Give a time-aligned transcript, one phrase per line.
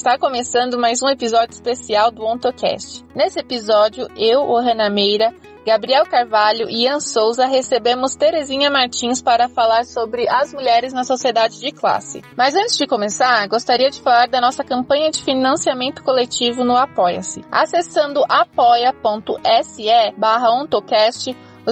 [0.00, 3.04] Está começando mais um episódio especial do OntoCast.
[3.14, 5.30] Nesse episódio, eu, Ohana Meira,
[5.66, 11.60] Gabriel Carvalho e Ian Souza recebemos Terezinha Martins para falar sobre as mulheres na sociedade
[11.60, 12.22] de classe.
[12.34, 17.44] Mas antes de começar, gostaria de falar da nossa campanha de financiamento coletivo no Apoia-se.
[17.52, 19.84] Acessando apoia.se
[20.16, 20.50] barra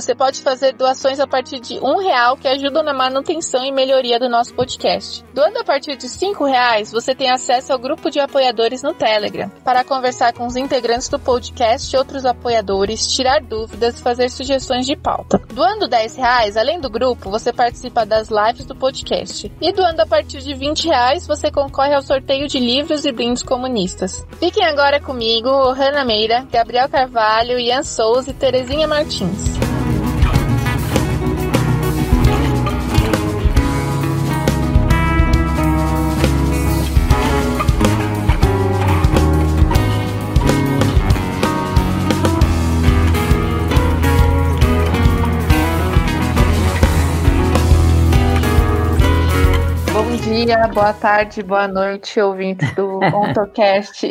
[0.00, 4.18] você pode fazer doações a partir de um real que ajudam na manutenção e melhoria
[4.18, 5.24] do nosso podcast.
[5.34, 9.50] Doando a partir de cinco reais, você tem acesso ao grupo de apoiadores no Telegram
[9.64, 14.94] para conversar com os integrantes do podcast e outros apoiadores, tirar dúvidas fazer sugestões de
[14.94, 15.42] pauta.
[15.52, 19.50] Doando dez reais, além do grupo, você participa das lives do podcast.
[19.60, 23.42] E doando a partir de vinte reais, você concorre ao sorteio de livros e brindes
[23.42, 24.24] comunistas.
[24.38, 29.58] Fiquem agora comigo, Hanna Meira, Gabriel Carvalho, Ian Souza e Terezinha Martins.
[50.46, 54.06] Dia, boa tarde, boa noite, ouvintes do OntoCast.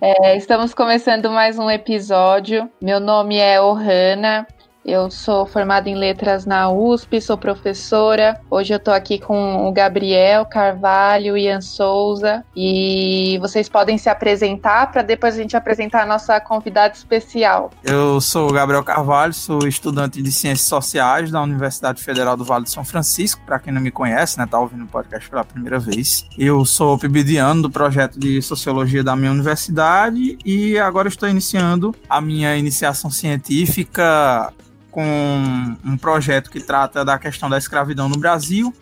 [0.00, 2.70] é, estamos começando mais um episódio.
[2.80, 4.46] Meu nome é Ohana,
[4.86, 8.40] eu sou formada em letras na USP, sou professora.
[8.48, 14.92] Hoje eu tô aqui com o Gabriel Carvalho, Ian Souza e vocês podem se apresentar
[14.92, 17.70] para depois a gente apresentar a nossa convidada especial.
[17.82, 22.64] Eu sou o Gabriel Carvalho, sou estudante de Ciências Sociais da Universidade Federal do Vale
[22.64, 25.80] de São Francisco, para quem não me conhece, né, tá ouvindo o podcast pela primeira
[25.80, 26.24] vez.
[26.38, 32.20] Eu sou pibidiano do projeto de Sociologia da minha universidade e agora estou iniciando a
[32.20, 34.52] minha iniciação científica
[34.96, 38.72] com um projeto que trata da questão da escravidão no Brasil,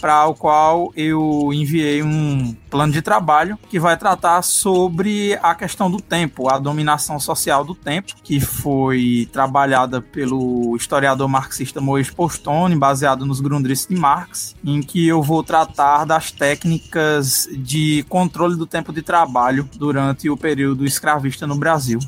[0.00, 5.88] para o qual eu enviei um plano de trabalho que vai tratar sobre a questão
[5.88, 12.74] do tempo, a dominação social do tempo, que foi trabalhada pelo historiador marxista Moisés Postone,
[12.74, 18.66] baseado nos Grundrisse de Marx, em que eu vou tratar das técnicas de controle do
[18.66, 22.00] tempo de trabalho durante o período escravista no Brasil.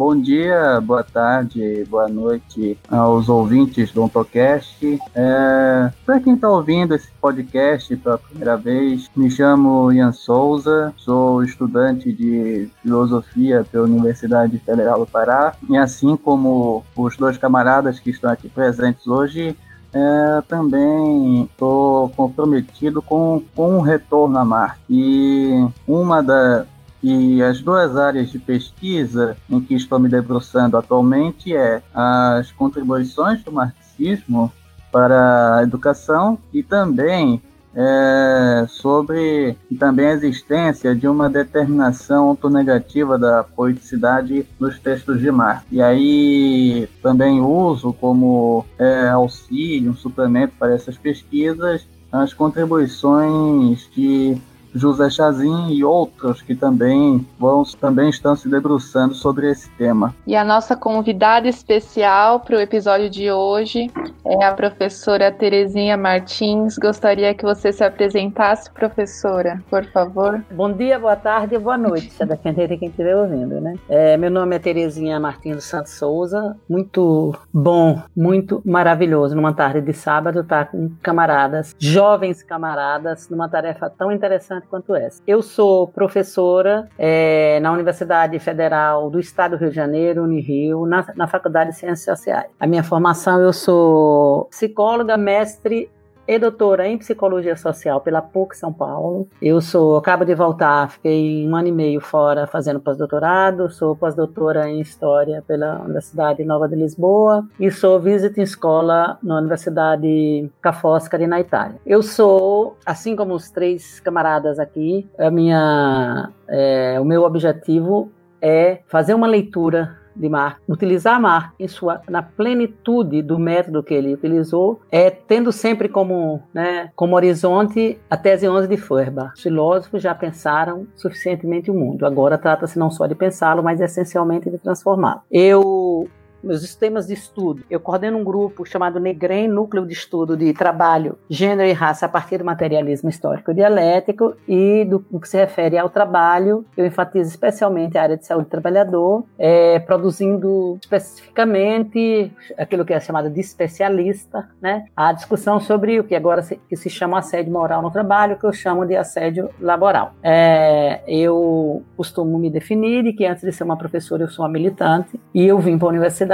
[0.00, 4.98] Bom dia, boa tarde, boa noite aos ouvintes do Ontocast.
[5.14, 11.44] É, Para quem está ouvindo esse podcast pela primeira vez, me chamo Ian Souza, sou
[11.44, 18.08] estudante de filosofia pela Universidade Federal do Pará e assim como os dois camaradas que
[18.08, 19.54] estão aqui presentes hoje,
[19.92, 24.80] é, também estou comprometido com, com um retorno a Marte.
[24.88, 26.64] E uma da,
[27.02, 33.42] e as duas áreas de pesquisa em que estou me debruçando atualmente é as contribuições
[33.42, 34.52] do marxismo
[34.92, 37.40] para a educação e também
[37.74, 45.64] é, sobre também a existência de uma determinação autonegativa da poeticidade nos textos de Marx.
[45.70, 54.36] E aí também uso como é, auxílio, um suplemento para essas pesquisas, as contribuições de
[54.74, 60.14] José Chazin e outros que também vão também estão se debruçando sobre esse tema.
[60.26, 63.90] E a nossa convidada especial para o episódio de hoje
[64.24, 66.76] é a professora Terezinha Martins.
[66.78, 70.42] Gostaria que você se apresentasse, professora, por favor.
[70.50, 73.74] Bom dia, boa tarde e boa noite, a depender de quem estiver ouvindo, né?
[73.88, 76.56] É, meu nome é Terezinha Martins dos Santos Souza.
[76.68, 83.90] Muito bom, muito maravilhoso numa tarde de sábado estar com camaradas, jovens camaradas, numa tarefa
[83.90, 85.22] tão interessante importante quanto essa.
[85.26, 91.06] Eu sou professora é, na Universidade Federal do Estado do Rio de Janeiro, Unirio, na,
[91.16, 92.50] na Faculdade de Ciências Sociais.
[92.58, 95.90] A minha formação, eu sou psicóloga, mestre
[96.30, 99.26] e doutora em psicologia social pela PUC São Paulo.
[99.42, 104.70] Eu sou, acabo de voltar, fiquei um ano e meio fora fazendo pós-doutorado, sou pós-doutora
[104.70, 111.26] em história pela Universidade Nova de Lisboa e sou visiting escola na Universidade Ca' Foscari
[111.26, 111.80] na Itália.
[111.84, 118.08] Eu sou, assim como os três camaradas aqui, a minha, é, o meu objetivo
[118.40, 123.94] é fazer uma leitura de Marx, utilizar Marx em sua, na plenitude do método que
[123.94, 129.32] ele utilizou, é tendo sempre como, né, como horizonte a tese 11 de Feuerbach.
[129.34, 132.04] Os filósofos já pensaram suficientemente o mundo.
[132.06, 135.22] Agora trata-se não só de pensá-lo, mas essencialmente de transformá-lo.
[135.30, 136.08] Eu
[136.42, 137.62] meus temas de estudo.
[137.70, 142.08] Eu coordeno um grupo chamado NEGREM, Núcleo de Estudo de Trabalho, Gênero e Raça a
[142.08, 147.98] partir do materialismo histórico dialético e do, que se refere ao trabalho, eu enfatizo especialmente
[147.98, 154.48] a área de saúde do trabalhador, é, produzindo especificamente aquilo que é chamado de especialista,
[154.60, 154.86] né?
[154.96, 158.44] A discussão sobre o que agora se, que se chama assédio moral no trabalho, que
[158.44, 160.14] eu chamo de assédio laboral.
[160.22, 164.50] É, eu costumo me definir de que antes de ser uma professora eu sou uma
[164.50, 166.29] militante e eu vim para a universidade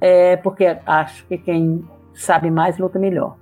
[0.00, 1.84] é, porque acho que quem
[2.14, 3.36] sabe mais luta melhor.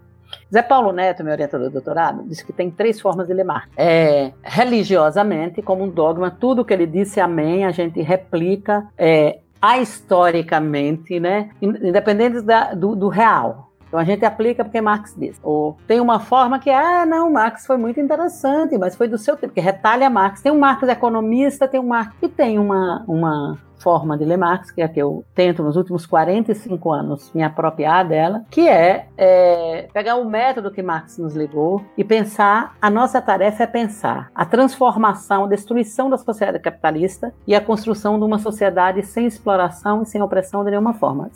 [0.52, 3.68] Zé Paulo Neto, meu orientador de doutorado, disse que tem três formas de lemar.
[3.76, 9.38] É, religiosamente, como um dogma, tudo que ele disse amém, a gente replica é,
[9.80, 13.70] historicamente, né, independente da, do, do real.
[13.86, 15.38] Então a gente aplica porque Marx diz.
[15.42, 19.36] Ou tem uma forma que, ah, não, Marx foi muito interessante, mas foi do seu
[19.36, 20.42] tempo, que retalha Marx.
[20.42, 24.80] Tem um Marx economista, tem um Marx que tem uma, uma forma de Lemarx, que
[24.80, 29.88] é a que eu tento nos últimos 45 anos me apropriar dela, que é, é,
[29.92, 34.46] pegar o método que Marx nos ligou e pensar, a nossa tarefa é pensar a
[34.46, 40.06] transformação, a destruição da sociedade capitalista e a construção de uma sociedade sem exploração e
[40.06, 41.30] sem opressão de nenhuma forma.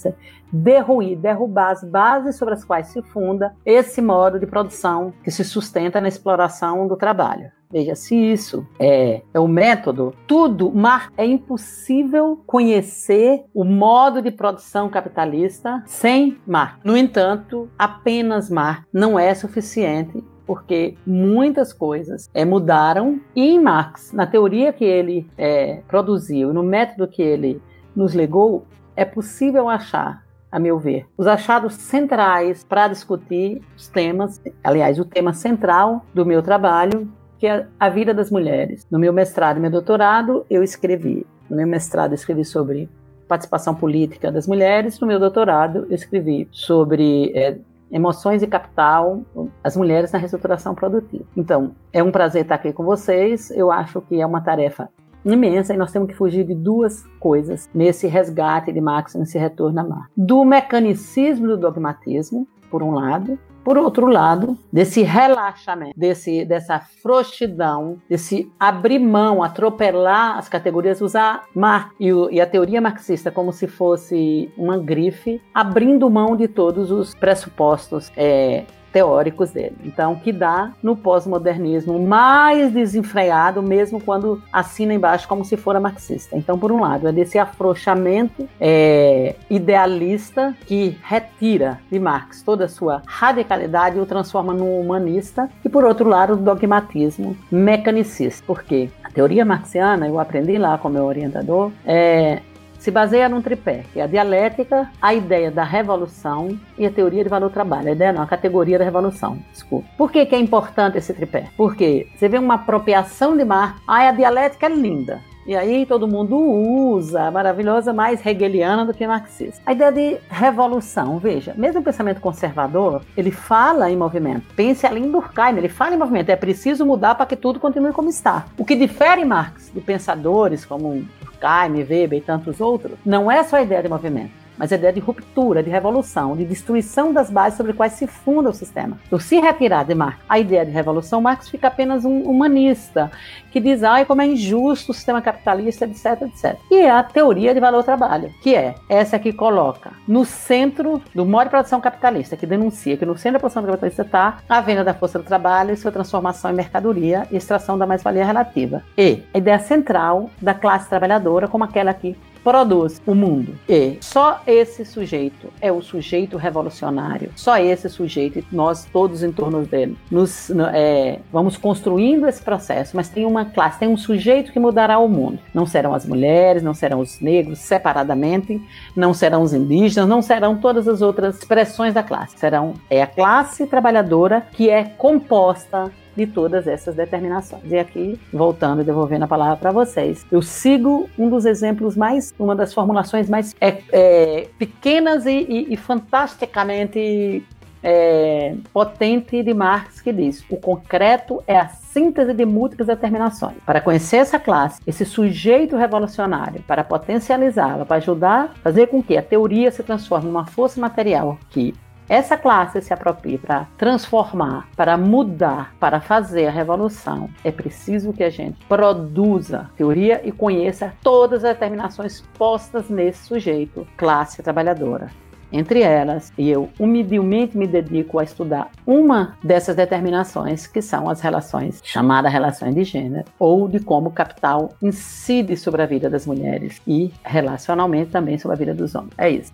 [0.50, 5.44] Derruir, derrubar as bases sobre as quais se funda esse modo de produção que se
[5.44, 7.57] sustenta na exploração do trabalho.
[7.70, 8.66] Veja, se isso.
[8.78, 16.38] É, é o método, tudo, mar, é impossível conhecer o modo de produção capitalista sem
[16.46, 16.80] mar.
[16.82, 24.14] No entanto, apenas mar não é suficiente porque muitas coisas é, mudaram e em Marx,
[24.14, 27.60] na teoria que ele é, produziu, no método que ele
[27.94, 28.64] nos legou,
[28.96, 35.04] é possível achar a meu ver, os achados centrais para discutir os temas, aliás, o
[35.04, 37.06] tema central do meu trabalho,
[37.38, 38.87] que é a vida das mulheres.
[38.90, 41.26] No meu mestrado e meu doutorado, eu escrevi.
[41.49, 42.88] No meu mestrado, eu escrevi sobre
[43.29, 44.99] participação política das mulheres.
[44.99, 47.58] No meu doutorado, eu escrevi sobre é,
[47.90, 49.23] emoções e capital,
[49.62, 51.25] as mulheres na reestruturação produtiva.
[51.37, 53.50] Então, é um prazer estar aqui com vocês.
[53.50, 54.88] Eu acho que é uma tarefa
[55.25, 59.81] imensa e nós temos que fugir de duas coisas nesse resgate de Marx, nesse retorno
[59.81, 60.11] a Marx.
[60.17, 67.99] Do mecanicismo do dogmatismo, por um lado, por outro lado, desse relaxamento, desse, dessa frouxidão,
[68.08, 73.66] desse abrir mão, atropelar as categorias, usar Marx e, e a teoria marxista como se
[73.66, 79.76] fosse uma grife, abrindo mão de todos os pressupostos é, teóricos dele.
[79.85, 86.37] Então, que dá no pós-modernismo mais desenfreado, mesmo quando assina embaixo como se fora marxista.
[86.37, 92.69] Então, por um lado, é desse afrouxamento é, idealista que retira de Marx toda a
[92.69, 98.43] sua radicalidade e o transforma num humanista, e por outro lado, o dogmatismo mecanicista.
[98.46, 102.40] Porque a teoria marxiana, eu aprendi lá com meu orientador, é,
[102.78, 107.25] se baseia num tripé, que é a dialética, a ideia da revolução e a teoria
[107.25, 107.88] de valor-trabalho.
[107.88, 109.88] A ideia não, a categoria da revolução, desculpa.
[109.96, 111.48] Por que, que é importante esse tripé?
[111.56, 116.06] Porque você vê uma apropriação de mar, ah, a dialética é linda, e aí todo
[116.06, 119.62] mundo usa, maravilhosa, mais hegeliana do que marxista.
[119.64, 124.42] A ideia de revolução, veja, mesmo o pensamento conservador, ele fala em movimento.
[124.54, 126.28] Pense ali em Durkheim, ele fala em movimento.
[126.28, 128.44] É preciso mudar para que tudo continue como está.
[128.58, 133.56] O que difere Marx de pensadores como Durkheim, Weber e tantos outros, não é só
[133.56, 137.56] a ideia de movimento mas a ideia de ruptura, de revolução, de destruição das bases
[137.56, 138.99] sobre quais se funda o sistema.
[139.06, 143.10] Então, se retirar de Marx a ideia de revolução, Marx fica apenas um humanista
[143.50, 146.56] que diz, ai, como é injusto o sistema capitalista, etc, etc.
[146.70, 151.44] E é a teoria de valor-trabalho, que é essa que coloca no centro do modo
[151.44, 154.94] de produção capitalista, que denuncia que no centro da produção capitalista está a venda da
[154.94, 158.82] força do trabalho e sua transformação em mercadoria e extração da mais-valia relativa.
[158.97, 162.16] E a ideia central da classe trabalhadora como aquela que
[162.49, 163.55] produz o mundo.
[163.69, 167.31] E só esse sujeito é o sujeito revolucionário.
[167.37, 172.97] Só esse sujeito, nós todos em torno dele, nos, é, vamos construindo esse processo.
[172.97, 175.38] Mas tem uma classe, tem um sujeito que mudará o mundo.
[175.52, 178.59] Não serão as mulheres, não serão os negros separadamente,
[178.97, 182.38] não serão os indígenas, não serão todas as outras expressões da classe.
[182.38, 187.62] Serão é a classe trabalhadora que é composta de todas essas determinações.
[187.70, 192.34] E aqui, voltando e devolvendo a palavra para vocês, eu sigo um dos exemplos mais,
[192.38, 197.44] uma das formulações mais é, é, pequenas e, e, e fantasticamente
[197.82, 203.56] é, potente de Marx que diz: o concreto é a síntese de múltiplas determinações.
[203.64, 209.22] Para conhecer essa classe, esse sujeito revolucionário, para potencializá-la, para ajudar fazer com que a
[209.22, 211.75] teoria se transforme numa força material que
[212.08, 218.24] essa classe se aproprie para transformar, para mudar, para fazer a revolução, é preciso que
[218.24, 225.08] a gente produza teoria e conheça todas as determinações postas nesse sujeito, classe trabalhadora.
[225.50, 231.80] Entre elas, eu humildemente me dedico a estudar uma dessas determinações, que são as relações,
[231.82, 236.82] chamadas relações de gênero, ou de como o capital incide sobre a vida das mulheres
[236.86, 239.14] e, relacionalmente, também sobre a vida dos homens.
[239.16, 239.52] É isso.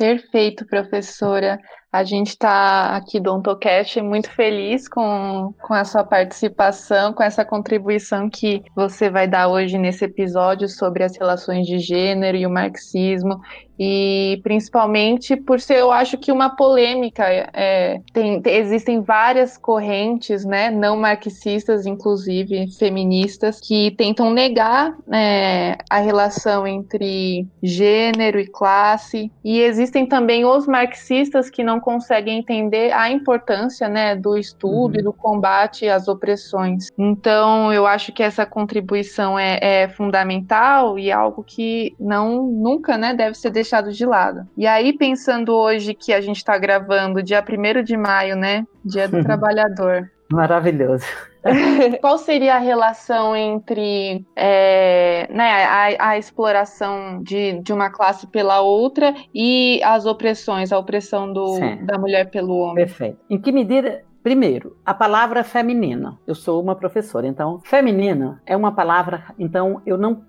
[0.00, 1.60] Perfeito, professora.
[1.92, 7.44] A gente está aqui do OntoCast muito feliz com, com a sua participação, com essa
[7.44, 12.50] contribuição que você vai dar hoje nesse episódio sobre as relações de gênero e o
[12.50, 13.40] marxismo
[13.82, 17.24] e principalmente por ser, eu acho que uma polêmica.
[17.54, 25.98] É, tem, existem várias correntes, né, não marxistas, inclusive feministas, que tentam negar é, a
[25.98, 33.10] relação entre gênero e classe, e existem também os marxistas que não conseguem entender a
[33.10, 35.00] importância, né, do estudo uhum.
[35.00, 36.88] e do combate às opressões.
[36.98, 43.14] Então, eu acho que essa contribuição é, é fundamental e algo que não nunca, né,
[43.14, 44.46] deve ser deixado deixado de lado.
[44.56, 48.66] E aí, pensando hoje que a gente está gravando dia 1 de maio, né?
[48.84, 50.10] Dia do Trabalhador.
[50.30, 51.06] Maravilhoso.
[52.00, 58.60] Qual seria a relação entre é, né, a, a, exploração de, de uma classe pela
[58.60, 62.84] outra e as opressões, a opressão do, da mulher pelo homem?
[62.86, 63.18] Perfeito.
[63.28, 66.18] Em que medida Primeiro, a palavra feminina.
[66.26, 69.24] Eu sou uma professora, então feminina é uma palavra.
[69.38, 70.22] Então eu não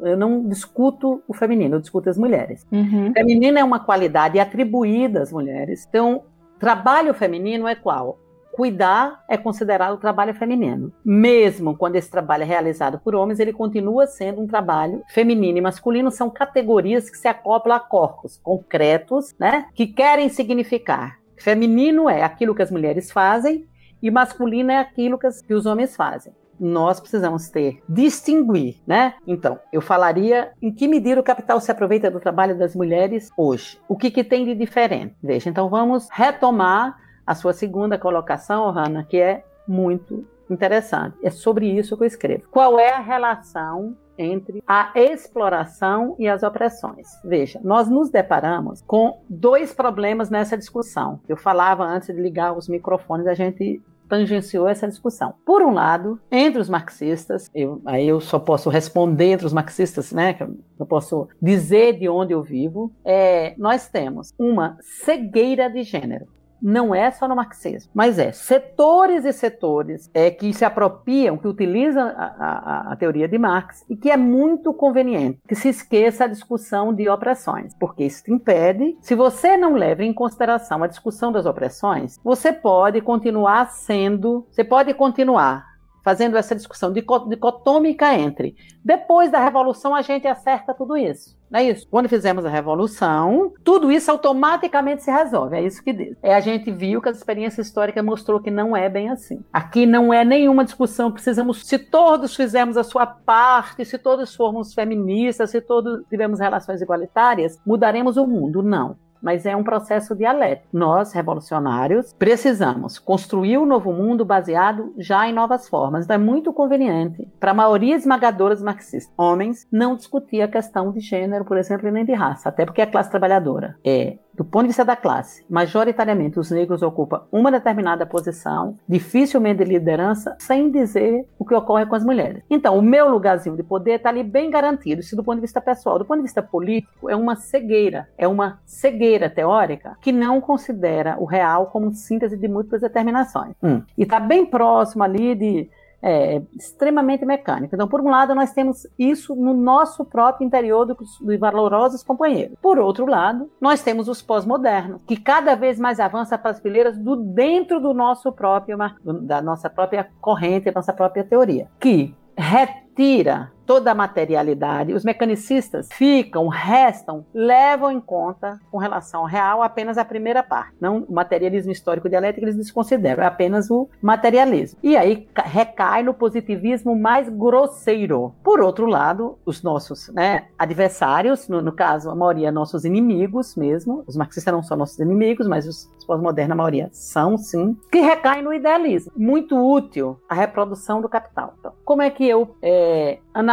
[0.00, 2.64] eu não discuto o feminino, eu discuto as mulheres.
[2.70, 3.12] Uhum.
[3.12, 5.84] Feminina é uma qualidade atribuída às mulheres.
[5.88, 6.22] Então
[6.60, 8.16] trabalho feminino é qual?
[8.52, 10.92] Cuidar é considerado trabalho feminino.
[11.04, 15.60] Mesmo quando esse trabalho é realizado por homens, ele continua sendo um trabalho feminino e
[15.60, 16.10] masculino.
[16.10, 19.66] São categorias que se acoplam a corpos concretos, né?
[19.74, 23.66] Que querem significar Feminino é aquilo que as mulheres fazem
[24.00, 26.32] e masculino é aquilo que, os homens fazem.
[26.58, 29.14] Nós precisamos ter, distinguir, né?
[29.26, 33.76] Então, eu falaria em que medida o capital se aproveita do trabalho das mulheres hoje.
[33.88, 35.16] O que, que tem de diferente?
[35.20, 41.16] Veja, então vamos retomar a sua segunda colocação, Hanna, que é muito interessante.
[41.22, 42.48] É sobre isso que eu escrevo.
[42.50, 47.08] Qual é a relação entre a exploração e as opressões.
[47.24, 51.20] Veja, nós nos deparamos com dois problemas nessa discussão.
[51.28, 55.32] Eu falava antes de ligar os microfones, a gente tangenciou essa discussão.
[55.44, 60.12] Por um lado, entre os marxistas, eu, aí eu só posso responder entre os marxistas,
[60.12, 60.36] né?
[60.78, 62.92] Eu posso dizer de onde eu vivo.
[63.02, 66.26] É, nós temos uma cegueira de gênero
[66.62, 71.48] não é só no marxismo, mas é setores e setores é, que se apropriam, que
[71.48, 76.24] utilizam a, a, a, teoria de Marx e que é muito conveniente que se esqueça
[76.24, 81.32] a discussão de opressões, porque isso impede, se você não leva em consideração a discussão
[81.32, 85.72] das opressões, você pode continuar sendo, você pode continuar
[86.04, 91.40] fazendo essa discussão dicotômica entre depois da revolução a gente acerta tudo isso.
[91.52, 91.86] Não é isso?
[91.90, 95.54] Quando fizemos a revolução, tudo isso automaticamente se resolve.
[95.54, 96.16] É isso que diz.
[96.22, 99.44] É a gente viu que a experiência histórica mostrou que não é bem assim.
[99.52, 101.12] Aqui não é nenhuma discussão.
[101.12, 106.80] Precisamos, se todos fizermos a sua parte, se todos formos feministas, se todos tivermos relações
[106.80, 108.62] igualitárias, mudaremos o mundo.
[108.62, 110.68] Não mas é um processo dialético.
[110.72, 116.04] Nós, revolucionários, precisamos construir o um novo mundo baseado já em novas formas.
[116.04, 120.90] Então é muito conveniente para a maioria esmagadora dos marxistas, homens, não discutir a questão
[120.90, 124.62] de gênero, por exemplo, nem de raça, até porque a classe trabalhadora é do ponto
[124.62, 130.70] de vista da classe, majoritariamente os negros ocupam uma determinada posição, dificilmente de liderança, sem
[130.70, 132.42] dizer o que ocorre com as mulheres.
[132.48, 135.60] Então, o meu lugarzinho de poder está ali bem garantido, isso do ponto de vista
[135.60, 135.98] pessoal.
[135.98, 141.16] Do ponto de vista político, é uma cegueira, é uma cegueira teórica que não considera
[141.18, 143.54] o real como síntese de múltiplas determinações.
[143.62, 143.82] Hum.
[143.96, 145.70] E está bem próximo ali de
[146.02, 147.76] é, extremamente mecânica.
[147.76, 152.56] Então, por um lado, nós temos isso no nosso próprio interior dos, dos valorosos companheiros.
[152.60, 156.98] Por outro lado, nós temos os pós-modernos, que cada vez mais avança para as fileiras
[156.98, 158.76] do dentro do nosso próprio,
[159.22, 165.88] da nossa própria corrente, da nossa própria teoria, que retira toda a materialidade, os mecanicistas
[165.92, 170.74] ficam, restam, levam em conta, com relação ao real, apenas a primeira parte.
[170.80, 174.78] Não o materialismo histórico dialético, eles desconsideram, é apenas o materialismo.
[174.82, 178.34] E aí recai no positivismo mais grosseiro.
[178.42, 184.04] Por outro lado, os nossos né, adversários, no, no caso, a maioria nossos inimigos mesmo,
[184.06, 188.00] os marxistas não são nossos inimigos, mas os, os pós-modernos, a maioria são sim, que
[188.00, 189.12] recaem no idealismo.
[189.16, 191.54] Muito útil a reprodução do capital.
[191.58, 193.51] Então, como é que eu é, analiso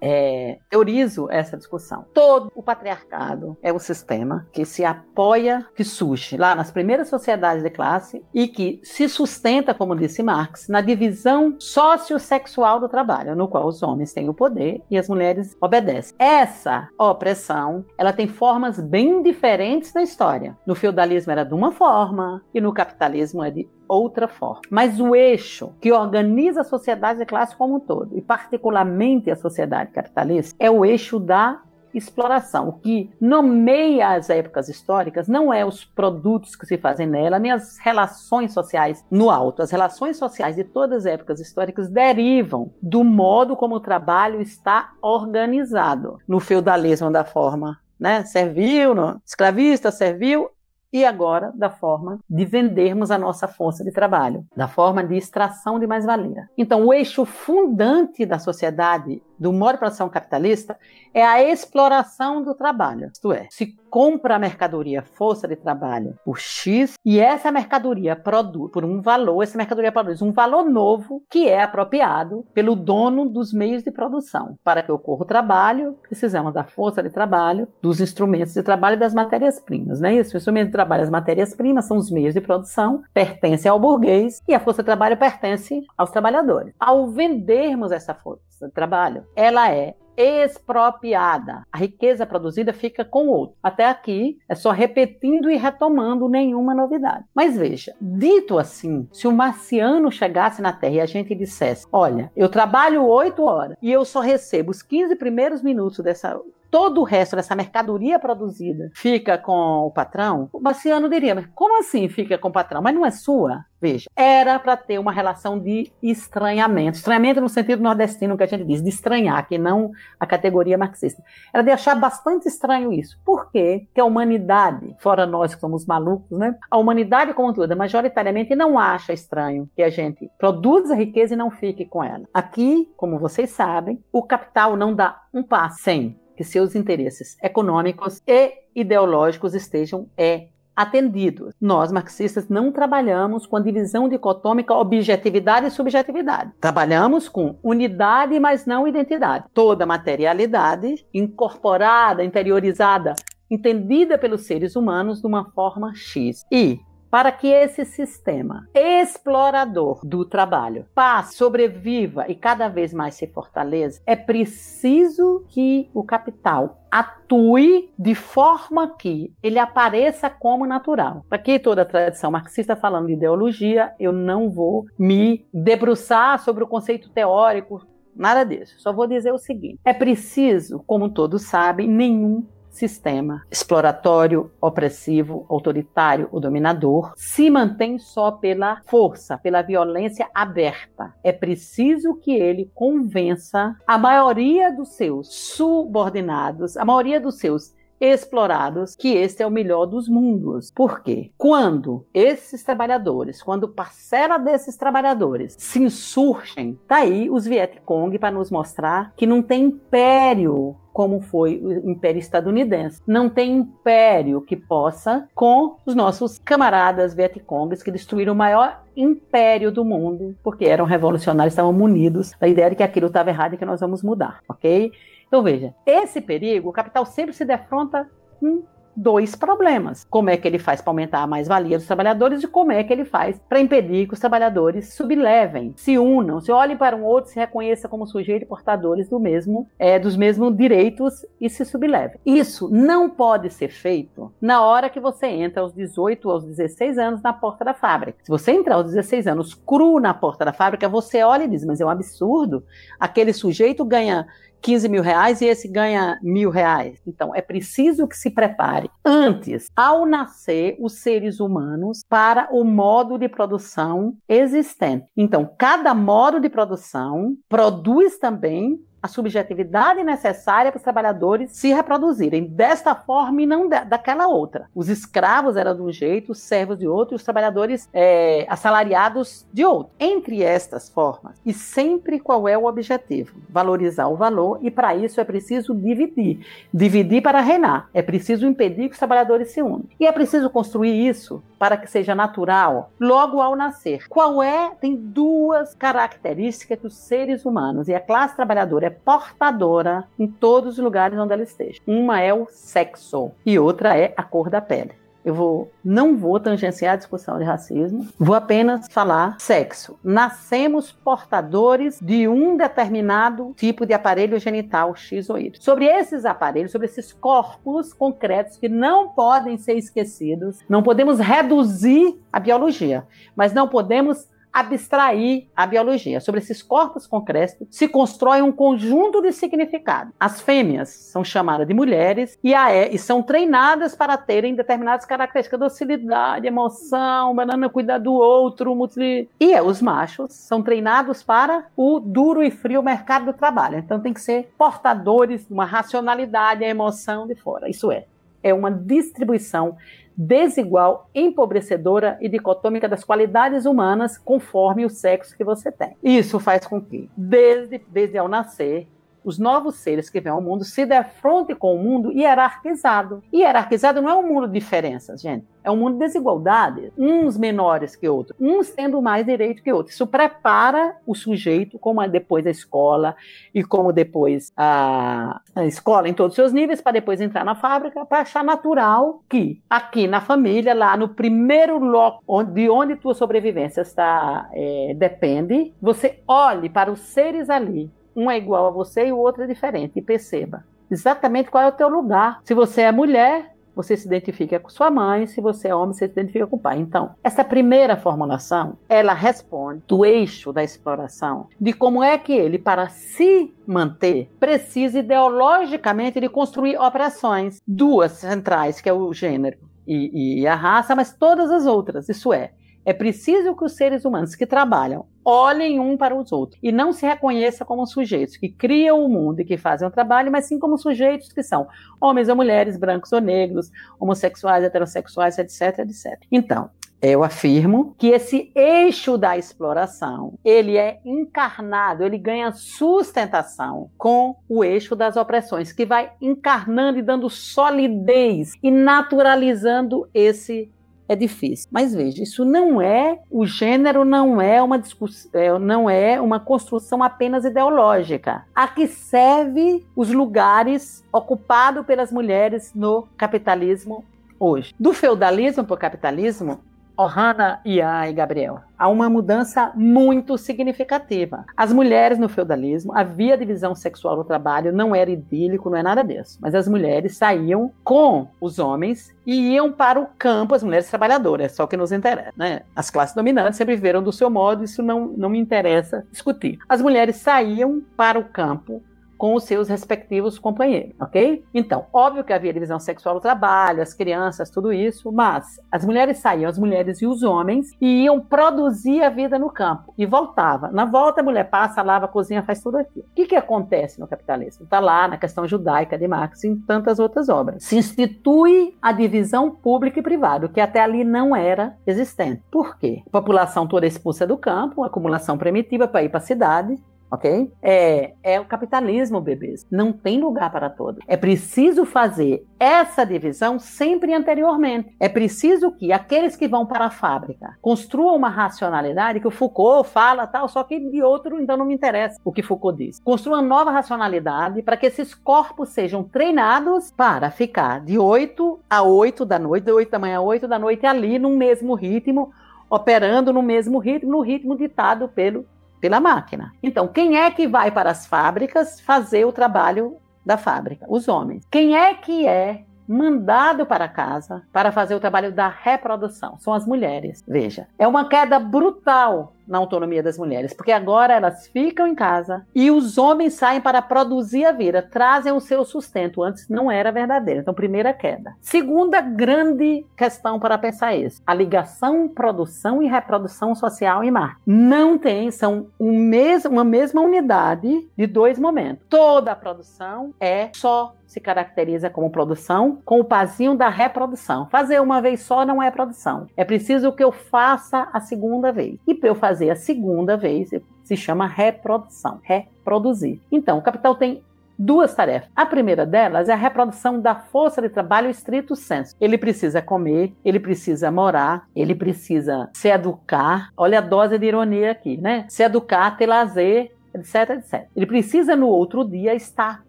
[0.00, 2.04] é, teorizo essa discussão.
[2.14, 7.62] Todo o patriarcado é o sistema que se apoia, que surge lá nas primeiras sociedades
[7.62, 13.48] de classe e que se sustenta, como disse Marx, na divisão sociossexual do trabalho, no
[13.48, 16.14] qual os homens têm o poder e as mulheres obedecem.
[16.18, 20.56] Essa opressão, ela tem formas bem diferentes na história.
[20.66, 24.62] No feudalismo era de uma forma e no capitalismo é de outra forma.
[24.70, 29.36] Mas o eixo que organiza a sociedade de classe como um todo, e particularmente a
[29.36, 31.62] sociedade capitalista, é o eixo da
[31.94, 32.68] exploração.
[32.68, 37.50] O que nomeia as épocas históricas não é os produtos que se fazem nela, nem
[37.50, 39.62] as relações sociais no alto.
[39.62, 44.92] As relações sociais de todas as épocas históricas derivam do modo como o trabalho está
[45.00, 46.18] organizado.
[46.26, 50.48] No feudalismo da forma né, servil, no escravista, servil,
[50.92, 55.78] e agora da forma de vendermos a nossa força de trabalho, da forma de extração
[55.78, 56.48] de mais-valia.
[56.56, 60.76] Então, o eixo fundante da sociedade do modo de produção capitalista
[61.14, 63.10] é a exploração do trabalho.
[63.12, 68.70] Isto é, se compra a mercadoria, força de trabalho, por X, e essa mercadoria produz
[68.70, 73.52] por um valor, essa mercadoria produz um valor novo que é apropriado pelo dono dos
[73.52, 74.56] meios de produção.
[74.62, 79.00] Para que ocorra o trabalho, precisamos da força de trabalho, dos instrumentos de trabalho e
[79.00, 80.00] das matérias-primas.
[80.00, 80.20] Né?
[80.20, 84.42] Os instrumentos de trabalho e as matérias-primas são os meios de produção, pertencem ao burguês
[84.46, 86.74] e a força de trabalho pertence aos trabalhadores.
[86.78, 91.64] Ao vendermos essa força de trabalho, ela é expropriada.
[91.72, 93.56] A riqueza produzida fica com o outro.
[93.62, 97.24] Até aqui é só repetindo e retomando nenhuma novidade.
[97.32, 102.32] Mas veja, dito assim, se o marciano chegasse na Terra e a gente dissesse: Olha,
[102.36, 107.04] eu trabalho oito horas e eu só recebo os 15 primeiros minutos dessa todo o
[107.04, 112.38] resto dessa mercadoria produzida fica com o patrão, o Baciano diria, mas como assim fica
[112.38, 112.82] com o patrão?
[112.82, 113.64] Mas não é sua?
[113.80, 116.98] Veja, era para ter uma relação de estranhamento.
[116.98, 121.22] Estranhamento no sentido nordestino que a gente diz, de estranhar, que não a categoria marxista.
[121.54, 123.16] Era de achar bastante estranho isso.
[123.24, 123.86] Por quê?
[123.94, 126.56] Que a humanidade, fora nós que somos malucos, né?
[126.68, 131.50] A humanidade como toda, majoritariamente não acha estranho que a gente produza riqueza e não
[131.50, 132.24] fique com ela.
[132.34, 138.22] Aqui, como vocês sabem, o capital não dá um passo sem que seus interesses econômicos
[138.24, 141.52] e ideológicos estejam é, atendidos.
[141.60, 146.52] Nós, marxistas, não trabalhamos com a divisão dicotômica objetividade e subjetividade.
[146.60, 149.46] Trabalhamos com unidade, mas não identidade.
[149.52, 153.14] Toda materialidade incorporada, interiorizada,
[153.50, 156.44] entendida pelos seres humanos de uma forma X.
[156.52, 156.78] E
[157.10, 164.02] para que esse sistema explorador do trabalho passe, sobreviva e cada vez mais se fortaleça,
[164.06, 171.24] é preciso que o capital atue de forma que ele apareça como natural.
[171.30, 176.68] Aqui toda a tradição marxista falando de ideologia, eu não vou me debruçar sobre o
[176.68, 177.86] conceito teórico
[178.18, 178.74] Nada disso.
[178.78, 182.44] Só vou dizer o seguinte: é preciso, como todos sabem, nenhum
[182.78, 191.12] sistema exploratório, opressivo, autoritário ou dominador se mantém só pela força, pela violência aberta.
[191.24, 198.94] É preciso que ele convença a maioria dos seus subordinados, a maioria dos seus explorados,
[198.94, 200.70] que este é o melhor dos mundos.
[200.70, 201.30] Por quê?
[201.36, 208.50] Quando esses trabalhadores, quando parcela desses trabalhadores se insurgem, tá aí os Vietcong para nos
[208.50, 213.00] mostrar que não tem império como foi o Império Estadunidense.
[213.06, 219.70] Não tem império que possa com os nossos camaradas Vietcongs que destruíram o maior império
[219.70, 223.56] do mundo, porque eram revolucionários, estavam munidos da ideia de que aquilo estava errado e
[223.56, 224.90] que nós vamos mudar, ok?
[225.28, 228.10] Então veja, esse perigo, o capital sempre se defronta
[228.40, 228.64] com
[228.98, 230.04] dois problemas.
[230.10, 232.92] Como é que ele faz para aumentar a mais-valia dos trabalhadores e como é que
[232.92, 237.30] ele faz para impedir que os trabalhadores sublevem, se unam, se olhem para um outro,
[237.30, 242.18] se reconheçam como sujeitos portadores do mesmo, é, dos mesmos direitos e se sublevem.
[242.26, 246.98] Isso não pode ser feito na hora que você entra aos 18 ou aos 16
[246.98, 248.18] anos na porta da fábrica.
[248.24, 251.64] Se você entrar aos 16 anos cru na porta da fábrica, você olha e diz,
[251.64, 252.64] mas é um absurdo.
[252.98, 254.26] Aquele sujeito ganha
[254.60, 257.00] 15 mil reais e esse ganha mil reais.
[257.06, 263.18] Então, é preciso que se prepare antes, ao nascer, os seres humanos para o modo
[263.18, 265.06] de produção existente.
[265.16, 272.44] Então, cada modo de produção produz também a subjetividade necessária para os trabalhadores se reproduzirem
[272.44, 274.68] desta forma e não daquela outra.
[274.74, 279.46] Os escravos eram de um jeito, os servos de outro, e os trabalhadores é, assalariados
[279.52, 279.92] de outro.
[279.98, 283.36] Entre estas formas, e sempre qual é o objetivo?
[283.48, 286.44] Valorizar o valor, e para isso é preciso dividir.
[286.72, 287.88] Dividir para reinar.
[287.94, 289.84] É preciso impedir que os trabalhadores se unam.
[289.98, 294.08] E é preciso construir isso para que seja natural logo ao nascer.
[294.08, 294.70] Qual é?
[294.80, 300.78] Tem duas características que os seres humanos e a classe trabalhadora é portadora em todos
[300.78, 301.80] os lugares onde ela esteja.
[301.86, 304.92] Uma é o sexo e outra é a cor da pele.
[305.24, 309.98] Eu vou, não vou tangenciar a discussão de racismo, vou apenas falar sexo.
[310.02, 315.60] Nascemos portadores de um determinado tipo de aparelho genital X ou Y.
[315.60, 322.18] Sobre esses aparelhos, sobre esses corpos concretos que não podem ser esquecidos, não podemos reduzir
[322.32, 323.04] a biologia,
[323.36, 326.20] mas não podemos abstrair a biologia.
[326.20, 330.12] Sobre esses corpos concretos se constrói um conjunto de significados.
[330.18, 336.46] As fêmeas são chamadas de mulheres e, e são treinadas para terem determinadas características, docilidade,
[336.46, 339.28] emoção, banana cuidar do outro, multi...
[339.38, 343.78] e é, os machos são treinados para o duro e frio mercado do trabalho.
[343.78, 347.68] Então tem que ser portadores de uma racionalidade, a emoção de fora.
[347.68, 348.04] Isso é,
[348.42, 349.76] é uma distribuição
[350.18, 355.96] desigual, empobrecedora e dicotômica das qualidades humanas conforme o sexo que você tem.
[356.02, 358.88] Isso faz com que, desde, desde ao nascer,
[359.28, 363.22] os novos seres que vêm ao mundo se defrontem com o mundo hierarquizado.
[363.30, 365.44] E hierarquizado não é um mundo de diferenças, gente.
[365.62, 369.94] É um mundo de desigualdade, uns menores que outros, uns tendo mais direito que outros.
[369.94, 373.14] Isso prepara o sujeito, como depois a escola
[373.54, 377.54] e como depois a, a escola em todos os seus níveis, para depois entrar na
[377.54, 383.12] fábrica, para achar natural que aqui na família, lá no primeiro local de onde tua
[383.12, 389.06] sobrevivência está é, depende, você olhe para os seres ali um é igual a você
[389.06, 389.92] e o outro é diferente.
[389.96, 392.40] E perceba exatamente qual é o teu lugar.
[392.44, 396.06] Se você é mulher, você se identifica com sua mãe, se você é homem, você
[396.06, 396.78] se identifica com o pai.
[396.78, 402.58] Então, essa primeira formulação, ela responde do eixo da exploração, de como é que ele,
[402.58, 410.40] para se manter, precisa ideologicamente de construir operações, duas centrais, que é o gênero e,
[410.40, 412.08] e a raça, mas todas as outras.
[412.08, 412.50] Isso é,
[412.88, 416.90] é preciso que os seres humanos que trabalham olhem um para os outros e não
[416.90, 420.58] se reconheçam como sujeitos que criam o mundo e que fazem o trabalho, mas sim
[420.58, 421.68] como sujeitos que são
[422.00, 423.70] homens ou mulheres, brancos ou negros,
[424.00, 426.18] homossexuais, heterossexuais, etc, etc.
[426.32, 426.70] Então,
[427.02, 434.64] eu afirmo que esse eixo da exploração, ele é encarnado, ele ganha sustentação com o
[434.64, 440.72] eixo das opressões, que vai encarnando e dando solidez e naturalizando esse
[441.08, 441.68] é difícil.
[441.72, 446.38] Mas veja, isso não é o gênero não é uma discussão, é, não é uma
[446.38, 448.44] construção apenas ideológica.
[448.54, 454.04] A que serve os lugares ocupados pelas mulheres no capitalismo
[454.38, 454.74] hoje.
[454.78, 456.60] Do feudalismo para o capitalismo,
[456.98, 458.60] Ohana, Ian e Gabriel.
[458.76, 461.44] Há uma mudança muito significativa.
[461.56, 466.02] As mulheres no feudalismo, havia divisão sexual no trabalho, não era idílico, não é nada
[466.02, 466.38] disso.
[466.42, 471.52] Mas as mulheres saíam com os homens e iam para o campo, as mulheres trabalhadoras,
[471.52, 472.32] só que nos interessa.
[472.36, 472.62] Né?
[472.74, 476.58] As classes dominantes sempre viveram do seu modo, isso não, não me interessa discutir.
[476.68, 478.82] As mulheres saíam para o campo
[479.18, 481.44] com os seus respectivos companheiros, ok?
[481.52, 486.18] Então, óbvio que havia divisão sexual no trabalho, as crianças, tudo isso, mas as mulheres
[486.18, 490.70] saíam, as mulheres e os homens, e iam produzir a vida no campo e voltava.
[490.70, 493.06] Na volta, a mulher passa, lava, cozinha, faz tudo aquilo.
[493.10, 494.64] O que, que acontece no capitalismo?
[494.64, 497.64] Está lá na questão judaica de Marx e em tantas outras obras.
[497.64, 502.42] Se institui a divisão pública e privada, que até ali não era existente.
[502.50, 503.02] Por quê?
[503.06, 506.76] A população toda expulsa do campo, acumulação primitiva para ir para a cidade,
[507.10, 507.50] ok?
[507.62, 509.66] É, é o capitalismo, bebês.
[509.70, 511.00] Não tem lugar para todos.
[511.06, 514.94] É preciso fazer essa divisão sempre anteriormente.
[515.00, 519.88] É preciso que aqueles que vão para a fábrica construam uma racionalidade que o Foucault
[519.88, 523.00] fala tal, só que de outro então não me interessa o que Foucault diz.
[523.00, 529.24] Construa nova racionalidade para que esses corpos sejam treinados para ficar de 8 a 8
[529.24, 532.32] da noite, de 8 da manhã a 8 da noite ali no mesmo ritmo,
[532.70, 535.46] operando no mesmo ritmo, no ritmo ditado pelo
[535.80, 536.52] pela máquina.
[536.62, 540.86] Então, quem é que vai para as fábricas fazer o trabalho da fábrica?
[540.88, 541.44] Os homens.
[541.50, 546.38] Quem é que é mandado para casa para fazer o trabalho da reprodução?
[546.38, 547.22] São as mulheres.
[547.26, 552.46] Veja, é uma queda brutal na autonomia das mulheres, porque agora elas ficam em casa
[552.54, 556.22] e os homens saem para produzir a vida, trazem o seu sustento.
[556.22, 557.40] Antes não era verdadeiro.
[557.40, 558.34] Então, primeira queda.
[558.40, 564.38] Segunda grande questão para pensar isso: a ligação produção e reprodução social em mar.
[564.46, 568.84] Não tem, são um mes uma mesma unidade de dois momentos.
[568.88, 574.46] Toda a produção é só se caracteriza como produção com o pazinho da reprodução.
[574.50, 576.26] Fazer uma vez só não é produção.
[576.36, 578.78] É preciso que eu faça a segunda vez.
[578.86, 580.50] E para eu fazer fazer a segunda vez,
[580.82, 583.20] se chama reprodução, reproduzir.
[583.30, 584.22] Então, o capital tem
[584.58, 585.30] duas tarefas.
[585.36, 588.96] A primeira delas é a reprodução da força de trabalho estrito senso.
[589.00, 593.50] Ele precisa comer, ele precisa morar, ele precisa se educar.
[593.56, 595.26] Olha a dose de ironia aqui, né?
[595.28, 597.66] Se educar, ter lazer, etc, etc.
[597.76, 599.62] Ele precisa no outro dia estar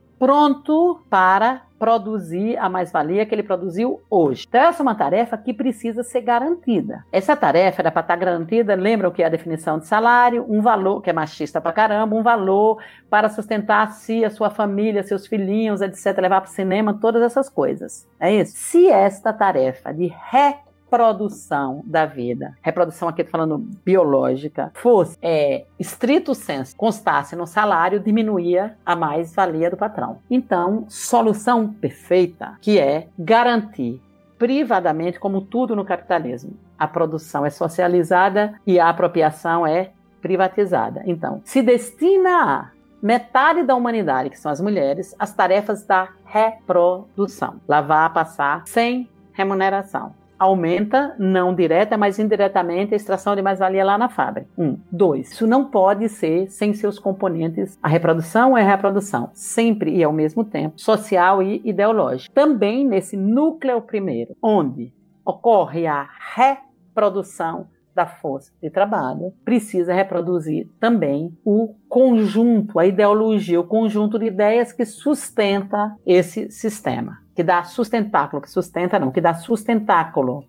[0.19, 4.45] pronto para produzir a mais-valia que ele produziu hoje.
[4.47, 7.05] Então, essa é uma tarefa que precisa ser garantida.
[7.09, 11.01] Essa tarefa era para estar garantida, lembram que é a definição de salário, um valor,
[11.01, 15.25] que é machista pra caramba, um valor para sustentar a si, a sua família, seus
[15.25, 18.05] filhinhos, etc., levar para o cinema, todas essas coisas.
[18.19, 18.57] É isso?
[18.57, 20.55] Se esta tarefa de re
[20.89, 28.75] reprodução da vida, reprodução aqui falando biológica, fosse é, estrito senso, constasse no salário, diminuía
[28.83, 30.17] a mais-valia do patrão.
[30.29, 34.01] Então, solução perfeita, que é garantir
[34.37, 41.03] privadamente, como tudo no capitalismo, a produção é socializada e a apropriação é privatizada.
[41.05, 42.69] Então, se destina a
[43.01, 47.59] metade da humanidade, que são as mulheres, as tarefas da reprodução.
[47.67, 54.09] Lavar, passar, sem remuneração aumenta, não direta, mas indiretamente, a extração de mais-valia lá na
[54.09, 54.47] fábrica.
[54.57, 54.77] Um.
[54.91, 55.31] Dois.
[55.31, 57.77] Isso não pode ser sem seus componentes.
[57.83, 62.33] A reprodução é a reprodução, sempre e ao mesmo tempo, social e ideológico.
[62.33, 64.93] Também nesse núcleo primeiro, onde
[65.25, 73.67] ocorre a reprodução da força de trabalho, precisa reproduzir também o conjunto, a ideologia, o
[73.67, 79.33] conjunto de ideias que sustenta esse sistema que dá sustentáculo, que sustenta não, que dá
[79.33, 80.43] sustentáculo,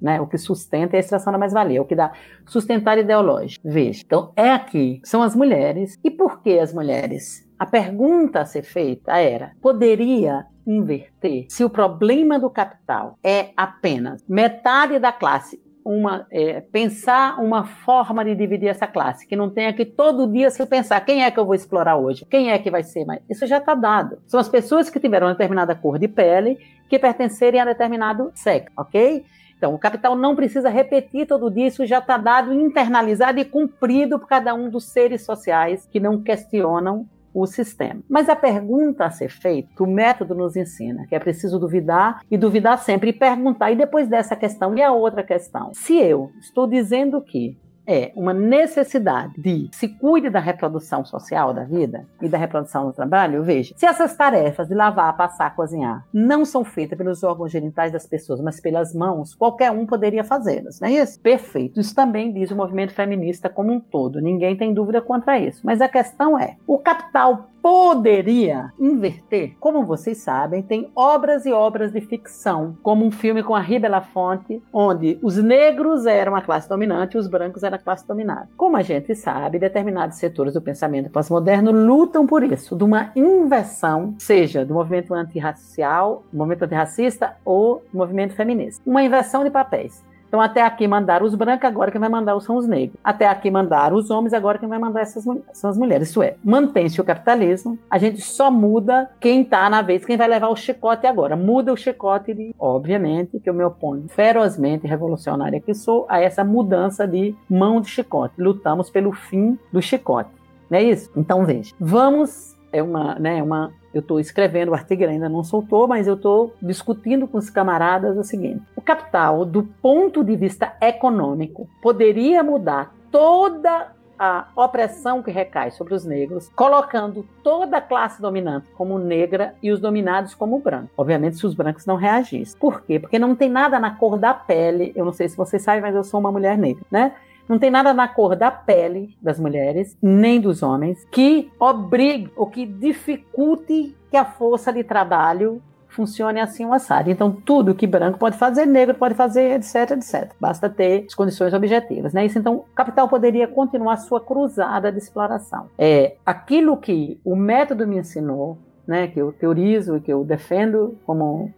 [0.00, 2.12] né, o que sustenta é a extração da mais-valia, o que dá
[2.46, 3.60] sustentar ideológico.
[3.62, 5.98] Veja, então é aqui, são as mulheres.
[6.02, 7.46] E por que as mulheres?
[7.58, 14.24] A pergunta a ser feita era: poderia inverter se o problema do capital é apenas
[14.26, 19.72] metade da classe uma, é, pensar uma forma de dividir essa classe, que não tenha
[19.72, 22.70] que todo dia se pensar quem é que eu vou explorar hoje, quem é que
[22.70, 23.20] vai ser mais.
[23.28, 24.18] Isso já está dado.
[24.26, 28.72] São as pessoas que tiveram uma determinada cor de pele que pertencerem a determinado sexo,
[28.76, 29.24] ok?
[29.56, 34.18] Então, o capital não precisa repetir todo dia, isso já está dado, internalizado e cumprido
[34.18, 38.00] por cada um dos seres sociais que não questionam o sistema.
[38.08, 42.36] Mas a pergunta a ser feita, o método nos ensina que é preciso duvidar e
[42.36, 43.70] duvidar sempre e perguntar.
[43.70, 45.72] E depois dessa questão, e a outra questão?
[45.74, 47.56] Se eu estou dizendo que
[47.90, 52.92] é uma necessidade de se cuide da reprodução social da vida e da reprodução do
[52.92, 57.92] trabalho, veja, se essas tarefas de lavar, passar, cozinhar não são feitas pelos órgãos genitais
[57.92, 61.20] das pessoas, mas pelas mãos, qualquer um poderia fazê-las, não é isso?
[61.20, 61.80] Perfeito.
[61.80, 64.20] Isso também diz o movimento feminista como um todo.
[64.20, 65.60] Ninguém tem dúvida quanto a isso.
[65.64, 69.56] Mas a questão é, o capital poderia inverter.
[69.60, 73.80] Como vocês sabem, tem obras e obras de ficção, como um filme com a Ria
[73.80, 78.48] Belafonte, onde os negros eram a classe dominante e os brancos eram a classe dominada.
[78.56, 84.14] Como a gente sabe, determinados setores do pensamento pós-moderno lutam por isso, de uma inversão,
[84.18, 88.82] seja do movimento antirracial, movimento antirracista ou movimento feminista.
[88.86, 90.02] Uma inversão de papéis.
[90.30, 92.96] Então, até aqui mandaram os brancos, agora quem vai mandar são os negros.
[93.02, 96.08] Até aqui mandaram os homens, agora quem vai mandar essas são as mulheres.
[96.08, 100.28] Isso é, mantém-se o capitalismo, a gente só muda quem está na vez, quem vai
[100.28, 101.34] levar o chicote agora.
[101.34, 106.44] Muda o chicote, de, obviamente, que eu me oponho ferozmente, revolucionária que sou, a essa
[106.44, 108.34] mudança de mão de chicote.
[108.38, 110.30] Lutamos pelo fim do chicote.
[110.70, 111.10] Não é isso?
[111.16, 115.42] Então, veja, vamos é uma, né, uma eu estou escrevendo o artigo, ele ainda não
[115.42, 120.36] soltou, mas eu estou discutindo com os camaradas o seguinte: o capital, do ponto de
[120.36, 127.80] vista econômico, poderia mudar toda a opressão que recai sobre os negros, colocando toda a
[127.80, 130.90] classe dominante como negra e os dominados como branco.
[130.94, 132.58] Obviamente, se os brancos não reagissem.
[132.60, 133.00] Por quê?
[133.00, 134.92] Porque não tem nada na cor da pele.
[134.94, 137.14] Eu não sei se vocês sabem, mas eu sou uma mulher negra, né?
[137.50, 142.46] Não tem nada na cor da pele das mulheres, nem dos homens, que obrigue ou
[142.46, 147.10] que dificulte que a força de trabalho funcione assim o assado.
[147.10, 150.30] Então, tudo que branco pode fazer, negro pode fazer, etc, etc.
[150.40, 152.24] Basta ter as condições objetivas, né?
[152.24, 155.66] Isso, então, o capital poderia continuar sua cruzada de exploração.
[155.76, 159.08] É aquilo que o método me ensinou, né?
[159.08, 161.52] Que eu teorizo e que eu defendo como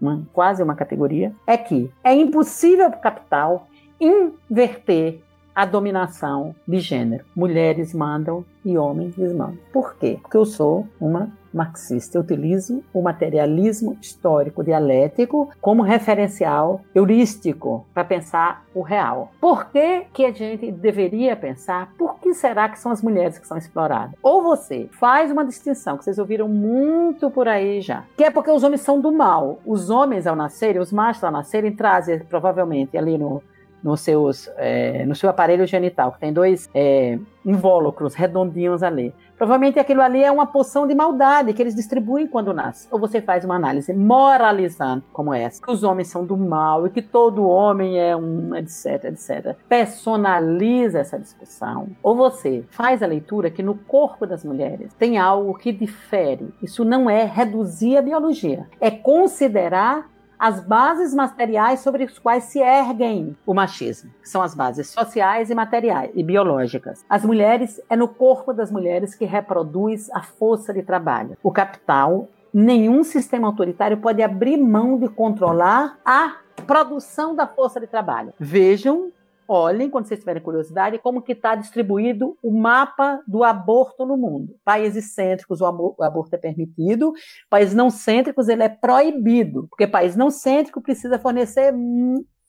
[0.00, 3.66] uma, quase uma categoria, é que é impossível para o capital
[4.02, 5.20] inverter
[5.54, 7.24] a dominação de gênero.
[7.36, 9.58] Mulheres mandam e homens desmandam.
[9.72, 10.18] Por quê?
[10.20, 12.16] Porque eu sou uma marxista.
[12.16, 19.32] Eu utilizo o materialismo histórico dialético como referencial heurístico para pensar o real.
[19.38, 23.46] Por que, que a gente deveria pensar por que será que são as mulheres que
[23.46, 24.14] são exploradas?
[24.22, 28.50] Ou você faz uma distinção que vocês ouviram muito por aí já, que é porque
[28.50, 29.58] os homens são do mal.
[29.66, 33.42] Os homens ao nascerem, os machos ao nascerem, trazem provavelmente ali no
[33.82, 39.12] no, seus, é, no seu aparelho genital, que tem dois é, invólucros redondinhos ali.
[39.36, 42.86] Provavelmente aquilo ali é uma poção de maldade que eles distribuem quando nasce.
[42.90, 46.90] Ou você faz uma análise moralizando, como essa, que os homens são do mal e
[46.90, 49.56] que todo homem é um, etc, etc.
[49.68, 51.88] Personaliza essa discussão.
[52.02, 56.54] Ou você faz a leitura que no corpo das mulheres tem algo que difere.
[56.62, 60.12] Isso não é reduzir a biologia, é considerar
[60.42, 65.50] as bases materiais sobre as quais se erguem o machismo, que são as bases sociais
[65.50, 67.04] e materiais e biológicas.
[67.08, 71.36] As mulheres é no corpo das mulheres que reproduz a força de trabalho.
[71.44, 77.86] O capital, nenhum sistema autoritário pode abrir mão de controlar a produção da força de
[77.86, 78.34] trabalho.
[78.36, 79.12] Vejam
[79.46, 84.54] olhem, quando vocês tiverem curiosidade, como que está distribuído o mapa do aborto no mundo.
[84.64, 87.12] Países cêntricos, o aborto é permitido.
[87.50, 89.66] Países não cêntricos, ele é proibido.
[89.68, 91.72] Porque país não cêntrico precisa fornecer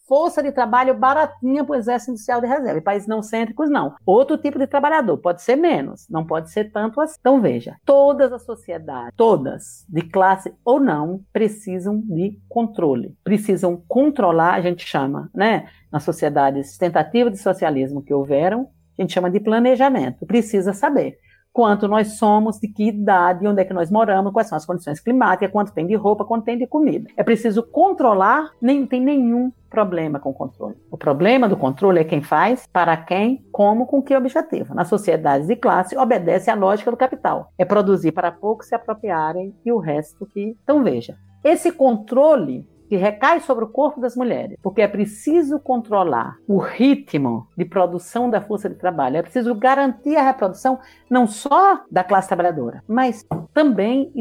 [0.07, 2.77] força de trabalho baratinha para o exército industrial de reserva.
[2.77, 3.95] E países não cêntricos, não.
[4.05, 7.17] Outro tipo de trabalhador, pode ser menos, não pode ser tanto assim.
[7.19, 13.15] Então, veja, todas as sociedades, todas, de classe ou não, precisam de controle.
[13.23, 19.13] Precisam controlar, a gente chama, né, nas sociedades tentativas de socialismo que houveram, a gente
[19.13, 20.25] chama de planejamento.
[20.25, 21.17] Precisa saber
[21.53, 24.99] quanto nós somos, de que idade, onde é que nós moramos, quais são as condições
[24.99, 27.07] climáticas, quanto tem de roupa, quanto tem de comida.
[27.15, 30.75] É preciso controlar, nem tem nenhum problema com o controle.
[30.91, 34.73] O problema do controle é quem faz, para quem, como, com que objetivo.
[34.73, 37.51] Nas sociedades de classe, obedece à lógica do capital.
[37.57, 40.57] É produzir para poucos se apropriarem e o resto que.
[40.63, 46.37] Então veja, esse controle que recai sobre o corpo das mulheres, porque é preciso controlar
[46.47, 50.79] o ritmo de produção da força de trabalho, é preciso garantir a reprodução
[51.09, 54.13] não só da classe trabalhadora, mas também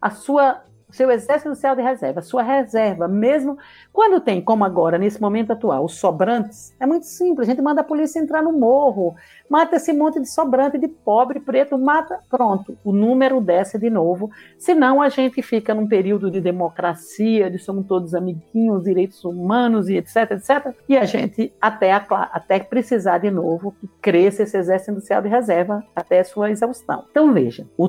[0.00, 3.58] a sua seu exército industrial de reserva, sua reserva, mesmo
[3.92, 7.80] quando tem, como agora, nesse momento atual, os sobrantes, é muito simples, a gente manda
[7.80, 9.14] a polícia entrar no morro,
[9.48, 14.30] mata esse monte de sobrante de pobre, preto, mata, pronto, o número desce de novo,
[14.56, 19.96] senão a gente fica num período de democracia, de somos todos amiguinhos, direitos humanos e
[19.96, 25.22] etc, etc, e a gente até, até precisar de novo que cresça esse exército industrial
[25.22, 27.04] de reserva até sua exaustão.
[27.10, 27.88] Então veja, o,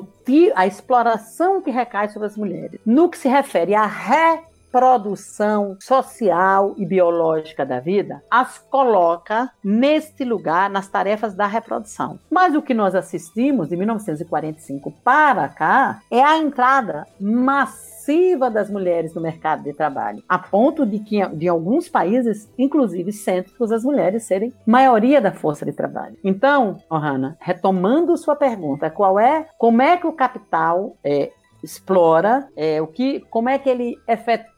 [0.54, 6.86] a exploração que recai sobre as mulheres no que se refere à reprodução social e
[6.86, 12.18] biológica da vida, as coloca neste lugar nas tarefas da reprodução.
[12.30, 19.12] Mas o que nós assistimos de 1945 para cá é a entrada massiva das mulheres
[19.12, 24.22] no mercado de trabalho, a ponto de que de alguns países, inclusive cêntricos, as mulheres
[24.22, 26.16] serem maioria da força de trabalho.
[26.24, 31.32] Então, Ohana, retomando sua pergunta, qual é, como é que o capital é,
[31.66, 34.55] explora é, o que, como é que ele efetua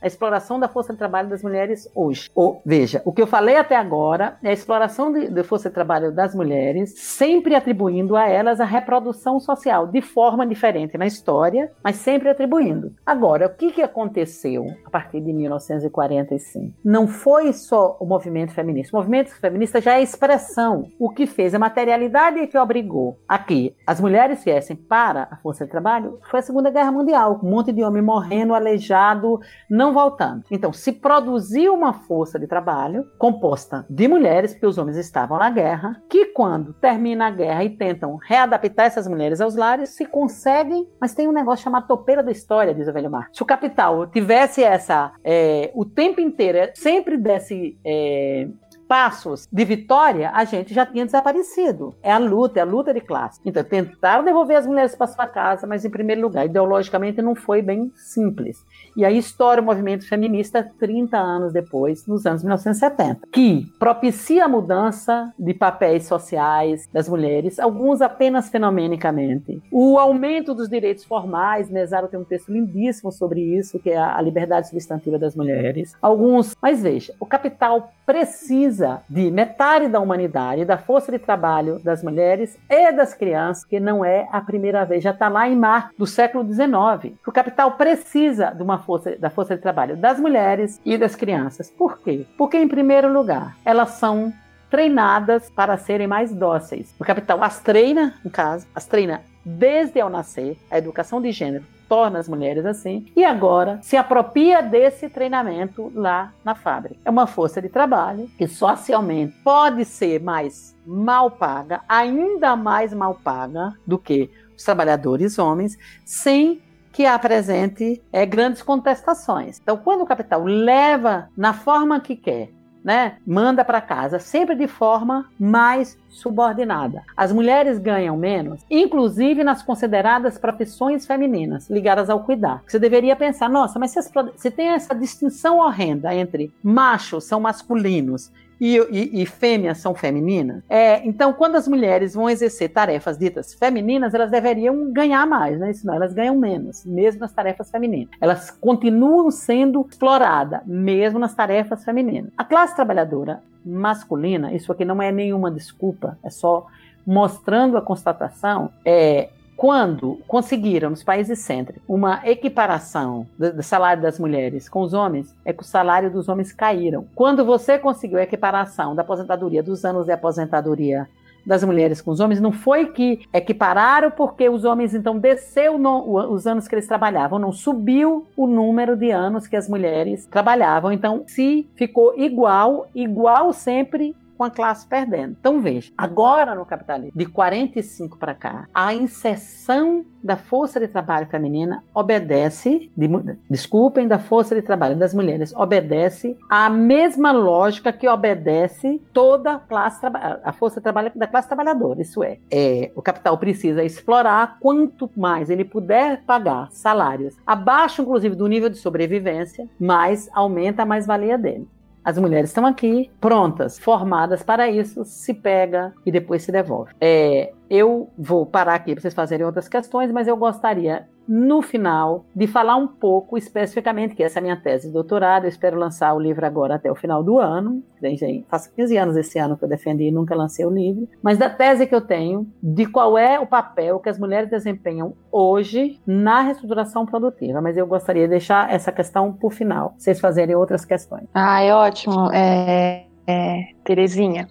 [0.00, 2.30] a exploração da força de trabalho das mulheres hoje.
[2.34, 6.12] Ou, veja, o que eu falei até agora é a exploração de, força de trabalho
[6.12, 11.96] das mulheres, sempre atribuindo a elas a reprodução social, de forma diferente na história, mas
[11.96, 12.92] sempre atribuindo.
[13.04, 16.74] Agora, o que, que aconteceu a partir de 1945?
[16.84, 18.96] Não foi só o movimento feminista.
[18.96, 20.84] O movimento feminista já é expressão.
[20.98, 25.64] O que fez a materialidade que obrigou a que as mulheres viessem para a força
[25.64, 27.40] de trabalho foi a Segunda Guerra Mundial.
[27.42, 30.44] Um monte de homem morrendo, aleijado, não não voltando.
[30.50, 35.50] Então, se produziu uma força de trabalho composta de mulheres, porque os homens estavam na
[35.50, 40.86] guerra, que quando termina a guerra e tentam readaptar essas mulheres aos lares, se conseguem,
[41.00, 43.28] mas tem um negócio chamado topeira da história, diz o velho Mar.
[43.32, 48.48] Se o capital tivesse essa, é, o tempo inteiro, sempre desse é,
[48.88, 51.94] passos de vitória, a gente já tinha desaparecido.
[52.02, 53.38] É a luta, é a luta de classe.
[53.44, 57.60] Então, tentaram devolver as mulheres para sua casa, mas, em primeiro lugar, ideologicamente não foi
[57.60, 58.64] bem simples.
[58.98, 64.48] E aí estoura o movimento feminista 30 anos depois, nos anos 1970, que propicia a
[64.48, 69.62] mudança de papéis sociais das mulheres, alguns apenas fenomenicamente.
[69.70, 74.20] O aumento dos direitos formais, Mesaro tem um texto lindíssimo sobre isso, que é a
[74.20, 75.94] liberdade substantiva das mulheres.
[76.02, 82.02] Alguns, mas veja, o capital precisa de metade da humanidade, da força de trabalho das
[82.02, 85.90] mulheres e das crianças, que não é a primeira vez, já está lá em mar
[85.96, 87.14] do século XIX.
[87.24, 91.68] O capital precisa de uma força, da força de trabalho das mulheres e das crianças.
[91.68, 92.24] Por quê?
[92.38, 94.32] Porque, em primeiro lugar, elas são
[94.70, 96.94] treinadas para serem mais dóceis.
[96.98, 101.64] O capital as treina, no caso, as treina desde ao nascer, a educação de gênero
[101.86, 107.00] torna as mulheres assim, e agora se apropria desse treinamento lá na fábrica.
[107.02, 113.14] É uma força de trabalho que socialmente pode ser mais mal paga, ainda mais mal
[113.14, 116.60] paga do que os trabalhadores homens, sem
[116.98, 119.60] que apresente é, grandes contestações.
[119.62, 122.50] Então, quando o capital leva na forma que quer
[122.82, 127.02] né, manda para casa, sempre de forma mais subordinada.
[127.16, 132.62] As mulheres ganham menos, inclusive nas consideradas profissões femininas ligadas ao cuidar.
[132.66, 137.38] Você deveria pensar, nossa, mas se, as, se tem essa distinção horrenda entre machos são
[137.38, 140.62] masculinos e, e, e, fêmeas são femininas.
[140.68, 145.72] É, então, quando as mulheres vão exercer tarefas ditas femininas, elas deveriam ganhar mais, né?
[145.72, 148.08] Senão elas ganham menos, mesmo nas tarefas femininas.
[148.20, 152.30] Elas continuam sendo exploradas, mesmo nas tarefas femininas.
[152.36, 156.66] A classe trabalhadora masculina, isso aqui não é nenhuma desculpa, é só
[157.06, 164.16] mostrando a constatação, é, quando conseguiram, nos países cêntricos, uma equiparação do, do, salário das
[164.16, 167.06] mulheres com os homens, é que o salário dos homens caíram.
[167.12, 171.08] Quando você conseguiu a equiparação da aposentadoria, dos anos de aposentadoria
[171.44, 176.30] das mulheres com os homens, não foi que equipararam porque os homens então desceu no,
[176.30, 180.92] os anos que eles trabalhavam, não subiu o número de anos que as mulheres trabalhavam.
[180.92, 185.36] Então, se ficou igual, igual sempre com a classe perdendo.
[185.38, 191.26] Então veja, agora no capitalismo, de 45 para cá, a inserção da força de trabalho
[191.26, 193.08] feminina obedece, de,
[193.50, 199.58] desculpem, da força de trabalho das mulheres obedece à mesma lógica que obedece toda a
[199.58, 199.98] classe
[200.44, 202.00] a força de trabalho da classe trabalhadora.
[202.00, 208.36] Isso é, é, o capital precisa explorar quanto mais ele puder pagar salários abaixo, inclusive,
[208.36, 211.66] do nível de sobrevivência, mais aumenta a mais-valia dele.
[212.04, 216.92] As mulheres estão aqui, prontas, formadas para isso, se pega e depois se devolve.
[217.00, 222.24] É, eu vou parar aqui para vocês fazerem outras questões, mas eu gostaria, no final,
[222.34, 225.44] de falar um pouco especificamente, que essa é a minha tese de doutorado.
[225.44, 227.82] Eu espero lançar o livro agora até o final do ano.
[228.00, 231.06] Gente, faz 15 anos esse ano que eu defendi e nunca lancei o livro.
[231.22, 235.12] Mas da tese que eu tenho, de qual é o papel que as mulheres desempenham
[235.30, 237.60] hoje na reestruturação produtiva.
[237.60, 241.28] Mas eu gostaria de deixar essa questão o final, vocês fazerem outras questões.
[241.34, 242.30] Ah, é ótimo.
[242.32, 244.48] É, é, Terezinha.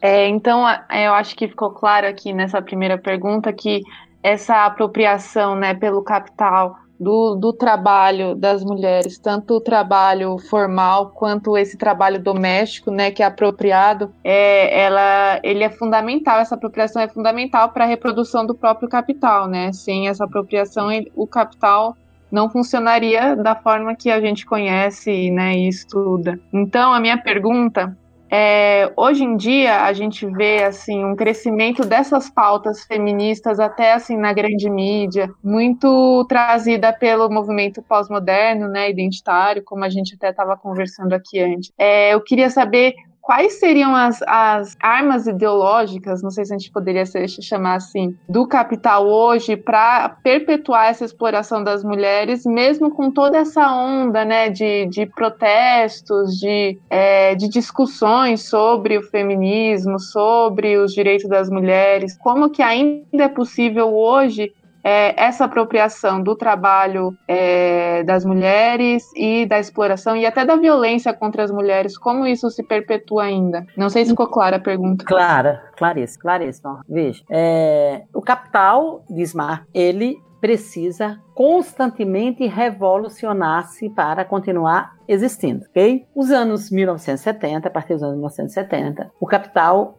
[0.00, 3.82] É, então, eu acho que ficou claro aqui nessa primeira pergunta que
[4.22, 11.56] essa apropriação né, pelo capital do, do trabalho das mulheres, tanto o trabalho formal quanto
[11.56, 17.08] esse trabalho doméstico, né, que é apropriado, é, ela, ele é fundamental, essa apropriação é
[17.08, 19.72] fundamental para a reprodução do próprio capital, né?
[19.72, 21.96] Sem essa apropriação, ele, o capital
[22.30, 26.38] não funcionaria da forma que a gente conhece né, e estuda.
[26.52, 27.96] Então, a minha pergunta
[28.30, 34.16] é, hoje em dia a gente vê assim um crescimento dessas pautas feministas até assim
[34.16, 40.56] na grande mídia, muito trazida pelo movimento pós-moderno, né, identitário, como a gente até estava
[40.56, 41.72] conversando aqui antes.
[41.76, 46.70] É, eu queria saber quais seriam as, as armas ideológicas, não sei se a gente
[46.70, 53.38] poderia chamar assim, do capital hoje para perpetuar essa exploração das mulheres, mesmo com toda
[53.38, 60.92] essa onda né, de, de protestos, de, é, de discussões sobre o feminismo, sobre os
[60.92, 64.52] direitos das mulheres, como que ainda é possível hoje
[64.84, 71.12] é, essa apropriação do trabalho é, das mulheres e da exploração e até da violência
[71.12, 73.66] contra as mulheres, como isso se perpetua ainda?
[73.76, 75.04] Não sei se ficou clara a pergunta.
[75.04, 76.80] Clara, claríssima, claríssima.
[76.88, 79.34] Veja, é, o capital, diz
[79.72, 86.06] ele precisa constantemente revolucionar-se para continuar existindo, ok?
[86.14, 89.98] Os anos 1970, a partir dos anos 1970, o capital,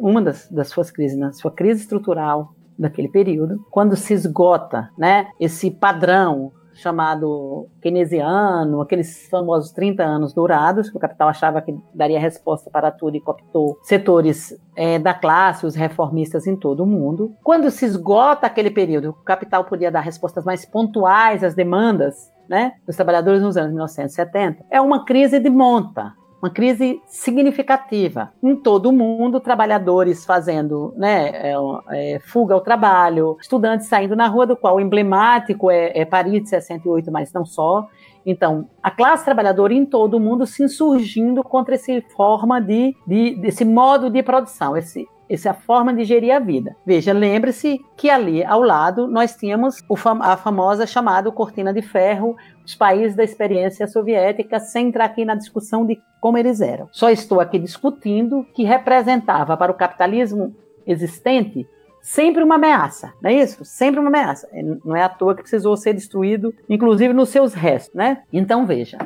[0.00, 5.28] uma das, das suas crises, na sua crise estrutural, daquele período, quando se esgota né,
[5.40, 12.20] esse padrão chamado keynesiano, aqueles famosos 30 anos dourados, que o capital achava que daria
[12.20, 17.34] resposta para tudo e cooptou setores é, da classe, os reformistas em todo o mundo.
[17.42, 22.72] Quando se esgota aquele período, o capital podia dar respostas mais pontuais às demandas né,
[22.86, 28.32] dos trabalhadores nos anos 1970, é uma crise de monta uma crise significativa.
[28.42, 31.54] Em todo o mundo, trabalhadores fazendo né, é,
[31.90, 36.42] é, fuga ao trabalho, estudantes saindo na rua, do qual o emblemático é, é Paris
[36.42, 37.88] de 68, mas não só.
[38.24, 43.34] Então, a classe trabalhadora em todo o mundo se insurgindo contra esse forma de, de
[43.36, 46.76] desse modo de produção, esse essa é a forma de gerir a vida.
[46.84, 49.82] Veja, lembre-se que ali ao lado nós tínhamos
[50.20, 55.34] a famosa chamada cortina de ferro, os países da experiência soviética, sem entrar aqui na
[55.34, 56.88] discussão de como eles eram.
[56.92, 60.54] Só estou aqui discutindo que representava para o capitalismo
[60.86, 61.66] existente
[62.00, 63.64] sempre uma ameaça, não é isso?
[63.64, 64.48] Sempre uma ameaça.
[64.52, 68.22] É, não é à toa que precisou ser destruído, inclusive nos seus restos, né?
[68.32, 68.96] Então veja,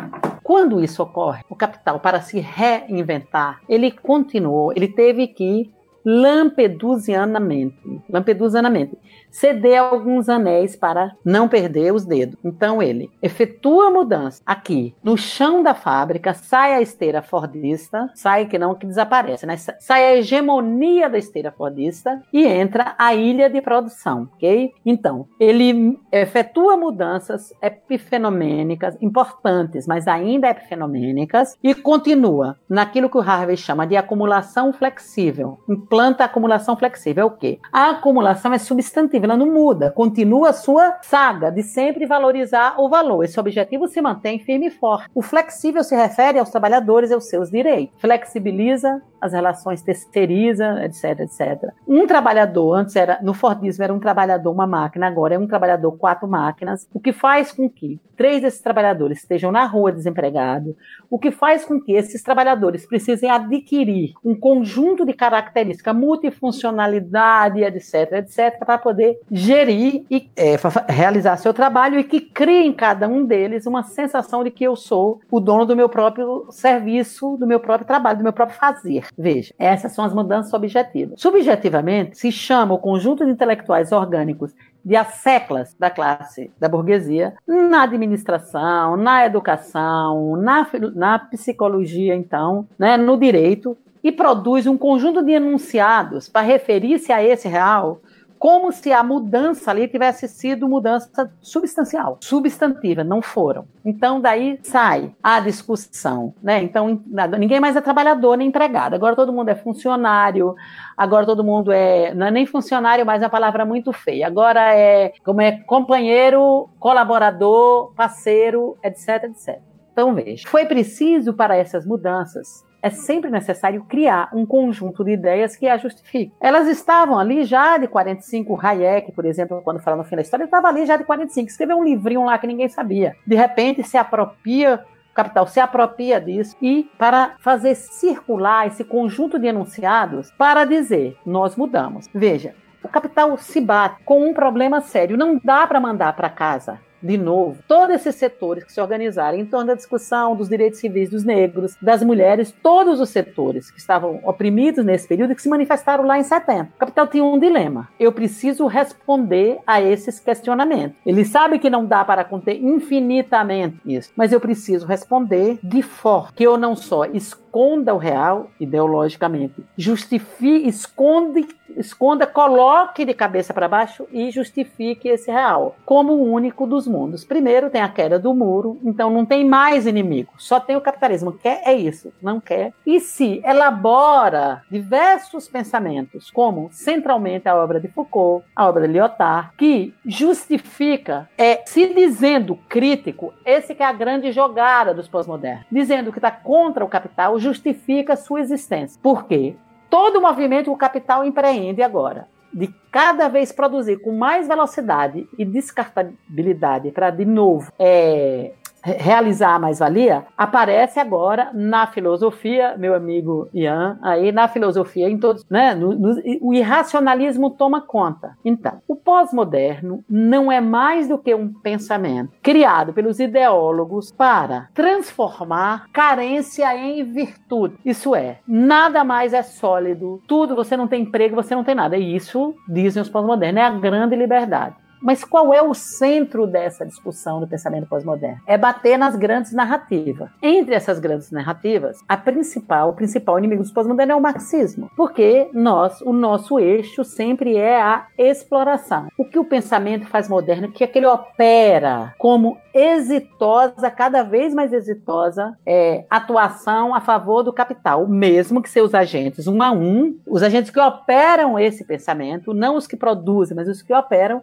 [0.42, 5.72] quando isso ocorre, o capital, para se reinventar, ele continuou, ele teve que
[6.04, 7.76] lampedusianamente.
[8.08, 8.98] Lampedusianamente
[9.32, 12.38] ceder alguns anéis para não perder os dedos.
[12.44, 18.46] Então ele efetua a mudança aqui no chão da fábrica, sai a esteira fordista, sai
[18.46, 19.56] que não que desaparece, né?
[19.56, 24.72] Sai a hegemonia da esteira fordista e entra a ilha de produção, ok?
[24.84, 33.56] Então ele efetua mudanças epifenomênicas importantes, mas ainda epifenomênicas e continua naquilo que o Harvey
[33.56, 35.58] chama de acumulação flexível.
[35.92, 37.58] Implanta a acumulação flexível, é o quê?
[37.70, 42.88] A acumulação é substantiva ela não muda, continua a sua saga de sempre valorizar o
[42.88, 43.22] valor.
[43.22, 45.10] Esse objetivo se mantém firme e forte.
[45.14, 48.00] O flexível se refere aos trabalhadores e aos seus direitos.
[48.00, 51.72] Flexibiliza as relações, terceiriza, etc, etc.
[51.86, 55.92] Um trabalhador, antes era, no Fordismo era um trabalhador, uma máquina, agora é um trabalhador,
[55.92, 60.74] quatro máquinas, o que faz com que três desses trabalhadores estejam na rua desempregados,
[61.08, 68.12] o que faz com que esses trabalhadores precisem adquirir um conjunto de características, multifuncionalidade, etc,
[68.12, 70.56] etc, para poder gerir e é,
[70.86, 74.76] realizar seu trabalho e que crie em cada um deles uma sensação de que eu
[74.76, 79.06] sou o dono do meu próprio serviço, do meu próprio trabalho, do meu próprio fazer.
[79.16, 81.20] Veja, essas são as mudanças objetivas.
[81.20, 84.52] Subjetivamente, se chama o conjunto de intelectuais orgânicos
[84.84, 92.96] de asseclas da classe da burguesia na administração, na educação, na, na psicologia, então, né,
[92.96, 98.00] no direito, e produz um conjunto de enunciados para referir-se a esse real
[98.42, 103.68] como se a mudança ali tivesse sido mudança substancial, substantiva, não foram.
[103.84, 106.60] Então daí sai a discussão, né?
[106.60, 107.00] Então
[107.38, 108.94] ninguém mais é trabalhador nem empregado.
[108.94, 110.56] Agora todo mundo é funcionário.
[110.96, 114.26] Agora todo mundo é não é nem funcionário, mas é uma palavra muito feia.
[114.26, 119.60] Agora é como é companheiro, colaborador, parceiro, etc, etc.
[119.92, 125.54] Então veja, foi preciso para essas mudanças é sempre necessário criar um conjunto de ideias
[125.54, 126.32] que a justifiquem.
[126.40, 130.44] Elas estavam ali já de 45, Hayek, por exemplo, quando fala no fim da história,
[130.44, 133.14] estava ali já de 45, escreveu um livrinho lá que ninguém sabia.
[133.26, 139.38] De repente se apropria o capital se apropria disso e para fazer circular esse conjunto
[139.38, 142.08] de enunciados para dizer nós mudamos.
[142.14, 145.18] Veja, o capital se bate com um problema sério.
[145.18, 149.44] Não dá para mandar para casa de novo, todos esses setores que se organizaram em
[149.44, 154.20] torno da discussão dos direitos civis dos negros, das mulheres, todos os setores que estavam
[154.24, 156.72] oprimidos nesse período e que se manifestaram lá em setembro.
[156.76, 157.88] O capital tinha um dilema.
[157.98, 160.96] Eu preciso responder a esses questionamentos.
[161.04, 166.32] Ele sabe que não dá para conter infinitamente isso, mas eu preciso responder de forma
[166.34, 167.04] que eu não só
[167.52, 171.46] esconda o real ideologicamente, justifique, esconde
[171.76, 177.24] esconda, coloque de cabeça para baixo e justifique esse real como o único dos mundos.
[177.24, 181.32] Primeiro tem a queda do muro, então não tem mais inimigo, só tem o capitalismo.
[181.32, 182.72] Quer é isso, não quer.
[182.86, 189.50] E se elabora diversos pensamentos, como centralmente a obra de Foucault, a obra de Lyotard,
[189.56, 196.12] que justifica, é se dizendo crítico, esse que é a grande jogada dos pós-modernos, dizendo
[196.12, 198.98] que está contra o capital, justifica sua existência.
[199.02, 199.54] Por quê?
[199.92, 205.44] todo o movimento o capital empreende agora, de cada vez produzir com mais velocidade e
[205.44, 208.52] descartabilidade para, de novo, é,
[208.82, 215.44] realizar a mais-valia aparece agora na filosofia, meu amigo Ian, aí na filosofia, em todos,
[215.48, 215.74] né?
[215.74, 218.36] No, no, o irracionalismo toma conta.
[218.44, 225.86] Então, o pós-moderno não é mais do que um pensamento criado pelos ideólogos para transformar
[225.92, 227.76] carência em virtude.
[227.84, 231.96] Isso é, nada mais é sólido, tudo, você não tem emprego, você não tem nada.
[231.96, 234.81] E isso, dizem os pós-modernos, é a grande liberdade.
[235.02, 238.40] Mas qual é o centro dessa discussão do pensamento pós-moderno?
[238.46, 240.30] É bater nas grandes narrativas.
[240.40, 245.50] Entre essas grandes narrativas, a principal, o principal inimigo dos pós-modernos é o marxismo, porque
[245.52, 249.08] nós, o nosso eixo sempre é a exploração.
[249.18, 254.54] O que o pensamento faz moderno, que é que ele opera como exitosa, cada vez
[254.54, 260.16] mais exitosa, é, atuação a favor do capital, mesmo que seus agentes, um a um,
[260.26, 264.42] os agentes que operam esse pensamento, não os que produzem, mas os que operam,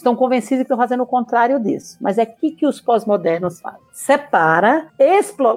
[0.00, 1.96] estão convencidos que estão fazendo o contrário disso.
[2.00, 3.80] Mas é aqui que os pós-modernos fazem.
[3.92, 4.88] Separa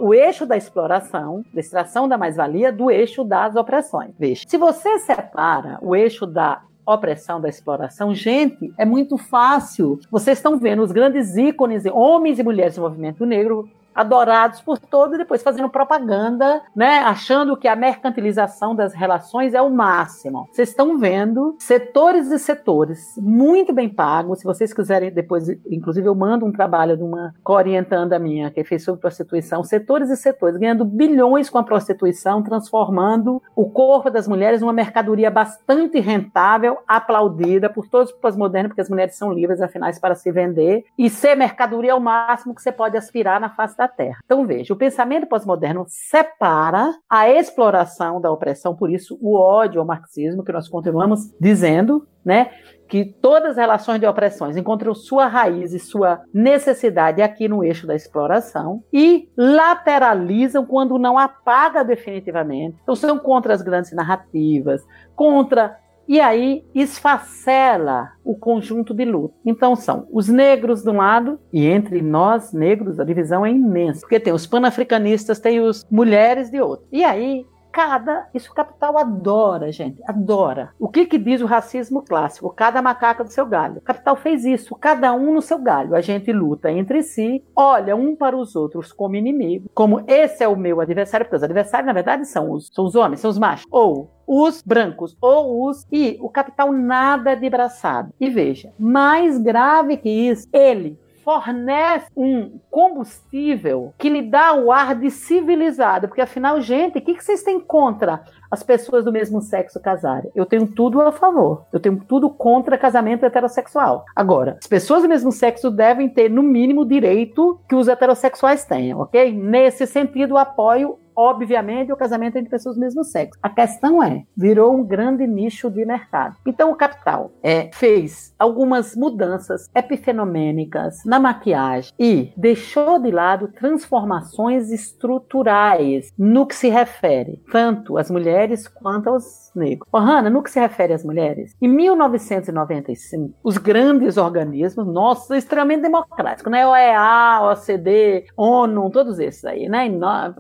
[0.01, 4.11] o eixo da exploração, da extração da mais-valia, do eixo das opressões.
[4.17, 9.99] Veja, se você separa o eixo da opressão da exploração, gente, é muito fácil.
[10.11, 15.15] Vocês estão vendo os grandes ícones, homens e mulheres do movimento negro, adorados por todos,
[15.15, 16.99] e depois fazendo propaganda, né?
[16.99, 20.47] Achando que a mercantilização das relações é o máximo.
[20.51, 24.39] Vocês estão vendo setores e setores muito bem pagos.
[24.39, 28.83] Se vocês quiserem, depois, inclusive, eu mando um trabalho de uma orientanda minha que fez
[28.83, 34.61] sobre prostituição, setores e setores, ganhando bilhões com a prostituição, transformando o corpo das mulheres
[34.61, 39.91] numa mercadoria bastante rentável, aplaudida por todos os pós-modernos, porque as mulheres são livres, afinal,
[39.99, 43.77] para se vender, e ser mercadoria é o máximo que você pode aspirar na face
[43.77, 44.19] da terra.
[44.25, 49.87] Então, veja, o pensamento pós-moderno separa a exploração da opressão, por isso o ódio ao
[49.87, 52.51] marxismo, que nós continuamos dizendo, né?
[52.93, 57.87] que todas as relações de opressões encontram sua raiz e sua necessidade aqui no eixo
[57.87, 62.77] da exploração e lateralizam quando não apaga definitivamente.
[62.83, 65.75] Então são contra as grandes narrativas, contra
[66.07, 69.33] e aí esfacela o conjunto de luta.
[69.45, 74.01] Então são os negros de um lado, e entre nós negros a divisão é imensa,
[74.01, 76.85] porque tem os panafricanistas, tem os mulheres de outro.
[76.91, 78.29] E aí cada.
[78.33, 80.69] Isso o capital adora, gente, adora.
[80.79, 82.53] O que, que diz o racismo clássico?
[82.53, 83.77] Cada macaca do seu galho.
[83.77, 85.95] O capital fez isso, cada um no seu galho.
[85.95, 90.47] A gente luta entre si, olha um para os outros como inimigo, como esse é
[90.47, 93.39] o meu adversário, porque os adversários, na verdade, são os, são os homens, são os
[93.39, 93.65] machos.
[93.71, 98.13] Ou os brancos ou os e o capital nada de braçado.
[98.19, 104.93] E veja, mais grave que isso, ele fornece um combustível que lhe dá o ar
[104.93, 106.07] de civilizado.
[106.07, 108.21] Porque afinal, gente, o que, vocês têm contra
[108.51, 110.29] as pessoas do mesmo sexo casarem?
[110.35, 111.65] Eu tenho tudo a favor.
[111.71, 114.05] Eu tenho tudo contra casamento heterossexual.
[114.15, 118.65] Agora, as pessoas do mesmo sexo devem ter, no mínimo, o direito que os heterossexuais
[118.65, 119.33] tenham, ok?
[119.33, 123.39] Nesse sentido, apoio obviamente, o casamento entre pessoas do mesmo sexo.
[123.41, 126.35] A questão é, virou um grande nicho de mercado.
[126.45, 134.71] Então, o capital é, fez algumas mudanças epifenomênicas na maquiagem e deixou de lado transformações
[134.71, 139.87] estruturais no que se refere tanto às mulheres quanto aos negros.
[139.91, 139.99] Oh,
[140.29, 146.65] no que se refere às mulheres, em 1995, os grandes organismos, nossos, extremamente democráticos, né?
[146.67, 149.83] OEA, OCD, ONU, todos esses aí, né?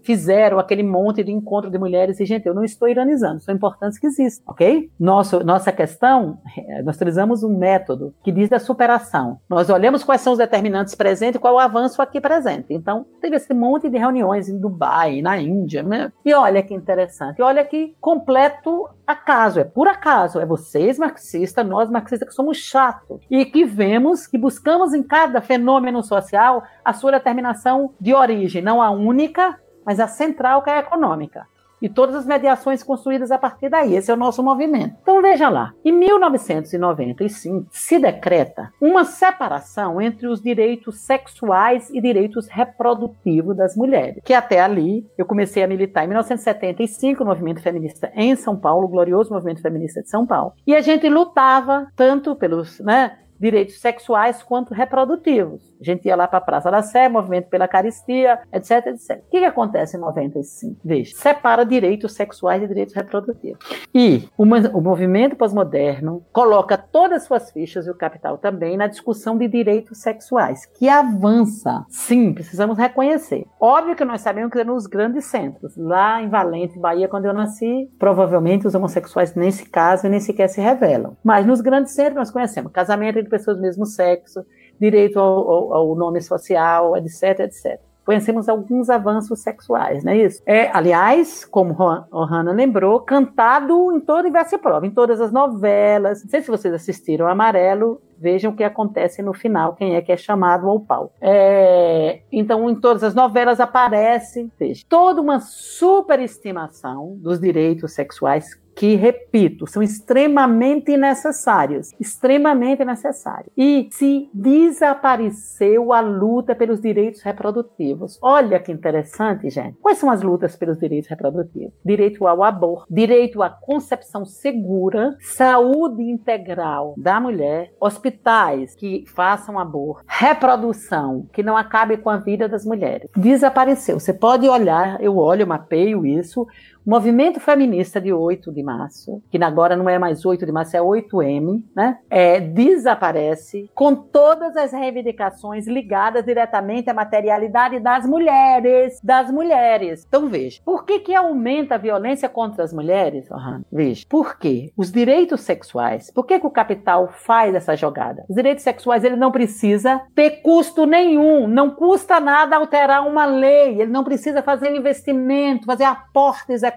[0.01, 3.99] Fizeram aquele monte de encontro de mulheres e, gente, eu não estou ironizando, são importantes
[3.99, 4.89] que existam, ok?
[4.99, 9.39] Nosso, nossa questão, eh, nós utilizamos um método que diz da superação.
[9.49, 12.73] Nós olhamos quais são os determinantes presentes e qual o avanço aqui presente.
[12.73, 16.11] Então, teve esse monte de reuniões em Dubai, na Índia, né?
[16.25, 21.89] E olha que interessante, olha que completo acaso, é por acaso, é vocês marxistas, nós
[21.89, 27.11] marxistas que somos chatos e que vemos, que buscamos em cada fenômeno social a sua
[27.11, 31.47] determinação de origem, não a única, mas a central que é a econômica.
[31.83, 33.93] E todas as mediações construídas a partir daí.
[33.93, 34.95] Esse é o nosso movimento.
[35.01, 35.73] Então veja lá.
[35.83, 44.23] Em 1995 se decreta uma separação entre os direitos sexuais e direitos reprodutivos das mulheres.
[44.23, 48.85] Que até ali eu comecei a militar em 1975 no movimento feminista em São Paulo,
[48.85, 50.53] o glorioso movimento feminista de São Paulo.
[50.65, 55.61] E a gente lutava tanto pelos, né, direitos sexuais quanto reprodutivos.
[55.81, 59.17] A gente ia lá para a Praça da Sé, movimento pela caristia, etc, etc.
[59.17, 60.79] O que, que acontece em 95?
[60.83, 63.59] Veja, separa direitos sexuais e direitos reprodutivos.
[63.93, 68.87] E o, o movimento pós-moderno coloca todas as suas fichas, e o capital também, na
[68.87, 71.85] discussão de direitos sexuais, que avança.
[71.89, 73.45] Sim, precisamos reconhecer.
[73.59, 75.75] Óbvio que nós sabemos que é nos grandes centros.
[75.75, 80.21] Lá em Valente, Bahia, quando eu nasci, provavelmente os homossexuais nem se casam e nem
[80.21, 81.17] sequer se revelam.
[81.21, 84.45] Mas nos grandes centros nós conhecemos casamento entre pessoas do mesmo sexo,
[84.79, 90.41] direito ao, ao, ao nome social, etc, etc conhecemos alguns avanços sexuais, não é isso?
[90.45, 91.73] É, aliás, como
[92.11, 96.23] o Hanna lembrou, cantado em toda a universo prova, em todas as novelas.
[96.23, 100.11] Não sei se vocês assistiram Amarelo, vejam o que acontece no final, quem é que
[100.11, 101.13] é chamado ao pau.
[101.21, 108.95] É, então, em todas as novelas aparece veja, toda uma superestimação dos direitos sexuais que,
[108.95, 113.51] repito, são extremamente necessários, extremamente necessários.
[113.57, 118.17] E se desapareceu a luta pelos direitos reprodutivos.
[118.21, 119.77] Olha que interessante, gente.
[119.81, 121.73] Quais são as lutas pelos direitos reprodutivos?
[121.85, 130.03] Direito ao aborto, direito à concepção segura, saúde integral da mulher, hospitais que façam aborto,
[130.07, 133.09] reprodução que não acabe com a vida das mulheres.
[133.15, 133.99] Desapareceu.
[133.99, 136.47] Você pode olhar, eu olho, mapeio isso,
[136.85, 140.75] O movimento feminista de 8 de março, que agora não é mais 8 de março,
[140.75, 141.97] é 8M, né?
[142.09, 150.03] É, desaparece com todas as reivindicações ligadas diretamente à materialidade das mulheres, das mulheres.
[150.05, 153.31] Então veja, por que que aumenta a violência contra as mulheres?
[153.31, 153.61] Uhum.
[153.71, 154.73] Veja, por quê?
[154.75, 156.11] Os direitos sexuais.
[156.11, 158.25] Por que que o capital faz essa jogada?
[158.27, 163.79] Os direitos sexuais ele não precisa ter custo nenhum, não custa nada alterar uma lei,
[163.79, 166.72] ele não precisa fazer investimento, fazer aportes econômicos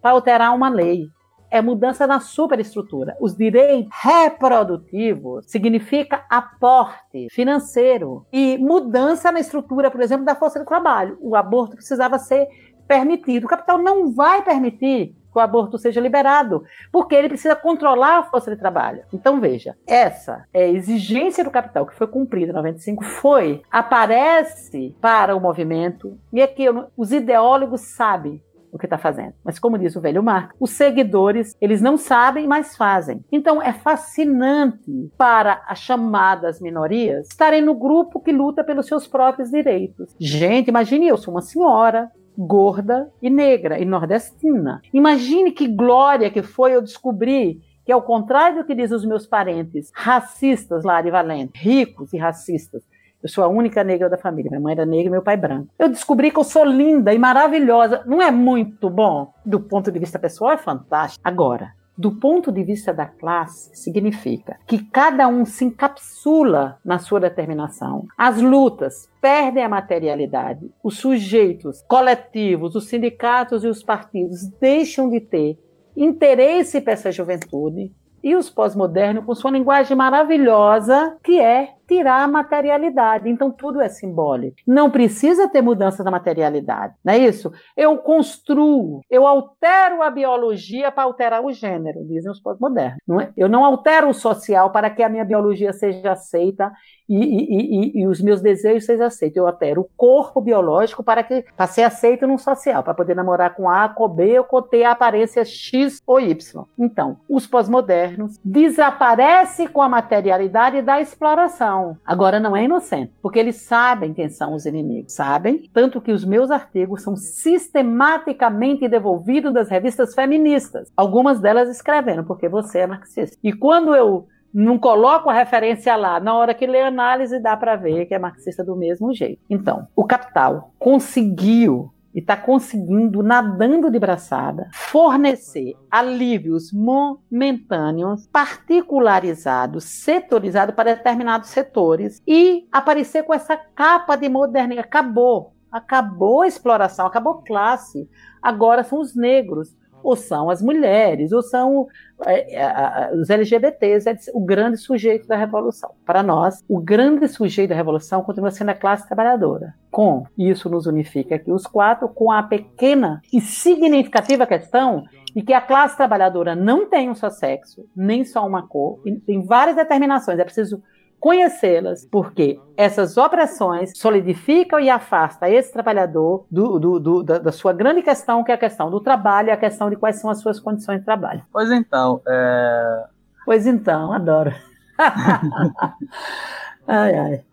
[0.00, 1.08] para alterar uma lei
[1.50, 3.16] é mudança na superestrutura.
[3.20, 10.66] Os direitos reprodutivos significa aporte financeiro e mudança na estrutura, por exemplo, da força de
[10.66, 11.16] trabalho.
[11.20, 12.48] O aborto precisava ser
[12.86, 13.44] permitido.
[13.44, 18.22] O capital não vai permitir que o aborto seja liberado, porque ele precisa controlar a
[18.22, 19.02] força de trabalho.
[19.12, 25.36] Então veja, essa é exigência do capital que foi cumprida em 95 foi aparece para
[25.36, 26.64] o movimento e aqui
[26.96, 28.42] os ideólogos sabem
[28.72, 29.34] o que está fazendo.
[29.44, 33.24] Mas como diz o velho Marco, os seguidores, eles não sabem, mas fazem.
[33.30, 39.50] Então é fascinante para as chamadas minorias estarem no grupo que luta pelos seus próprios
[39.50, 40.14] direitos.
[40.18, 44.80] Gente, imagine eu sou uma senhora, gorda e negra e nordestina.
[44.92, 49.26] Imagine que glória que foi eu descobrir que ao contrário do que dizem os meus
[49.26, 52.82] parentes racistas lá de Valente, ricos e racistas,
[53.22, 54.50] eu sou a única negra da família.
[54.50, 55.68] Minha mãe era negra e meu pai branco.
[55.78, 58.02] Eu descobri que eu sou linda e maravilhosa.
[58.06, 59.32] Não é muito bom?
[59.44, 61.20] Do ponto de vista pessoal, é fantástico.
[61.24, 67.18] Agora, do ponto de vista da classe, significa que cada um se encapsula na sua
[67.18, 68.06] determinação.
[68.16, 70.70] As lutas perdem a materialidade.
[70.80, 75.58] Os sujeitos coletivos, os sindicatos e os partidos deixam de ter
[75.96, 77.92] interesse para essa juventude.
[78.22, 83.28] E os pós-modernos, com sua linguagem maravilhosa, que é tirar a materialidade.
[83.28, 84.58] Então tudo é simbólico.
[84.66, 87.50] Não precisa ter mudança da materialidade, não é isso?
[87.74, 93.00] Eu construo, eu altero a biologia para alterar o gênero, dizem os pós-modernos.
[93.20, 93.30] É?
[93.36, 96.70] Eu não altero o social para que a minha biologia seja aceita
[97.08, 99.36] e, e, e, e, os meus desejos sejam aceitos.
[99.36, 103.54] Eu altero o corpo biológico para que para ser aceito no social, para poder namorar
[103.54, 106.64] com A, com B ou com a aparência X ou Y.
[106.78, 113.56] Então, os pós-modernos desaparecem com a materialidade da exploração Agora não é inocente, porque eles
[113.56, 115.68] sabem quem são os inimigos, sabem?
[115.72, 120.90] Tanto que os meus artigos são sistematicamente devolvidos das revistas feministas.
[120.96, 123.36] Algumas delas escrevendo, porque você é marxista.
[123.42, 127.56] E quando eu não coloco a referência lá, na hora que lê a análise dá
[127.56, 129.40] para ver que é marxista do mesmo jeito.
[129.48, 140.74] Então, o Capital conseguiu e está conseguindo, nadando de braçada, fornecer alívios momentâneos, particularizados, setorizados
[140.74, 144.88] para determinados setores e aparecer com essa capa de modernidade.
[144.88, 145.54] Acabou.
[145.70, 148.10] Acabou a exploração, acabou classe.
[148.42, 151.86] Agora são os negros ou são as mulheres, ou são
[152.24, 155.90] é, é, os LGBTs, é o grande sujeito da revolução.
[156.04, 159.74] Para nós, o grande sujeito da revolução continua sendo a classe trabalhadora.
[159.90, 165.52] Com isso nos unifica aqui os quatro, com a pequena e significativa questão de que
[165.52, 170.38] a classe trabalhadora não tem um só sexo, nem só uma cor, tem várias determinações.
[170.38, 170.82] É preciso
[171.20, 177.72] conhecê-las, porque essas opressões solidificam e afastam esse trabalhador do, do, do, da, da, sua
[177.72, 180.40] grande questão, que é a questão do trabalho e a questão de quais são as
[180.40, 181.42] suas condições de trabalho.
[181.52, 183.04] Pois então, é...
[183.44, 184.54] Pois então, adoro.
[186.86, 187.44] ai, ai.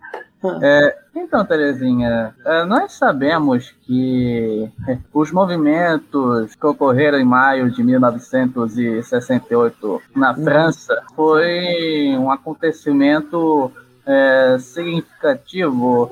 [0.61, 4.69] É, então, Terezinha, é, nós sabemos que
[5.13, 10.43] os movimentos que ocorreram em maio de 1968 na uhum.
[10.43, 13.71] França foi um acontecimento
[14.05, 16.11] é, significativo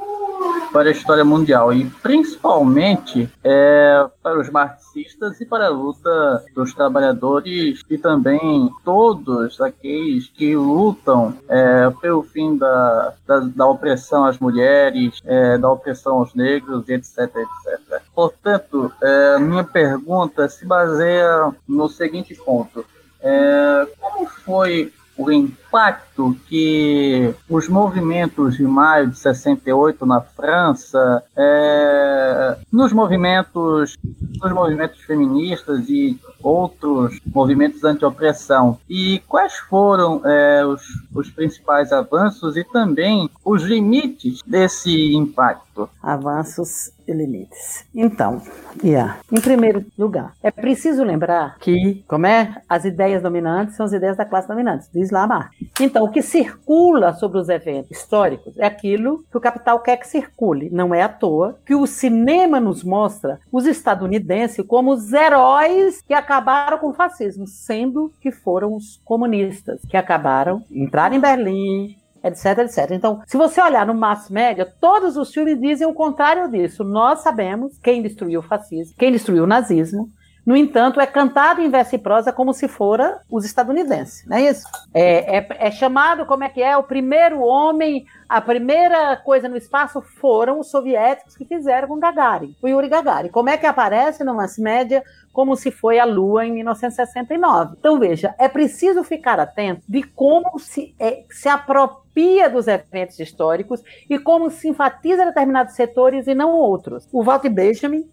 [0.72, 6.74] para a história mundial e principalmente é, para os marxistas e para a luta dos
[6.74, 14.40] trabalhadores e também todos aqueles que lutam é, pelo fim da, da, da, opressão às
[14.40, 18.02] mulheres, é, da opressão aos negros, etc, etc.
[18.16, 22.84] Portanto, é, minha pergunta se baseia no seguinte ponto.
[23.22, 25.32] É, como foi o
[25.74, 33.98] impacto que os movimentos de maio de 68 na França, é, nos movimentos,
[34.40, 38.78] nos movimentos feministas e outros movimentos anti-opressão.
[38.88, 40.84] E quais foram é, os,
[41.16, 45.90] os principais avanços e também os limites desse impacto?
[46.04, 47.86] Avanços e limites.
[47.96, 48.42] Então,
[48.84, 49.18] yeah.
[49.32, 54.18] em primeiro lugar, é preciso lembrar que, como é, as ideias dominantes são as ideias
[54.18, 55.56] da classe dominante, diz lá Marx.
[55.80, 60.08] Então, o que circula sobre os eventos históricos é aquilo que o capital quer que
[60.08, 60.70] circule.
[60.72, 66.14] Não é à toa que o cinema nos mostra os estadunidenses como os heróis que
[66.14, 72.60] acabaram com o fascismo, sendo que foram os comunistas que acabaram, entraram em Berlim, etc,
[72.60, 72.92] etc.
[72.92, 76.84] Então, se você olhar no mass média, todos os filmes dizem o contrário disso.
[76.84, 80.10] Nós sabemos quem destruiu o fascismo, quem destruiu o nazismo.
[80.46, 84.50] No entanto, é cantado em verso e prosa como se fora os estadunidenses, não é
[84.50, 84.68] isso?
[84.94, 89.56] É, é, é chamado, como é que é, o primeiro homem, a primeira coisa no
[89.56, 93.30] espaço foram os soviéticos que fizeram com Gagarin, o Yuri Gagarin.
[93.30, 95.02] Como é que aparece no mass média
[95.34, 97.76] como se foi a Lua em 1969.
[97.80, 103.84] Então, veja, é preciso ficar atento de como se, é, se apropria dos eventos históricos
[104.08, 107.10] e como se enfatiza determinados setores e não outros.
[107.12, 108.08] O Walter Benjamin,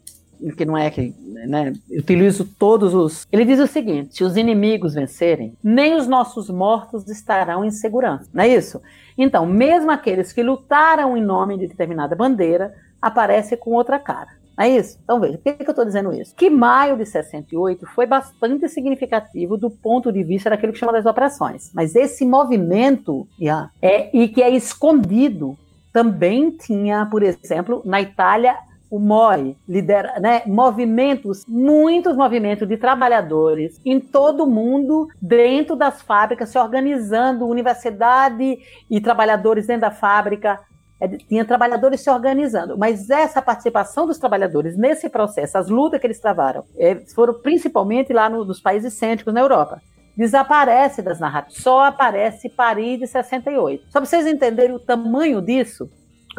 [0.57, 1.14] que não é que
[1.47, 3.26] né, utilizo todos os.
[3.30, 8.28] Ele diz o seguinte: se os inimigos vencerem, nem os nossos mortos estarão em segurança.
[8.32, 8.80] Não é isso?
[9.16, 14.41] Então, mesmo aqueles que lutaram em nome de determinada bandeira, aparecem com outra cara.
[14.59, 14.99] É isso?
[15.03, 16.34] Então veja, por que, que eu estou dizendo isso?
[16.34, 21.07] Que maio de 68 foi bastante significativo do ponto de vista daquilo que chama das
[21.07, 21.70] operações.
[21.72, 25.57] Mas esse movimento yeah, é, e que é escondido
[25.95, 28.55] também tinha, por exemplo, na Itália,
[28.91, 36.03] o MOI lidera né, movimentos, muitos movimentos de trabalhadores em todo o mundo, dentro das
[36.03, 38.59] fábricas, se organizando, universidade
[38.91, 40.59] e trabalhadores dentro da fábrica,
[41.01, 46.07] é, tinha trabalhadores se organizando, mas essa participação dos trabalhadores nesse processo, as lutas que
[46.07, 49.80] eles travaram, é, foram principalmente lá no, nos países cêntricos na Europa.
[50.16, 53.84] Desaparece das narrativas, só aparece Paris de 68.
[53.84, 55.88] Só para vocês entenderem o tamanho disso,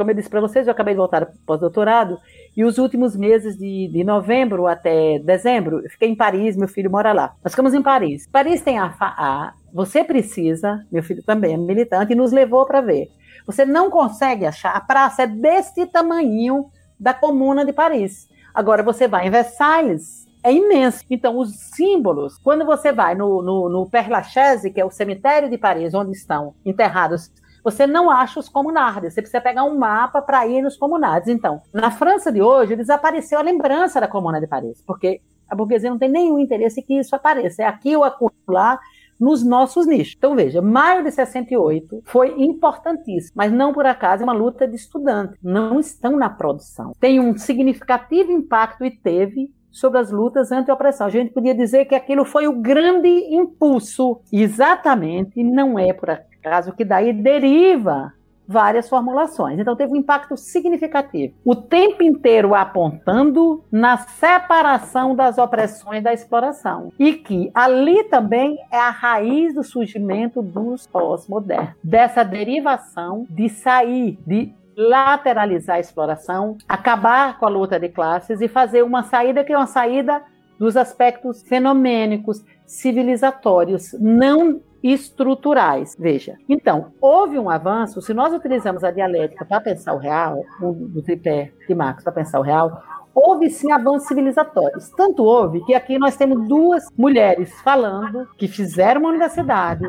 [0.01, 2.17] como eu disse para vocês, eu acabei de voltar pós-doutorado,
[2.57, 6.89] e os últimos meses de, de novembro até dezembro, eu fiquei em Paris, meu filho
[6.89, 7.33] mora lá.
[7.43, 8.27] Nós ficamos em Paris.
[8.27, 12.81] Paris tem a, a Você Precisa, meu filho também é militante, e nos levou para
[12.81, 13.09] ver
[13.45, 14.75] você não consegue achar.
[14.75, 18.29] A praça é desse tamanho da Comuna de Paris.
[18.53, 21.03] Agora você vai em Versailles, é imenso.
[21.09, 25.49] Então, os símbolos, quando você vai no, no, no Père Lachaise, que é o cemitério
[25.49, 27.31] de Paris, onde estão enterrados,
[27.63, 29.13] você não acha os comunardes.
[29.13, 31.29] Você precisa pegar um mapa para ir nos comunardes.
[31.29, 35.89] Então, na França de hoje, desapareceu a lembrança da Comuna de Paris, porque a burguesia
[35.89, 37.63] não tem nenhum interesse que isso apareça.
[37.63, 38.79] É aqui ou acolá,
[39.21, 40.15] nos nossos nichos.
[40.17, 44.75] Então veja, maio de 68 foi importantíssimo, mas não por acaso é uma luta de
[44.75, 46.93] estudantes, não estão na produção.
[46.99, 51.05] Tem um significativo impacto e teve sobre as lutas anti-opressão.
[51.05, 54.19] A gente podia dizer que aquilo foi o grande impulso.
[54.33, 56.30] Exatamente, não é por acaso
[56.73, 58.13] que daí deriva
[58.51, 59.57] várias formulações.
[59.57, 61.33] Então teve um impacto significativo.
[61.45, 66.91] O tempo inteiro apontando na separação das opressões da exploração.
[66.99, 71.75] E que ali também é a raiz do surgimento dos pós-modernos.
[71.83, 78.47] Dessa derivação de sair, de lateralizar a exploração, acabar com a luta de classes e
[78.47, 80.21] fazer uma saída que é uma saída
[80.61, 85.97] dos aspectos fenomênicos, civilizatórios, não estruturais.
[85.97, 91.01] Veja, então, houve um avanço, se nós utilizamos a dialética para pensar o real, do
[91.01, 92.79] tripé de Marx para pensar o real,
[93.11, 94.91] houve sim avanços civilizatórios.
[94.91, 99.87] Tanto houve que aqui nós temos duas mulheres falando que fizeram uma universidade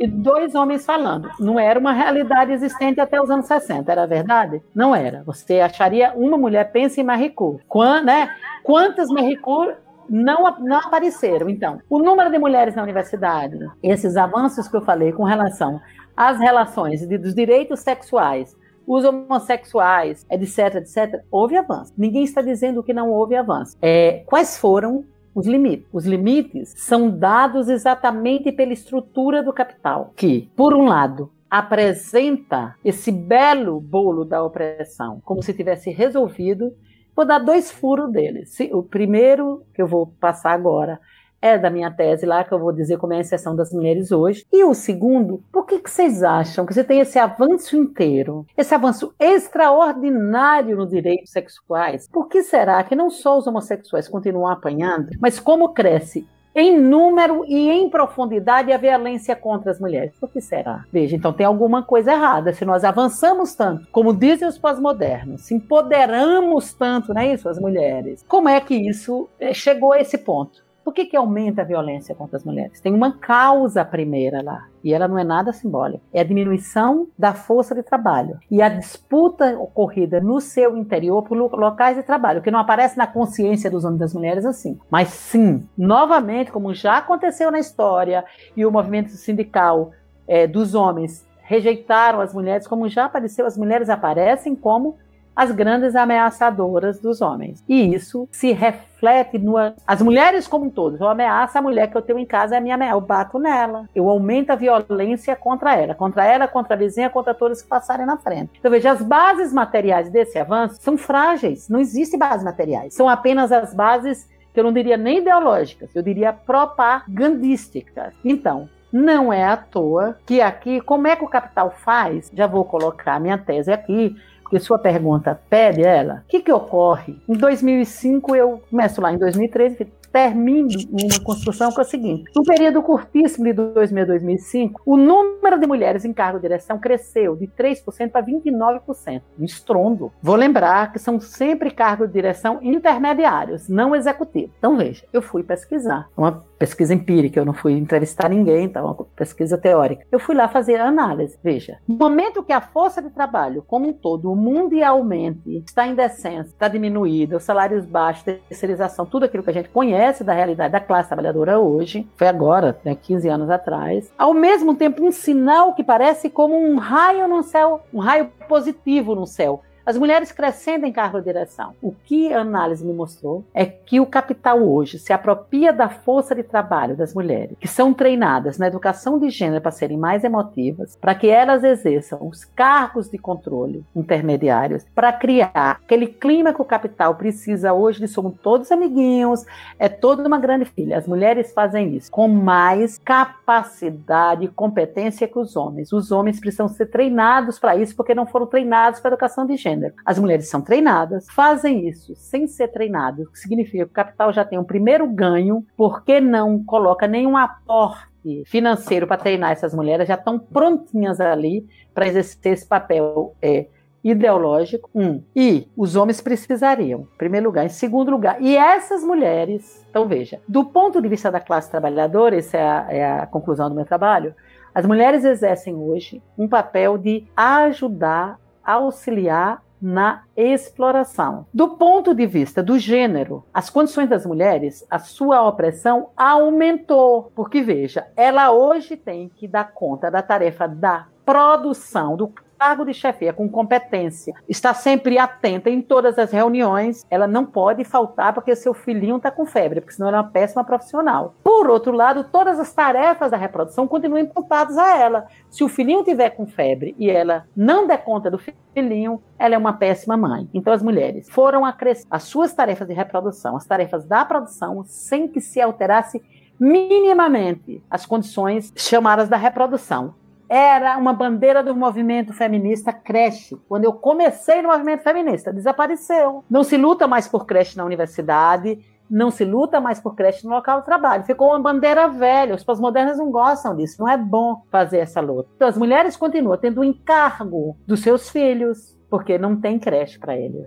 [0.00, 1.28] e dois homens falando.
[1.38, 4.62] Não era uma realidade existente até os anos 60, era verdade?
[4.74, 5.22] Não era.
[5.24, 7.60] Você acharia uma mulher, pensa em Marie Curie.
[7.68, 8.30] Quant, né?
[8.62, 9.74] Quantas Marie Curie
[10.08, 11.48] não, não apareceram.
[11.48, 15.80] Então, o número de mulheres na universidade, esses avanços que eu falei com relação
[16.16, 21.92] às relações de, dos direitos sexuais, os homossexuais, etc, etc, houve avanço.
[21.98, 23.76] Ninguém está dizendo que não houve avanço.
[23.82, 25.04] É, quais foram
[25.34, 25.86] os limites?
[25.92, 33.10] Os limites são dados exatamente pela estrutura do capital, que, por um lado, apresenta esse
[33.10, 36.72] belo bolo da opressão como se tivesse resolvido
[37.16, 38.58] Vou dar dois furos deles.
[38.70, 41.00] O primeiro, que eu vou passar agora,
[41.40, 44.12] é da minha tese lá, que eu vou dizer como é a inserção das mulheres
[44.12, 44.44] hoje.
[44.52, 48.74] E o segundo, por que, que vocês acham que você tem esse avanço inteiro, esse
[48.74, 52.06] avanço extraordinário nos direitos sexuais?
[52.08, 56.26] Por que será que não só os homossexuais continuam apanhando, mas como cresce
[56.56, 60.14] em número e em profundidade a violência contra as mulheres.
[60.18, 60.84] Por que será?
[60.90, 62.54] Veja, então tem alguma coisa errada.
[62.54, 67.60] Se nós avançamos tanto, como dizem os pós-modernos, se empoderamos tanto, não é isso, as
[67.60, 70.65] mulheres, como é que isso eh, chegou a esse ponto?
[70.86, 72.80] Por que, que aumenta a violência contra as mulheres?
[72.80, 76.00] Tem uma causa primeira lá, e ela não é nada simbólica.
[76.12, 81.36] É a diminuição da força de trabalho e a disputa ocorrida no seu interior por
[81.36, 84.78] locais de trabalho, que não aparece na consciência dos homens e das mulheres assim.
[84.88, 88.24] Mas sim, novamente, como já aconteceu na história,
[88.56, 89.90] e o movimento sindical
[90.28, 94.98] é, dos homens rejeitaram as mulheres, como já apareceu, as mulheres aparecem como
[95.36, 97.62] as grandes ameaçadoras dos homens.
[97.68, 99.56] E isso se reflete no.
[99.86, 100.96] As mulheres como um todo.
[100.98, 102.96] Eu ameaço a mulher que eu tenho em casa, é a minha ameaça.
[102.96, 103.86] Eu bato nela.
[103.94, 105.94] Eu aumento a violência contra ela.
[105.94, 108.52] Contra ela, contra a vizinha, contra todos que passarem na frente.
[108.58, 111.68] Então, veja, as bases materiais desse avanço são frágeis.
[111.68, 112.94] Não existem bases materiais.
[112.94, 114.26] São apenas as bases
[114.56, 118.14] que eu não diria nem ideológicas, eu diria propagandísticas.
[118.24, 122.30] Então, não é à toa que aqui, como é que o capital faz?
[122.32, 124.16] Já vou colocar minha tese aqui,
[124.46, 126.22] porque sua pergunta pede ela.
[126.24, 127.20] O que, que ocorre?
[127.28, 132.44] Em 2005, eu começo lá em 2013, termino uma construção que é o seguinte: no
[132.44, 137.34] período curtíssimo de 2000 a 2005, o número de mulheres em cargo de direção cresceu
[137.36, 139.22] de 3% para 29%.
[139.38, 140.12] Um estrondo.
[140.22, 144.52] Vou lembrar que são sempre cargos de direção intermediários, não executivos.
[144.58, 146.08] Então veja, eu fui pesquisar.
[146.16, 150.06] Uma pesquisa empírica, eu não fui entrevistar ninguém, então, uma pesquisa teórica.
[150.10, 151.38] Eu fui lá fazer análise.
[151.42, 156.50] Veja, no momento que a força de trabalho, como um todo, mundialmente, está em descenso,
[156.50, 160.80] está diminuída, os salários baixos, terceirização, tudo aquilo que a gente conhece, da realidade da
[160.80, 165.84] classe trabalhadora hoje, foi agora, né, 15 anos atrás, ao mesmo tempo um sinal que
[165.84, 169.62] parece como um raio no céu, um raio positivo no céu.
[169.86, 171.74] As mulheres crescendo em cargo de direção.
[171.80, 176.34] O que a análise me mostrou é que o capital hoje se apropria da força
[176.34, 180.96] de trabalho das mulheres, que são treinadas na educação de gênero para serem mais emotivas,
[180.96, 186.64] para que elas exerçam os cargos de controle intermediários, para criar aquele clima que o
[186.64, 189.44] capital precisa hoje de somos todos amiguinhos,
[189.78, 190.98] é toda uma grande filha.
[190.98, 195.92] As mulheres fazem isso com mais capacidade e competência que os homens.
[195.92, 199.56] Os homens precisam ser treinados para isso porque não foram treinados para a educação de
[199.56, 199.94] gênero gênero.
[200.04, 204.32] As mulheres são treinadas, fazem isso sem ser treinadas, o que significa que o capital
[204.32, 210.08] já tem um primeiro ganho, porque não coloca nenhum aporte financeiro para treinar essas mulheres,
[210.08, 211.64] já estão prontinhas ali
[211.94, 213.66] para exercer esse papel é,
[214.02, 214.90] ideológico.
[214.94, 215.22] Um.
[215.34, 217.64] E os homens precisariam, em primeiro lugar.
[217.64, 222.36] Em segundo lugar, e essas mulheres, então veja, do ponto de vista da classe trabalhadora,
[222.36, 224.34] essa é a, é a conclusão do meu trabalho,
[224.74, 231.46] as mulheres exercem hoje um papel de ajudar, auxiliar na exploração.
[231.52, 237.62] Do ponto de vista do gênero, as condições das mulheres, a sua opressão aumentou, porque
[237.62, 243.32] veja, ela hoje tem que dar conta da tarefa da produção, do cargo de chefia
[243.32, 248.74] com competência, está sempre atenta em todas as reuniões, ela não pode faltar porque seu
[248.74, 251.34] filhinho está com febre, porque senão ela é uma péssima profissional.
[251.42, 255.26] Por outro lado, todas as tarefas da reprodução continuam imputadas a ela.
[255.50, 259.58] Se o filhinho tiver com febre e ela não der conta do filhinho, ela é
[259.58, 260.48] uma péssima mãe.
[260.52, 265.28] Então as mulheres foram acrescer as suas tarefas de reprodução, as tarefas da produção, sem
[265.28, 266.22] que se alterasse
[266.58, 270.14] minimamente as condições chamadas da reprodução
[270.48, 273.56] era uma bandeira do movimento feminista creche.
[273.68, 276.44] Quando eu comecei no movimento feminista, desapareceu.
[276.48, 278.78] Não se luta mais por creche na universidade,
[279.08, 281.24] não se luta mais por creche no local de trabalho.
[281.24, 282.54] Ficou uma bandeira velha.
[282.54, 283.96] Os pós-modernos não gostam disso.
[284.00, 285.48] Não é bom fazer essa luta.
[285.56, 290.36] Então, as mulheres continuam tendo o encargo dos seus filhos, porque não tem creche para
[290.36, 290.66] eles.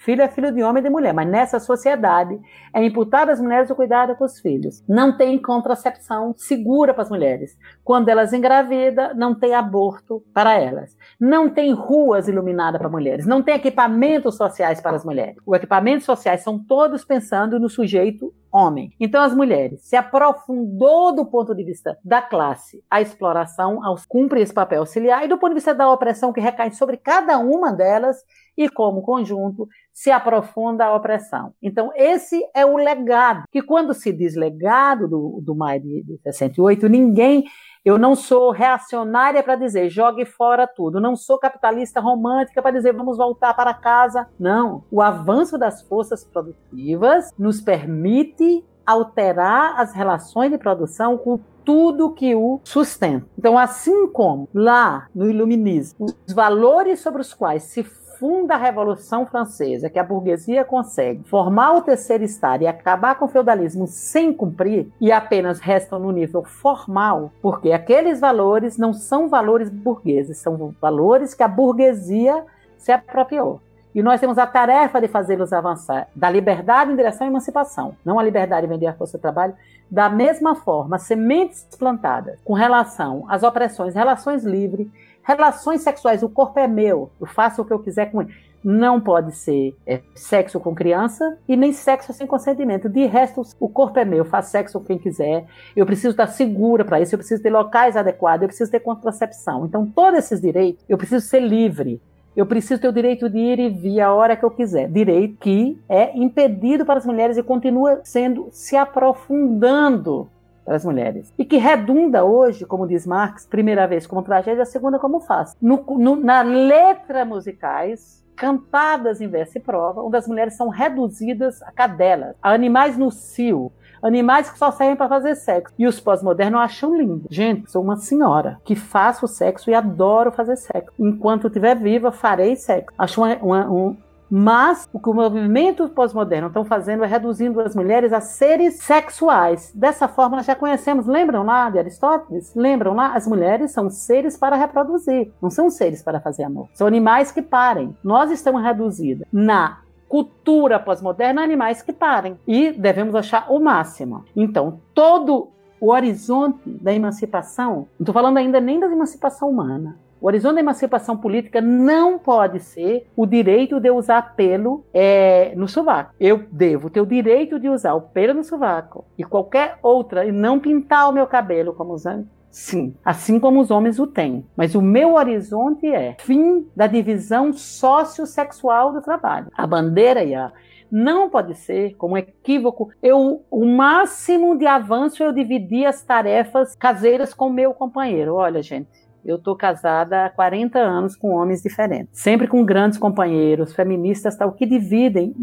[0.00, 2.40] Filho é filho de homem e de mulher, mas nessa sociedade
[2.72, 4.82] é imputado às mulheres o cuidado com os filhos.
[4.88, 7.54] Não tem contracepção segura para as mulheres.
[7.84, 10.96] Quando elas engravidam, não tem aborto para elas.
[11.20, 13.26] Não tem ruas iluminadas para mulheres.
[13.26, 15.36] Não tem equipamentos sociais para as mulheres.
[15.44, 18.92] Os equipamentos sociais são todos pensando no sujeito homem.
[18.98, 24.42] Então as mulheres se aprofundou do ponto de vista da classe a exploração, ao cumprir
[24.42, 27.72] esse papel auxiliar e do ponto de vista da opressão que recai sobre cada uma
[27.72, 28.16] delas
[28.56, 31.52] e como conjunto se aprofunda a opressão.
[31.62, 36.88] Então, esse é o legado, que quando se diz legado do, do maio de 68,
[36.88, 37.44] ninguém
[37.84, 41.00] eu não sou reacionária para dizer jogue fora tudo.
[41.00, 44.28] Não sou capitalista romântica para dizer vamos voltar para casa.
[44.38, 44.84] Não.
[44.90, 52.34] O avanço das forças produtivas nos permite alterar as relações de produção com tudo que
[52.34, 53.26] o sustenta.
[53.38, 57.82] Então, assim como lá no iluminismo, os valores sobre os quais se
[58.20, 63.24] funda a Revolução Francesa, que a burguesia consegue formar o terceiro Estado e acabar com
[63.24, 69.26] o feudalismo sem cumprir, e apenas restam no nível formal, porque aqueles valores não são
[69.26, 72.44] valores burgueses, são valores que a burguesia
[72.76, 73.62] se apropriou.
[73.94, 78.18] E nós temos a tarefa de fazê-los avançar da liberdade em direção à emancipação, não
[78.18, 79.54] a liberdade de vender a força de trabalho.
[79.90, 84.86] Da mesma forma, sementes plantadas com relação às opressões, relações livres,
[85.22, 88.34] relações sexuais, o corpo é meu, eu faço o que eu quiser com ele.
[88.62, 92.90] Não pode ser é, sexo com criança e nem sexo sem consentimento.
[92.90, 95.46] De resto, o corpo é meu, faz sexo com quem quiser.
[95.74, 99.64] Eu preciso estar segura para isso, eu preciso ter locais adequados, eu preciso ter contracepção.
[99.64, 102.02] Então, todos esses direitos, eu preciso ser livre.
[102.36, 104.88] Eu preciso ter o direito de ir e vir a hora que eu quiser.
[104.88, 110.28] Direito que é impedido para as mulheres e continua sendo se aprofundando
[110.70, 111.34] para as mulheres.
[111.36, 115.56] E que redunda hoje, como diz Marx, primeira vez como tragédia, a segunda como faz.
[115.60, 121.60] No, no, na letra musicais, cantadas em verso e prova, onde as mulheres são reduzidas
[121.62, 125.74] a cadelas, a animais no cio, Animais que só servem para fazer sexo.
[125.78, 127.26] E os pós-modernos acham lindo.
[127.30, 130.90] Gente, sou uma senhora que faço sexo e adoro fazer sexo.
[130.98, 132.94] Enquanto estiver viva, farei sexo.
[132.96, 133.96] Acho uma, uma, um,
[134.30, 139.72] mas o que o movimento pós-moderno estão fazendo é reduzindo as mulheres a seres sexuais.
[139.74, 142.54] Dessa forma, nós já conhecemos, lembram lá de Aristóteles?
[142.54, 143.14] Lembram lá?
[143.14, 146.68] As mulheres são seres para reproduzir, não são seres para fazer amor.
[146.74, 147.96] São animais que parem.
[148.04, 149.78] Nós estamos reduzidas na
[150.08, 152.38] cultura pós-moderna animais que parem.
[152.46, 154.24] E devemos achar o máximo.
[154.34, 155.48] Então, todo
[155.80, 160.60] o horizonte da emancipação, não estou falando ainda nem da emancipação humana, o horizonte da
[160.60, 166.14] emancipação política não pode ser o direito de usar pelo é, no sovaco.
[166.20, 170.32] Eu devo ter o direito de usar o pelo no sovaco e qualquer outra, e
[170.32, 174.44] não pintar o meu cabelo como usando Sim, assim como os homens o têm.
[174.56, 179.46] Mas o meu horizonte é fim da divisão sociossexual do trabalho.
[179.56, 180.52] A bandeira e a
[180.90, 182.90] não pode ser como equívoco.
[183.00, 188.34] Eu o máximo de avanço eu dividir as tarefas caseiras com meu companheiro.
[188.34, 188.90] Olha, gente,
[189.24, 194.52] eu estou casada há 40 anos com homens diferentes, sempre com grandes companheiros, feministas tal,
[194.52, 195.34] que dividem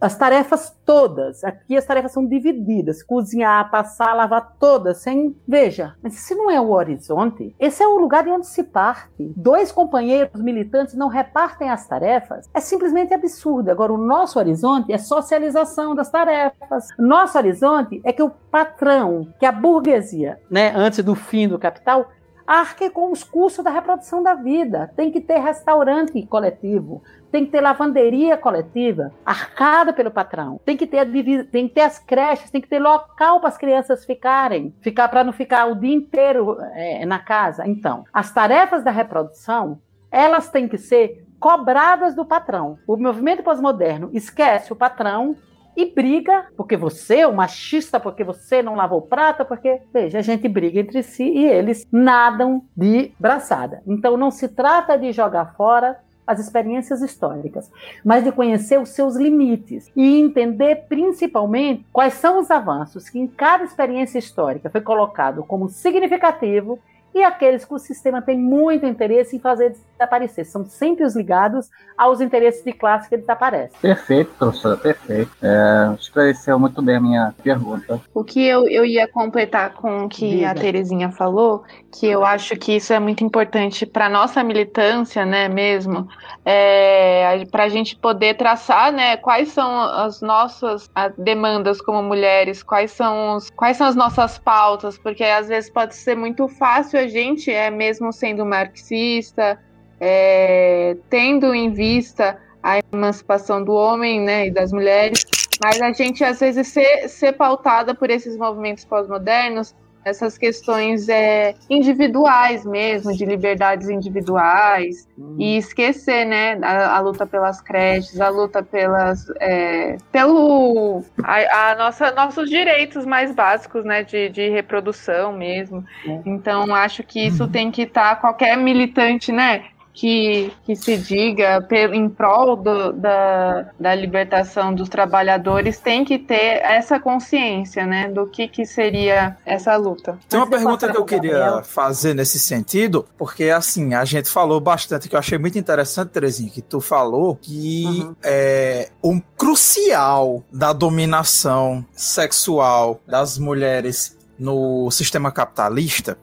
[0.00, 1.42] as tarefas todas.
[1.44, 5.36] Aqui as tarefas são divididas: cozinhar, passar, lavar todas, sem.
[5.46, 9.32] Veja, mas se não é o horizonte, esse é o lugar de onde se parte.
[9.36, 13.70] Dois companheiros militantes não repartem as tarefas, é simplesmente absurdo.
[13.70, 16.88] Agora, o nosso horizonte é socialização das tarefas.
[16.98, 22.08] Nosso horizonte é que o patrão, que a burguesia, né, antes do fim do capital,
[22.46, 24.90] arque com os custos da reprodução da vida.
[24.96, 30.60] Tem que ter restaurante coletivo, tem que ter lavanderia coletiva, arcada pelo patrão.
[30.64, 31.06] Tem que ter,
[31.50, 35.24] tem que ter as creches, tem que ter local para as crianças ficarem, ficar para
[35.24, 37.66] não ficar o dia inteiro é, na casa.
[37.66, 39.80] Então, as tarefas da reprodução,
[40.10, 42.78] elas têm que ser cobradas do patrão.
[42.86, 45.36] O movimento pós-moderno esquece o patrão
[45.76, 50.22] e briga, porque você é um machista, porque você não lavou prata, porque, veja, a
[50.22, 53.82] gente briga entre si e eles nadam de braçada.
[53.86, 57.70] Então não se trata de jogar fora as experiências históricas,
[58.04, 63.28] mas de conhecer os seus limites e entender principalmente quais são os avanços que em
[63.28, 66.80] cada experiência histórica foi colocado como significativo
[67.16, 70.44] e aqueles que o sistema tem muito interesse em fazer desaparecer.
[70.44, 73.78] São sempre os ligados aos interesses de classe que desaparecem.
[73.80, 75.30] Perfeito, professora, perfeito.
[75.42, 77.98] É, esclareceu muito bem a minha pergunta.
[78.12, 80.50] O que eu, eu ia completar com o que Diga.
[80.50, 85.48] a Terezinha falou, que eu acho que isso é muito importante para nossa militância, né,
[85.48, 86.06] mesmo,
[86.44, 92.90] é, para a gente poder traçar, né, quais são as nossas demandas como mulheres, quais
[92.90, 97.05] são, os, quais são as nossas pautas, porque às vezes pode ser muito fácil a
[97.08, 99.58] gente, é mesmo sendo marxista,
[100.00, 105.24] é, tendo em vista a emancipação do homem né, e das mulheres,
[105.62, 109.74] mas a gente às vezes ser, ser pautada por esses movimentos pós-modernos
[110.06, 115.36] essas questões é, individuais mesmo, de liberdades individuais, hum.
[115.36, 121.74] e esquecer, né, a, a, luta pelas creches, a luta pelas, é, pelo, a, a,
[121.74, 125.84] nossa, nossos direitos mais básicos, né, de, de reprodução mesmo.
[126.06, 126.20] É.
[126.24, 127.50] Então, acho que isso uhum.
[127.50, 129.64] tem que estar, tá, qualquer militante, né,
[129.96, 136.60] que, que se diga em prol do, da, da libertação dos trabalhadores tem que ter
[136.62, 140.18] essa consciência, né, do que, que seria essa luta.
[140.28, 145.08] Tem uma pergunta que eu queria fazer nesse sentido, porque assim, a gente falou bastante,
[145.08, 148.14] que eu achei muito interessante, Terezinha, que tu falou que uhum.
[148.22, 156.18] é um crucial da dominação sexual das mulheres no sistema capitalista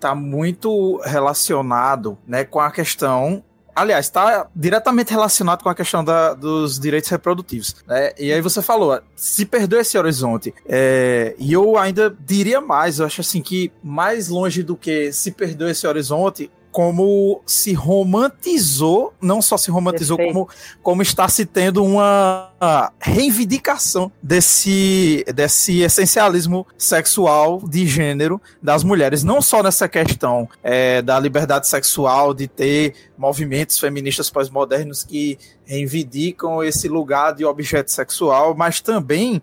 [0.00, 3.44] está muito relacionado né, com a questão
[3.74, 7.76] aliás, está diretamente relacionado com a questão da, dos direitos reprodutivos.
[7.86, 8.12] Né?
[8.18, 10.52] E aí você falou, se perdeu esse horizonte.
[10.66, 15.30] É, e eu ainda diria mais, eu acho assim que mais longe do que se
[15.30, 20.48] perdeu esse horizonte, como se romantizou, não só se romantizou, como,
[20.82, 22.52] como está se tendo uma
[23.00, 31.18] reivindicação desse, desse essencialismo sexual de gênero das mulheres, não só nessa questão é, da
[31.18, 38.80] liberdade sexual, de ter movimentos feministas pós-modernos que reivindicam esse lugar de objeto sexual, mas
[38.80, 39.42] também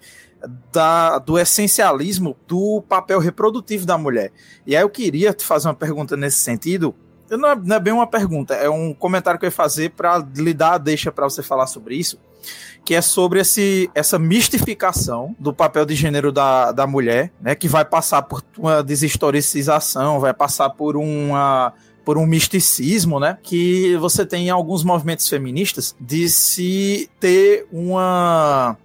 [0.72, 4.32] da, do essencialismo do papel reprodutivo da mulher.
[4.66, 6.94] E aí eu queria te fazer uma pergunta nesse sentido.
[7.30, 10.26] Não é, não é bem uma pergunta, é um comentário que eu ia fazer para
[10.36, 12.20] lhe dar a deixa para você falar sobre isso,
[12.86, 17.68] que é sobre esse, essa mistificação do papel de gênero da, da mulher, né, que
[17.68, 21.74] vai passar por uma deshistoricização, vai passar por uma
[22.06, 23.38] por um misticismo, né?
[23.44, 28.78] Que você tem em alguns movimentos feministas de se ter uma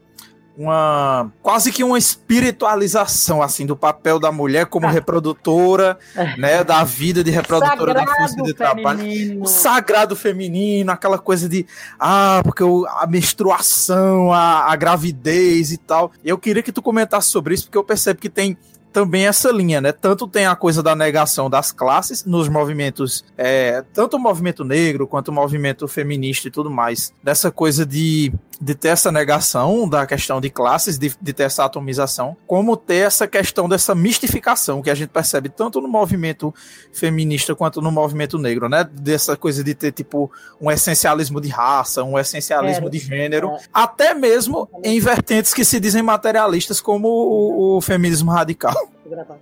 [0.57, 4.91] uma quase que uma espiritualização assim do papel da mulher como ah.
[4.91, 5.99] reprodutora,
[6.37, 11.66] né, da vida de reprodutora da força de trabalho, o sagrado feminino, aquela coisa de
[11.99, 16.12] ah, porque a menstruação, a, a gravidez e tal.
[16.24, 18.57] Eu queria que tu comentasse sobre isso porque eu percebo que tem
[18.93, 19.91] também essa linha, né?
[19.91, 25.07] Tanto tem a coisa da negação das classes nos movimentos, é, tanto o movimento negro
[25.07, 30.06] quanto o movimento feminista e tudo mais, dessa coisa de de ter essa negação da
[30.06, 34.89] questão de classes, de, de ter essa atomização, como ter essa questão dessa mistificação que
[34.89, 36.55] a gente percebe tanto no movimento
[36.93, 38.89] feminista quanto no movimento negro, né?
[38.93, 40.30] Dessa coisa de ter, tipo,
[40.60, 43.59] um essencialismo de raça, um essencialismo é, de gênero, é.
[43.74, 48.76] até mesmo em vertentes que se dizem materialistas, como o, o feminismo radical.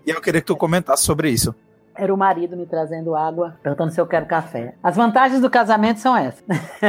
[0.06, 1.54] E eu queria que tu comentasse sobre isso.
[1.94, 4.74] Era o marido me trazendo água, perguntando se eu quero café.
[4.82, 6.42] As vantagens do casamento são essas.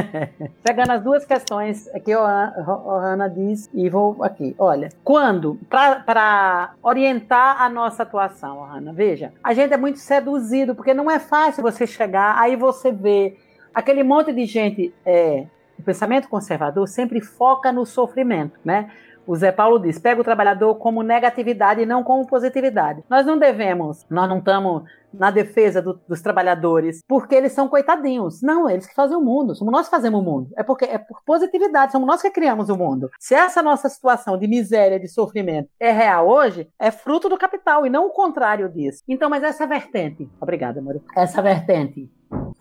[0.64, 2.54] Pegando as duas questões que a
[3.04, 4.56] Ana diz, e vou aqui.
[4.58, 10.94] Olha, quando, para orientar a nossa atuação, Ana, veja, a gente é muito seduzido, porque
[10.94, 13.38] não é fácil você chegar, aí você vê
[13.74, 14.94] aquele monte de gente.
[15.06, 15.46] É,
[15.78, 18.92] o pensamento conservador sempre foca no sofrimento, né?
[19.26, 23.04] O Zé Paulo diz: pega o trabalhador como negatividade e não como positividade.
[23.10, 24.84] Nós não devemos, nós não estamos
[25.14, 28.42] na defesa do, dos trabalhadores porque eles são coitadinhos.
[28.42, 29.56] Não, eles que fazem o mundo.
[29.56, 30.50] Somos nós que fazemos o mundo.
[30.56, 33.10] É porque é por positividade, somos nós que criamos o mundo.
[33.20, 37.86] Se essa nossa situação de miséria, de sofrimento é real hoje, é fruto do capital
[37.86, 39.04] e não o contrário disso.
[39.08, 41.02] Então, mas essa vertente, obrigada, amor.
[41.16, 42.10] Essa vertente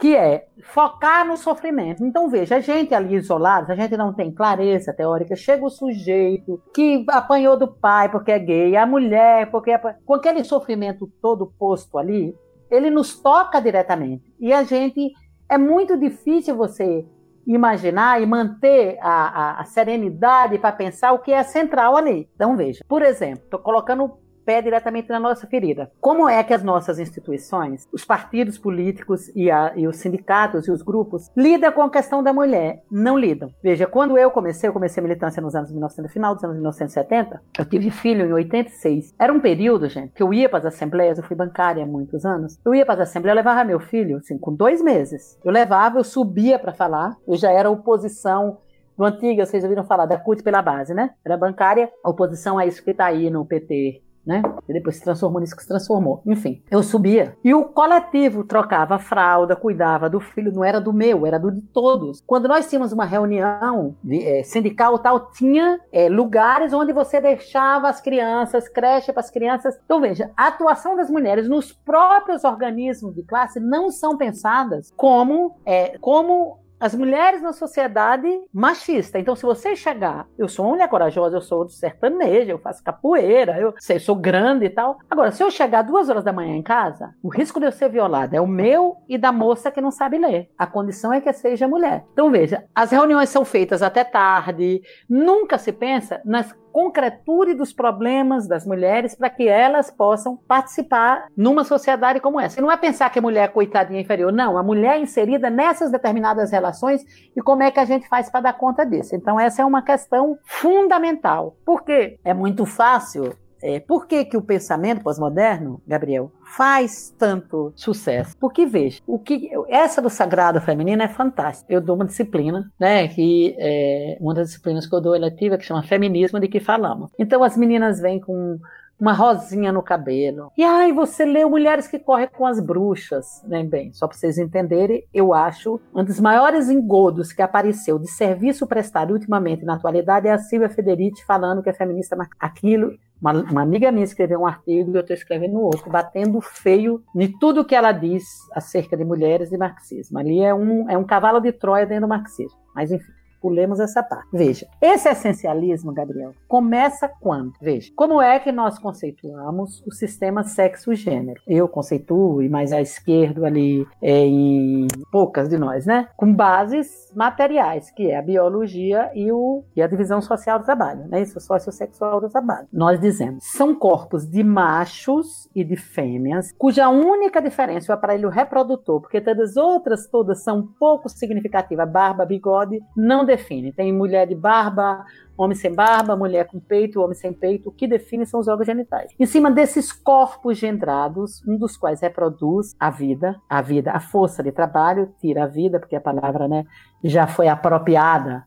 [0.01, 2.05] que é focar no sofrimento.
[2.05, 6.61] Então, veja, a gente ali isolado, a gente não tem clareza teórica, chega o sujeito
[6.75, 9.79] que apanhou do pai porque é gay, a mulher porque é...
[9.79, 12.35] com aquele sofrimento todo posto ali,
[12.71, 14.25] ele nos toca diretamente.
[14.41, 15.13] E a gente
[15.49, 17.05] é muito difícil você
[17.47, 22.29] imaginar e manter a, a, a serenidade para pensar o que é central ali.
[22.35, 24.13] Então, veja, por exemplo, estou colocando
[24.45, 25.91] pé diretamente na nossa ferida.
[26.01, 30.71] Como é que as nossas instituições, os partidos políticos e, a, e, os sindicatos e
[30.71, 32.83] os grupos lidam com a questão da mulher?
[32.91, 33.53] Não lidam.
[33.63, 37.43] Veja, quando eu comecei, eu comecei a militância nos anos 1900, final dos anos 1970,
[37.59, 39.15] eu tive filho em 86.
[39.19, 42.25] Era um período, gente, que eu ia para as assembleias, eu fui bancária há muitos
[42.25, 45.39] anos, eu ia para as assembleias, eu levava meu filho, assim, com dois meses.
[45.45, 48.59] Eu levava, eu subia para falar, eu já era oposição
[48.97, 51.11] do antigo, vocês ouviram falar da CUT pela base, né?
[51.25, 54.43] Era bancária, a oposição a isso que está aí no PT né?
[54.69, 56.23] E depois se transformou nisso que se transformou.
[56.27, 57.37] Enfim, eu subia.
[57.43, 61.63] E o coletivo trocava fralda, cuidava do filho, não era do meu, era do de
[61.63, 62.23] todos.
[62.27, 67.89] Quando nós tínhamos uma reunião de, é, sindical tal, tinha é, lugares onde você deixava
[67.89, 69.79] as crianças, creche para as crianças.
[69.85, 75.57] Então, veja, a atuação das mulheres nos próprios organismos de classe não são pensadas como,
[75.65, 79.19] é, como as mulheres na sociedade machista.
[79.19, 82.83] Então, se você chegar, eu sou uma mulher corajosa, eu sou do sertanejo, eu faço
[82.83, 84.99] capoeira, eu sei, sou grande e tal.
[85.09, 87.91] Agora, se eu chegar duas horas da manhã em casa, o risco de eu ser
[87.91, 90.51] violada é o meu e da moça que não sabe ler.
[90.57, 92.05] A condição é que seja mulher.
[92.13, 98.47] Então, veja, as reuniões são feitas até tarde, nunca se pensa nas concretude dos problemas
[98.47, 102.59] das mulheres para que elas possam participar numa sociedade como essa.
[102.59, 104.57] E não é pensar que a mulher é coitadinha inferior, não.
[104.57, 107.03] A mulher é inserida nessas determinadas relações
[107.37, 109.15] e como é que a gente faz para dar conta disso.
[109.15, 111.57] Então, essa é uma questão fundamental.
[111.65, 118.37] Porque é muito fácil é, por que, que o pensamento pós-moderno, Gabriel, faz tanto sucesso?
[118.39, 121.73] Porque, veja, o que, essa do sagrado feminino é fantástica.
[121.73, 125.65] Eu dou uma disciplina, né, que é uma das disciplinas que eu dou eletiva, que
[125.65, 127.11] chama Feminismo, de que falamos.
[127.19, 128.59] Então, as meninas vêm com
[129.01, 130.53] uma rosinha no cabelo.
[130.57, 133.65] E ai, você leu Mulheres que Correm com as Bruxas, né?
[133.65, 138.67] Bem, só para vocês entenderem, eu acho um dos maiores engodos que apareceu de serviço
[138.67, 143.63] prestado ultimamente na atualidade é a Silvia Federici falando que é feminista aquilo Uma, uma
[143.63, 147.75] amiga minha escreveu um artigo e eu estou escrevendo outro, batendo feio em tudo que
[147.75, 150.19] ela diz acerca de mulheres e marxismo.
[150.19, 152.59] Ali é um, é um cavalo de Troia dentro do marxismo.
[152.75, 153.20] Mas enfim.
[153.41, 154.29] Pulemos essa parte.
[154.33, 157.53] Veja, esse essencialismo, Gabriel, começa quando?
[157.61, 161.41] Veja, como é que nós conceituamos o sistema sexo-gênero?
[161.47, 166.09] Eu conceituo, e mais à esquerda ali, é, em poucas de nós, né?
[166.17, 171.09] Com bases materiais, que é a biologia e, o, e a divisão social do trabalho,
[171.09, 171.23] né?
[171.23, 172.69] Isso, sociossexual do trabalho.
[172.73, 178.29] Nós dizemos, são corpos de machos e de fêmeas, cuja única diferença é o aparelho
[178.29, 183.73] reprodutor, porque todas as outras todas são pouco significativas, barba, bigode, não define.
[183.73, 185.05] Tem mulher de barba,
[185.37, 187.69] homem sem barba, mulher com peito, homem sem peito.
[187.69, 189.11] O que define são os órgãos genitais.
[189.19, 194.43] Em cima desses corpos gendrados, um dos quais reproduz a vida, a vida, a força
[194.43, 196.65] de trabalho, tira a vida, porque a palavra né,
[197.03, 198.45] já foi apropriada.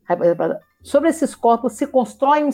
[0.83, 2.49] Sobre esses corpos se constrói um,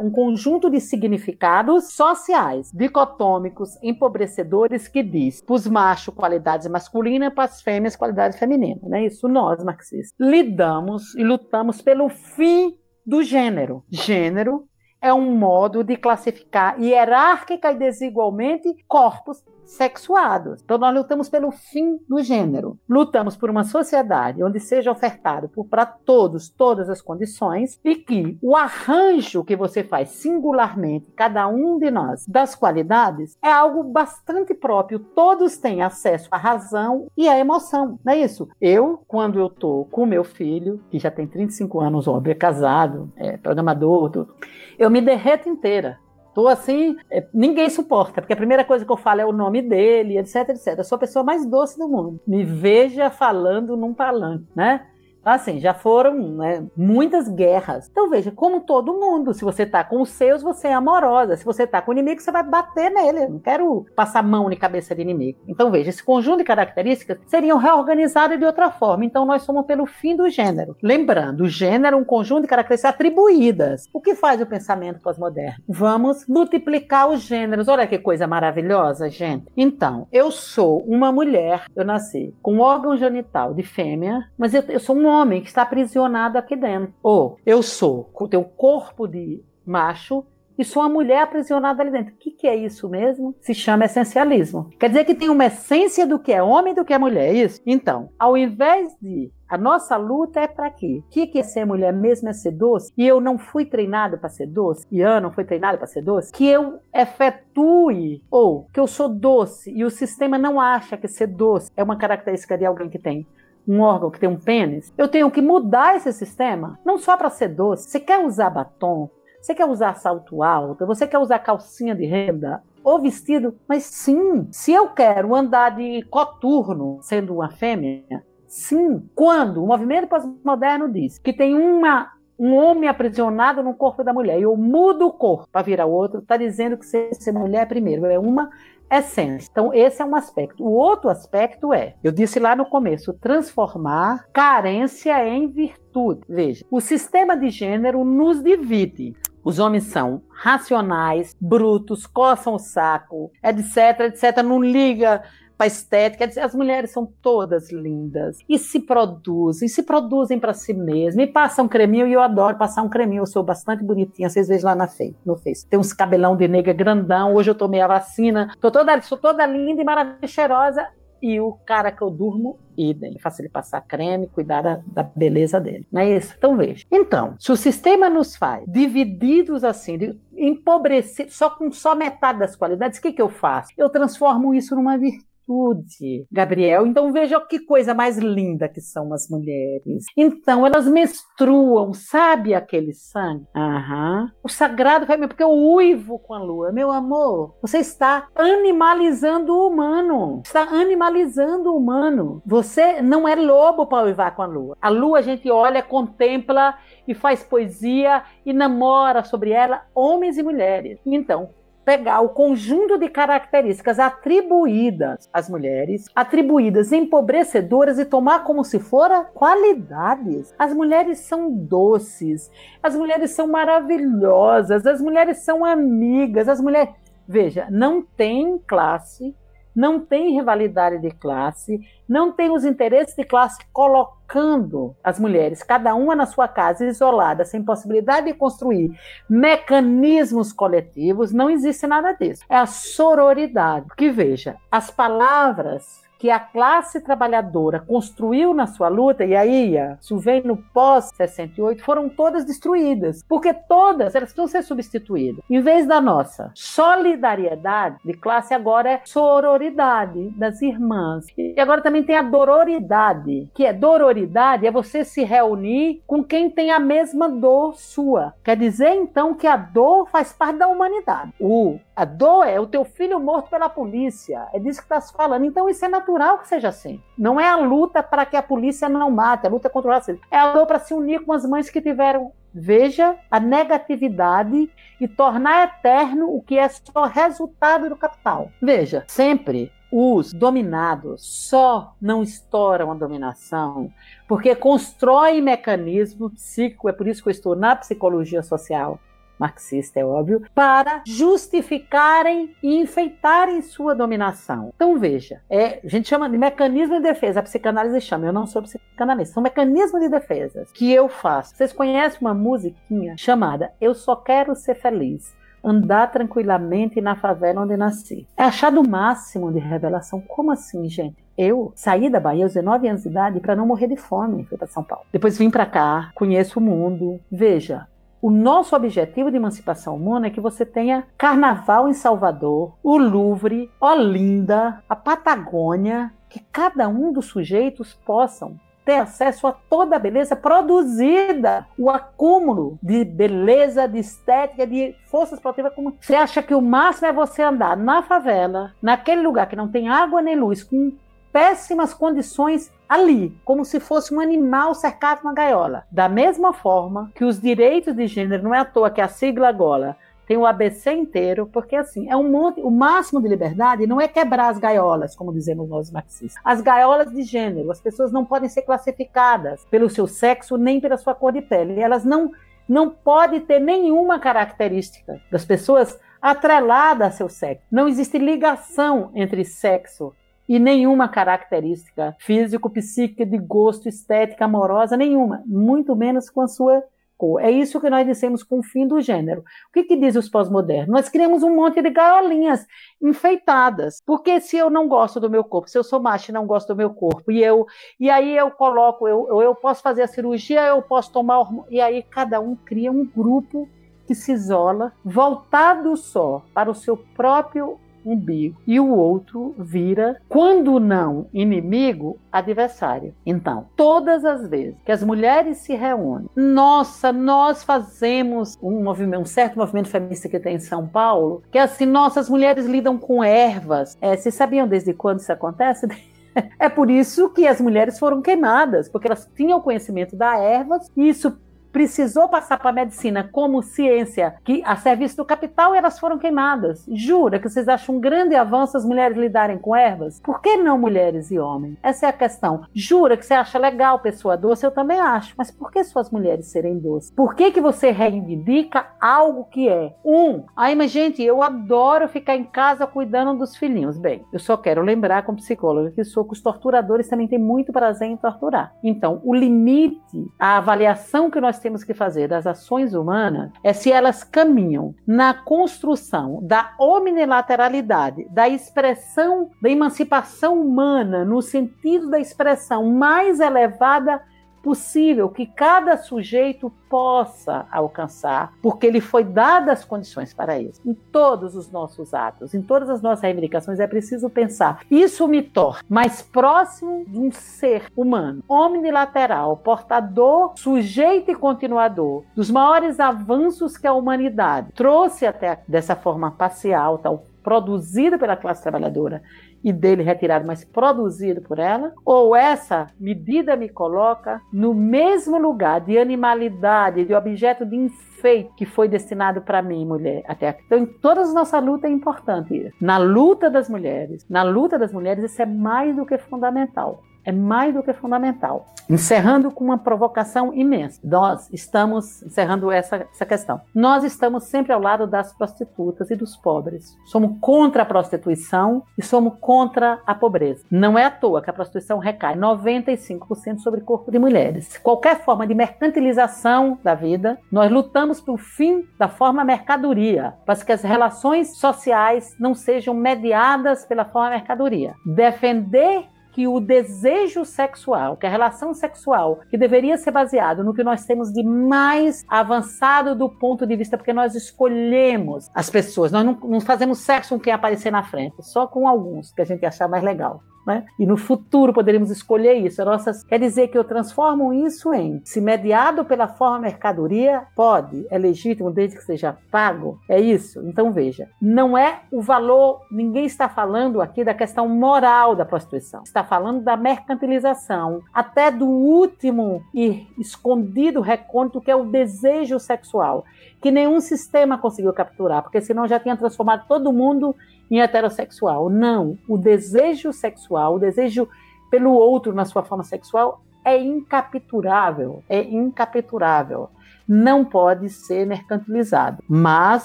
[0.00, 7.44] um, conjunto de significados sociais, dicotômicos, empobrecedores, que diz para os machos qualidades masculinas, para
[7.44, 8.82] as fêmeas qualidades femininas.
[8.84, 9.04] Né?
[9.04, 12.74] Isso nós, marxistas, lidamos e lutamos pelo fim
[13.06, 13.84] do gênero.
[13.90, 14.66] Gênero
[15.02, 20.60] é um modo de classificar hierárquica e desigualmente corpos sexuados.
[20.62, 22.78] Então nós lutamos pelo fim do gênero.
[22.88, 28.56] Lutamos por uma sociedade onde seja ofertado para todos todas as condições e que o
[28.56, 34.98] arranjo que você faz singularmente, cada um de nós, das qualidades, é algo bastante próprio.
[34.98, 37.98] Todos têm acesso à razão e à emoção.
[38.04, 38.48] Não é isso?
[38.60, 43.12] Eu, quando eu tô com meu filho, que já tem 35 anos, óbvio, é casado,
[43.16, 44.34] é programador, tudo,
[44.78, 45.98] eu me derreto inteira.
[46.34, 49.60] Tô assim, é, ninguém suporta, porque a primeira coisa que eu falo é o nome
[49.60, 50.78] dele, etc, etc.
[50.78, 52.20] Eu sou a pessoa mais doce do mundo.
[52.26, 54.86] Me veja falando num palanque, né?
[55.24, 57.88] Assim, já foram né, muitas guerras.
[57.90, 61.36] Então veja, como todo mundo, se você tá com os seus, você é amorosa.
[61.36, 63.24] Se você tá com o inimigo, você vai bater nele.
[63.24, 65.38] Eu não quero passar mão na cabeça de inimigo.
[65.46, 69.04] Então veja, esse conjunto de características seriam reorganizadas de outra forma.
[69.04, 70.76] Então nós somos pelo fim do gênero.
[70.82, 73.88] Lembrando, o gênero é um conjunto de características atribuídas.
[73.92, 75.62] O que faz o pensamento pós-moderno?
[75.68, 77.68] Vamos multiplicar os gêneros.
[77.68, 79.46] Olha que coisa maravilhosa, gente.
[79.56, 84.80] Então, eu sou uma mulher, eu nasci com órgão genital de fêmea, mas eu, eu
[84.80, 86.94] sou um homem que está aprisionado aqui dentro.
[87.02, 90.24] Ou eu sou, tenho corpo de macho
[90.58, 92.14] e sou uma mulher aprisionada ali dentro.
[92.14, 93.34] O que, que, é isso mesmo?
[93.40, 94.70] Se chama essencialismo.
[94.78, 97.28] Quer dizer que tem uma essência do que é homem e do que é mulher,
[97.28, 97.60] é isso?
[97.66, 101.02] Então, ao invés de a nossa luta é para quê?
[101.04, 102.92] O que, que é ser mulher mesmo é ser doce?
[102.96, 104.86] E eu não fui treinado para ser doce?
[104.90, 106.32] E Ana não foi treinado para ser doce?
[106.32, 111.26] Que eu efetue, ou que eu sou doce e o sistema não acha que ser
[111.26, 113.26] doce é uma característica de alguém que tem
[113.66, 117.30] um órgão que tem um pênis, eu tenho que mudar esse sistema, não só para
[117.30, 117.88] ser doce.
[117.88, 119.10] Você quer usar batom?
[119.40, 120.86] Você quer usar salto alto?
[120.86, 122.62] Você quer usar calcinha de renda?
[122.84, 123.56] Ou vestido?
[123.68, 129.02] Mas sim, se eu quero andar de coturno sendo uma fêmea, sim.
[129.14, 134.38] Quando o movimento pós-moderno diz que tem uma um homem aprisionado no corpo da mulher
[134.38, 138.04] e eu mudo o corpo para virar outro, está dizendo que ser, ser mulher primeiro
[138.06, 138.50] é uma
[138.92, 139.48] essência.
[139.50, 140.62] Então, esse é um aspecto.
[140.62, 146.20] O outro aspecto é, eu disse lá no começo, transformar carência em virtude.
[146.28, 149.14] Veja, o sistema de gênero nos divide.
[149.44, 155.22] Os homens são racionais, brutos, coçam o saco, etc, etc, não liga
[155.62, 156.44] para estética.
[156.44, 161.68] As mulheres são todas lindas e se produzem, se produzem para si mesmas e passam
[161.68, 162.06] creminho.
[162.06, 163.22] E eu adoro passar um creminho.
[163.22, 164.28] Eu sou bastante bonitinha.
[164.28, 165.66] Vocês vejam lá na Face, no Face.
[165.66, 167.34] Tem uns cabelão de nega grandão.
[167.34, 168.52] Hoje eu tomei a vacina.
[168.60, 170.88] Tô toda, sou toda linda e maravilhosa, cheirosa.
[171.22, 173.16] E o cara que eu durmo, idem.
[173.20, 175.86] Faço ele passar creme, cuidar da, da, beleza dele.
[175.92, 176.34] Não é isso?
[176.36, 176.84] Então veja.
[176.90, 182.56] Então, se o sistema nos faz divididos assim, de, empobrecidos, só com só metade das
[182.56, 183.70] qualidades, o que, que eu faço?
[183.78, 186.86] Eu transformo isso numa virtude atitude, Gabriel.
[186.86, 190.04] Então veja que coisa mais linda que são as mulheres.
[190.16, 193.46] Então elas menstruam, sabe aquele sangue?
[193.54, 194.30] Aham.
[194.42, 196.72] O sagrado vai porque eu uivo com a lua.
[196.72, 200.42] Meu amor, você está animalizando o humano.
[200.44, 202.42] Está animalizando o humano.
[202.44, 204.76] Você não é lobo para uivar com a lua.
[204.80, 210.42] A lua a gente olha, contempla e faz poesia e namora sobre ela homens e
[210.42, 210.98] mulheres.
[211.06, 211.50] Então,
[211.84, 219.24] pegar o conjunto de características atribuídas às mulheres, atribuídas empobrecedoras e tomar como se fora
[219.24, 220.54] qualidades.
[220.58, 222.50] As mulheres são doces,
[222.82, 226.94] as mulheres são maravilhosas, as mulheres são amigas, as mulheres.
[227.26, 229.34] Veja, não tem classe
[229.74, 235.94] não tem rivalidade de classe, não tem os interesses de classe colocando as mulheres, cada
[235.94, 238.94] uma na sua casa, isolada, sem possibilidade de construir
[239.28, 242.44] mecanismos coletivos, não existe nada disso.
[242.48, 243.86] É a sororidade.
[243.96, 250.16] Que veja, as palavras que a classe trabalhadora construiu na sua luta, e aí isso
[250.18, 255.42] vem no pós-68, foram todas destruídas, porque todas elas precisam ser substituídas.
[255.50, 261.26] Em vez da nossa solidariedade de classe, agora é sororidade das irmãs.
[261.36, 266.48] E agora também tem a dororidade, que é dororidade, é você se reunir com quem
[266.48, 268.32] tem a mesma dor sua.
[268.44, 271.34] Quer dizer, então, que a dor faz parte da humanidade.
[271.40, 275.12] O, a dor é o teu filho morto pela polícia, é disso que está se
[275.12, 275.44] falando.
[275.44, 277.00] Então, isso é natural natural que seja assim.
[277.16, 280.22] Não é a luta para que a polícia não mate, a luta contra o racismo.
[280.30, 284.70] É a luta para se unir com as mães que tiveram Veja a negatividade
[285.00, 288.50] e tornar eterno o que é só resultado do capital.
[288.60, 293.90] Veja, sempre os dominados só não estouram a dominação
[294.28, 299.00] porque constroem mecanismo psíquico, é por isso que eu estou na psicologia social,
[299.42, 304.70] marxista, é óbvio, para justificarem e enfeitarem sua dominação.
[304.74, 308.46] Então veja, é, a gente chama de mecanismo de defesa, a psicanálise chama, eu não
[308.46, 311.56] sou psicanalista, são mecanismos de defesa que eu faço.
[311.56, 315.34] Vocês conhecem uma musiquinha chamada Eu Só Quero Ser Feliz?
[315.64, 318.26] andar tranquilamente na favela onde nasci.
[318.36, 320.20] É achado o máximo de revelação.
[320.20, 321.22] Como assim, gente?
[321.36, 324.44] Eu saí da Bahia aos 19 anos de idade para não morrer de fome.
[324.44, 325.06] Fui para São Paulo.
[325.12, 327.20] Depois vim para cá, conheço o mundo.
[327.30, 327.86] Veja,
[328.22, 333.68] o nosso objetivo de emancipação humana é que você tenha carnaval em Salvador, o Louvre,
[333.80, 340.36] Olinda, a Patagônia, que cada um dos sujeitos possam ter acesso a toda a beleza
[340.36, 345.74] produzida, o acúmulo de beleza, de estética, de forças produtivas.
[345.74, 349.68] Como você acha que o máximo é você andar na favela, naquele lugar que não
[349.68, 350.92] tem água nem luz, com
[351.32, 355.84] péssimas condições ali, como se fosse um animal cercado de uma gaiola.
[355.90, 359.50] Da mesma forma que os direitos de gênero, não é à toa que a sigla
[359.50, 359.96] Gola
[360.26, 364.06] tem o ABC inteiro, porque assim, é um monte, o máximo de liberdade não é
[364.06, 366.40] quebrar as gaiolas, como dizemos nós marxistas.
[366.44, 370.96] As gaiolas de gênero, as pessoas não podem ser classificadas pelo seu sexo nem pela
[370.96, 371.80] sua cor de pele.
[371.80, 372.30] Elas não
[372.68, 377.66] não podem ter nenhuma característica das pessoas atrelada a seu sexo.
[377.70, 380.14] Não existe ligação entre sexo
[380.48, 386.82] e nenhuma característica físico, psíquica, de gosto, estética, amorosa, nenhuma, muito menos com a sua
[387.22, 387.40] cor.
[387.40, 389.42] É isso que nós dissemos com o fim do gênero.
[389.68, 390.88] O que, que diz os pós-modernos?
[390.88, 392.66] Nós criamos um monte de gaiolinhas
[393.00, 394.02] enfeitadas.
[394.04, 396.68] Porque se eu não gosto do meu corpo, se eu sou macho e não gosto
[396.68, 397.64] do meu corpo, e eu
[398.00, 401.80] e aí eu coloco, eu, eu posso fazer a cirurgia, eu posso tomar hormônio, e
[401.80, 403.68] aí cada um cria um grupo
[404.04, 410.78] que se isola, voltado só para o seu próprio umbigo e o outro vira, quando
[410.78, 413.14] não inimigo, adversário.
[413.24, 419.26] Então, todas as vezes que as mulheres se reúnem, nossa, nós fazemos um movimento, um
[419.26, 423.22] certo movimento feminista que tem em São Paulo, que é assim, nossas mulheres lidam com
[423.22, 423.96] ervas.
[424.00, 425.86] É, vocês sabiam desde quando isso acontece?
[426.58, 431.06] É por isso que as mulheres foram queimadas, porque elas tinham conhecimento da ervas, e
[431.06, 431.36] isso
[431.72, 436.84] precisou passar para a medicina como ciência que a serviço do capital elas foram queimadas.
[436.92, 440.20] Jura que vocês acham um grande avanço as mulheres lidarem com ervas?
[440.20, 441.78] Por que não mulheres e homens?
[441.82, 442.64] Essa é a questão.
[442.74, 444.66] Jura que você acha legal pessoa doce?
[444.66, 445.34] Eu também acho.
[445.36, 447.10] Mas por que suas mulheres serem doces?
[447.10, 449.94] Por que, que você reivindica algo que é?
[450.04, 453.98] Um, ai, mas gente, eu adoro ficar em casa cuidando dos filhinhos.
[453.98, 457.72] Bem, eu só quero lembrar como psicóloga que sou que os torturadores também têm muito
[457.72, 458.74] prazer em torturar.
[458.82, 463.90] Então, o limite, a avaliação que nós temos que fazer das ações humanas é se
[463.90, 472.90] elas caminham na construção da omnilateralidade, da expressão da emancipação humana, no sentido da expressão
[472.90, 474.20] mais elevada
[474.62, 480.80] possível que cada sujeito possa alcançar, porque ele foi dado as condições para isso.
[480.84, 485.42] Em todos os nossos atos, em todas as nossas reivindicações, é preciso pensar: isso me
[485.42, 493.76] torna mais próximo de um ser humano, omnilateral, portador, sujeito e continuador dos maiores avanços
[493.76, 499.22] que a humanidade trouxe até dessa forma parcial, tal produzida pela classe trabalhadora
[499.62, 501.92] e dele retirado, mas produzido por ela?
[502.04, 508.66] Ou essa medida me coloca no mesmo lugar de animalidade, de objeto de enfeite que
[508.66, 510.62] foi destinado para mim, mulher, até aqui?
[510.66, 512.72] Então, em todas as nossas lutas é importante.
[512.80, 517.32] Na luta das mulheres, na luta das mulheres, isso é mais do que fundamental é
[517.32, 518.66] mais do que fundamental.
[518.90, 521.00] Encerrando com uma provocação imensa.
[521.04, 526.36] Nós estamos, encerrando essa, essa questão, nós estamos sempre ao lado das prostitutas e dos
[526.36, 526.96] pobres.
[527.06, 530.64] Somos contra a prostituição e somos contra a pobreza.
[530.70, 534.78] Não é à toa que a prostituição recai 95% sobre o corpo de mulheres.
[534.78, 540.72] Qualquer forma de mercantilização da vida, nós lutamos pelo fim da forma mercadoria, para que
[540.72, 544.94] as relações sociais não sejam mediadas pela forma mercadoria.
[545.04, 550.82] Defender que o desejo sexual, que a relação sexual, que deveria ser baseado no que
[550.82, 556.24] nós temos de mais avançado do ponto de vista, porque nós escolhemos as pessoas, nós
[556.24, 559.64] não, não fazemos sexo com quem aparecer na frente, só com alguns que a gente
[559.64, 560.42] achar mais legal.
[560.66, 560.84] Né?
[560.98, 562.82] E no futuro poderíamos escolher isso.
[563.28, 568.70] Quer dizer que eu transformo isso em, se mediado pela forma mercadoria, pode, é legítimo
[568.70, 569.98] desde que seja pago.
[570.08, 570.60] É isso.
[570.66, 576.02] Então veja, não é o valor, ninguém está falando aqui da questão moral da prostituição.
[576.04, 583.24] Está falando da mercantilização, até do último e escondido recôndito que é o desejo sexual,
[583.60, 587.34] que nenhum sistema conseguiu capturar, porque senão já tinha transformado todo mundo
[587.72, 588.68] em heterossexual.
[588.68, 591.26] Não, o desejo sexual, o desejo
[591.70, 596.68] pelo outro na sua forma sexual é incapturável, é incapturável.
[597.08, 599.84] Não pode ser mercantilizado, mas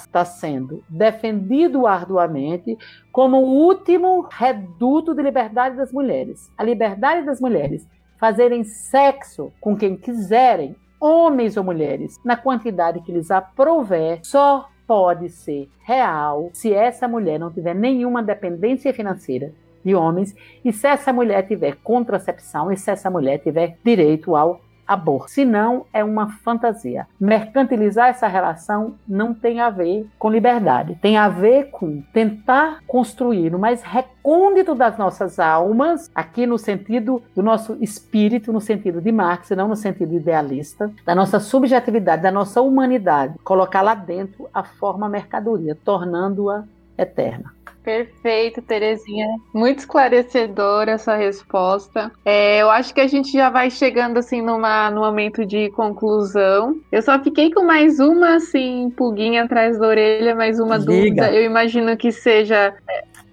[0.00, 2.76] está sendo defendido arduamente
[3.10, 6.52] como o último reduto de liberdade das mulheres.
[6.58, 7.88] A liberdade das mulheres
[8.18, 15.28] fazerem sexo com quem quiserem, homens ou mulheres, na quantidade que lhes aprouver, só pode
[15.28, 19.52] ser real se essa mulher não tiver nenhuma dependência financeira
[19.84, 20.34] de homens
[20.64, 25.30] e se essa mulher tiver contracepção e se essa mulher tiver direito ao aborto.
[25.30, 27.06] Se não, é uma fantasia.
[27.20, 33.54] Mercantilizar essa relação não tem a ver com liberdade, tem a ver com tentar construir
[33.54, 39.12] o mais recôndito das nossas almas, aqui no sentido do nosso espírito, no sentido de
[39.12, 44.62] Marx, não no sentido idealista, da nossa subjetividade, da nossa humanidade, colocar lá dentro a
[44.62, 46.64] forma mercadoria, tornando-a
[46.96, 47.52] eterna.
[47.88, 49.26] Perfeito, Terezinha.
[49.54, 52.12] Muito esclarecedora essa resposta.
[52.22, 56.78] É, eu acho que a gente já vai chegando assim numa, no momento de conclusão.
[56.92, 60.92] Eu só fiquei com mais uma assim pulguinha atrás da orelha, mais uma Diga.
[60.92, 61.32] dúvida.
[61.32, 62.74] Eu imagino que seja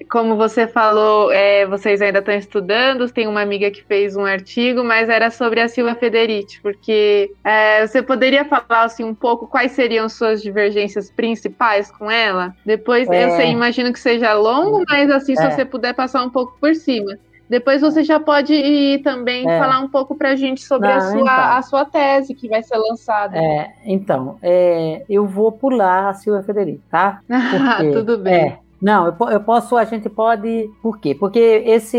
[0.10, 4.84] como você falou, é, vocês ainda estão estudando, tem uma amiga que fez um artigo,
[4.84, 9.72] mas era sobre a Silvia Federici, porque é, você poderia falar assim um pouco quais
[9.72, 12.54] seriam suas divergências principais com ela?
[12.66, 13.26] Depois, é.
[13.26, 15.52] eu sei, imagino que seja longo, mas assim, se é.
[15.52, 17.18] você puder passar um pouco por cima.
[17.50, 19.60] Depois você já pode ir também é.
[19.60, 21.28] falar um pouco para a gente sobre Não, a, sua, então.
[21.28, 23.38] a sua tese que vai ser lançada.
[23.38, 27.22] É, então, é, eu vou pular a Silvia Federici, tá?
[27.30, 28.58] Porque, Tudo bem.
[28.86, 30.70] Não, eu, eu, posso, a gente pode.
[30.80, 31.16] Por quê?
[31.16, 31.98] Porque esse,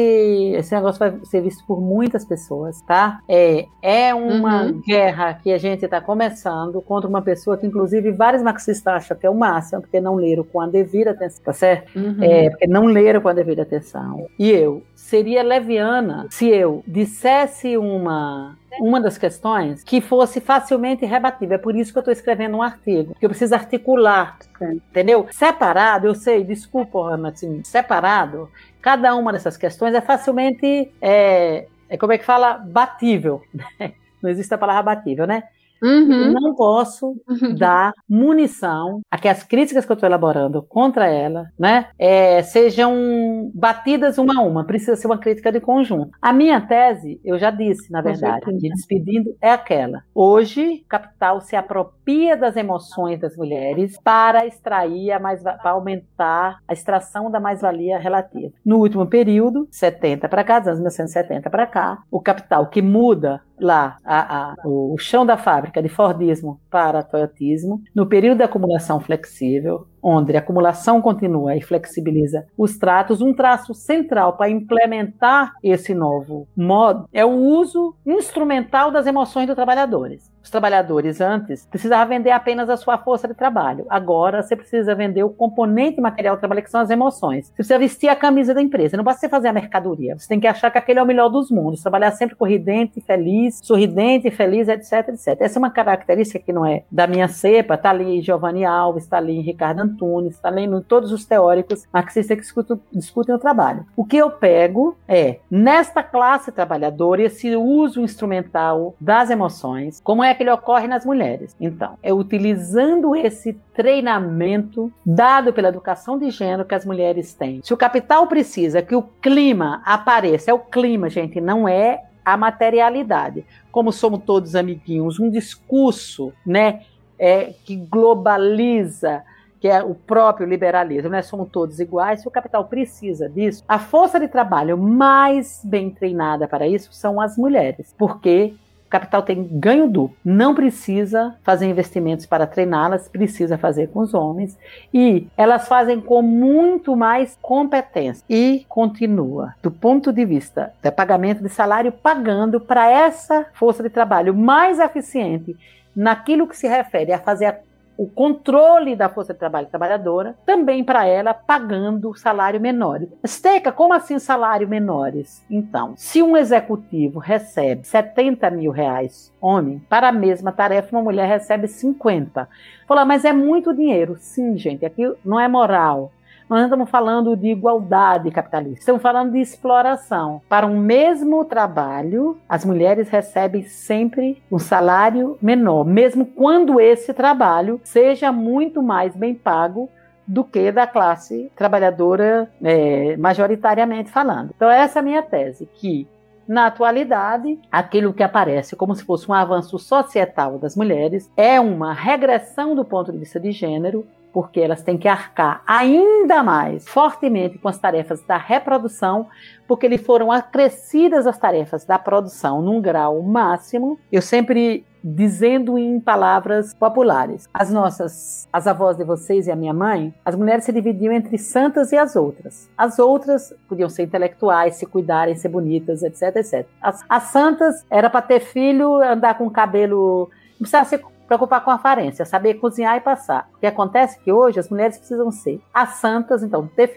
[0.57, 3.19] esse negócio vai ser visto por muitas pessoas, tá?
[3.29, 4.81] É, é uma uhum.
[4.87, 9.27] guerra que a gente está começando contra uma pessoa que, inclusive, vários marxistas acham que
[9.27, 11.99] é o máximo, porque não leram com a devida atenção, tá certo?
[11.99, 12.23] Uhum.
[12.23, 14.25] É, porque não leram com a devida atenção.
[14.39, 21.55] E eu seria leviana se eu dissesse uma uma das questões que fosse facilmente rebatível.
[21.55, 25.27] É por isso que eu estou escrevendo um artigo, que eu preciso articular, entendeu?
[25.31, 28.51] Separado, eu sei, desculpa, Ana, assim, separado,
[28.83, 33.43] cada uma dessas questões é facilmente, é, é como é que fala, batível.
[33.79, 33.93] Né?
[34.23, 35.45] Não existe a palavra batível, né?
[35.83, 36.33] Uhum.
[36.33, 37.55] Não posso uhum.
[37.55, 43.51] dar munição a que as críticas que eu estou elaborando contra ela né, é, sejam
[43.55, 44.65] batidas uma a uma.
[44.65, 46.11] Precisa ser uma crítica de conjunto.
[46.21, 50.03] A minha tese, eu já disse, na verdade, de despedindo, é aquela.
[50.15, 56.73] Hoje, capital se apropria das emoções das mulheres para extrair a mais para aumentar a
[56.73, 58.53] extração da mais-valia relativa.
[58.65, 63.41] No último período, 70 para cá, dos anos 1970 para cá, o capital que muda
[63.61, 69.01] lá a, a, o chão da fábrica de Fordismo para Toyotismo, no período de acumulação
[69.01, 75.93] flexível, onde a acumulação continua e flexibiliza os tratos, um traço central para implementar esse
[75.93, 80.31] novo modo é o uso instrumental das emoções dos trabalhadores.
[80.47, 83.85] Os trabalhadores antes precisavam vender apenas a sua força de trabalho.
[83.91, 87.49] Agora você precisa vender o componente material do trabalho, que são as emoções.
[87.49, 88.97] Você precisa vestir a camisa da empresa.
[88.97, 90.17] Não basta você fazer a mercadoria.
[90.17, 91.83] Você tem que achar que aquele é o melhor dos mundos.
[91.83, 95.37] Trabalhar sempre corridente, feliz, sorridente, feliz, etc, etc.
[95.41, 97.75] Essa é uma característica que não é da minha cepa.
[97.75, 102.43] Está ali Giovanni Alves, está ali Ricardo Antunes, está lendo todos os teóricos marxistas que
[102.43, 103.87] discutem, discutem o trabalho.
[103.97, 110.35] O que eu pego é, nesta classe trabalhadora, esse uso instrumental das emoções, como é
[110.35, 111.57] que ele ocorre nas mulheres?
[111.61, 117.61] Então, é utilizando esse treinamento dado pela educação de gênero que as mulheres têm.
[117.63, 122.37] Se o capital precisa que o clima apareça, é o clima, gente, não é a
[122.37, 123.45] materialidade.
[123.71, 126.81] Como somos todos amiguinhos, um discurso, né,
[127.19, 129.23] é, que globaliza
[129.67, 131.23] que é o próprio liberalismo, né?
[131.23, 132.21] Somos todos iguais.
[132.21, 137.21] Se o capital precisa disso, a força de trabalho mais bem treinada para isso são
[137.21, 138.55] as mulheres, porque
[138.87, 140.17] o capital tem ganho duplo.
[140.25, 144.57] Não precisa fazer investimentos para treiná-las, precisa fazer com os homens.
[144.95, 148.25] E elas fazem com muito mais competência.
[148.31, 153.91] E continua, do ponto de vista do pagamento de salário, pagando para essa força de
[153.91, 155.57] trabalho mais eficiente
[155.97, 157.57] naquilo que se refere a fazer a
[157.97, 163.09] o controle da força de trabalho trabalhadora, também para ela pagando salário menores.
[163.25, 165.45] Esteca, como assim salário menores?
[165.51, 171.29] Então, se um executivo recebe 70 mil reais homem, para a mesma tarefa uma mulher
[171.29, 172.49] recebe 50.
[172.87, 174.17] Fala, mas é muito dinheiro.
[174.19, 176.13] Sim, gente, aqui não é moral.
[176.49, 180.41] Nós não estamos falando de igualdade capitalista, estamos falando de exploração.
[180.49, 187.81] Para um mesmo trabalho, as mulheres recebem sempre um salário menor, mesmo quando esse trabalho
[187.83, 189.91] seja muito mais bem pago
[190.25, 194.53] do que da classe trabalhadora, é, majoritariamente falando.
[194.55, 196.07] Então, essa é a minha tese, que
[196.47, 201.93] na atualidade, aquilo que aparece como se fosse um avanço societal das mulheres é uma
[201.93, 204.07] regressão do ponto de vista de gênero,
[204.37, 209.29] porque elas têm que arcar ainda mais fortemente com as tarefas da reprodução,
[209.67, 213.99] porque lhe foram acrescidas as tarefas da produção num grau máximo.
[214.13, 217.49] Eu sempre dizendo em palavras populares.
[217.55, 221.39] As nossas, as avós de vocês e a minha mãe, as mulheres se dividiam entre
[221.39, 222.69] santas e as outras.
[222.77, 226.67] As outras podiam ser intelectuais, se cuidarem, ser bonitas, etc, etc.
[226.83, 231.71] As, as santas era para ter filho, andar com cabelo, não precisava ser preocupar com
[231.71, 233.49] a aparência, saber cozinhar e passar.
[233.57, 236.95] O que acontece é que hoje as mulheres precisam ser as santas, então, ter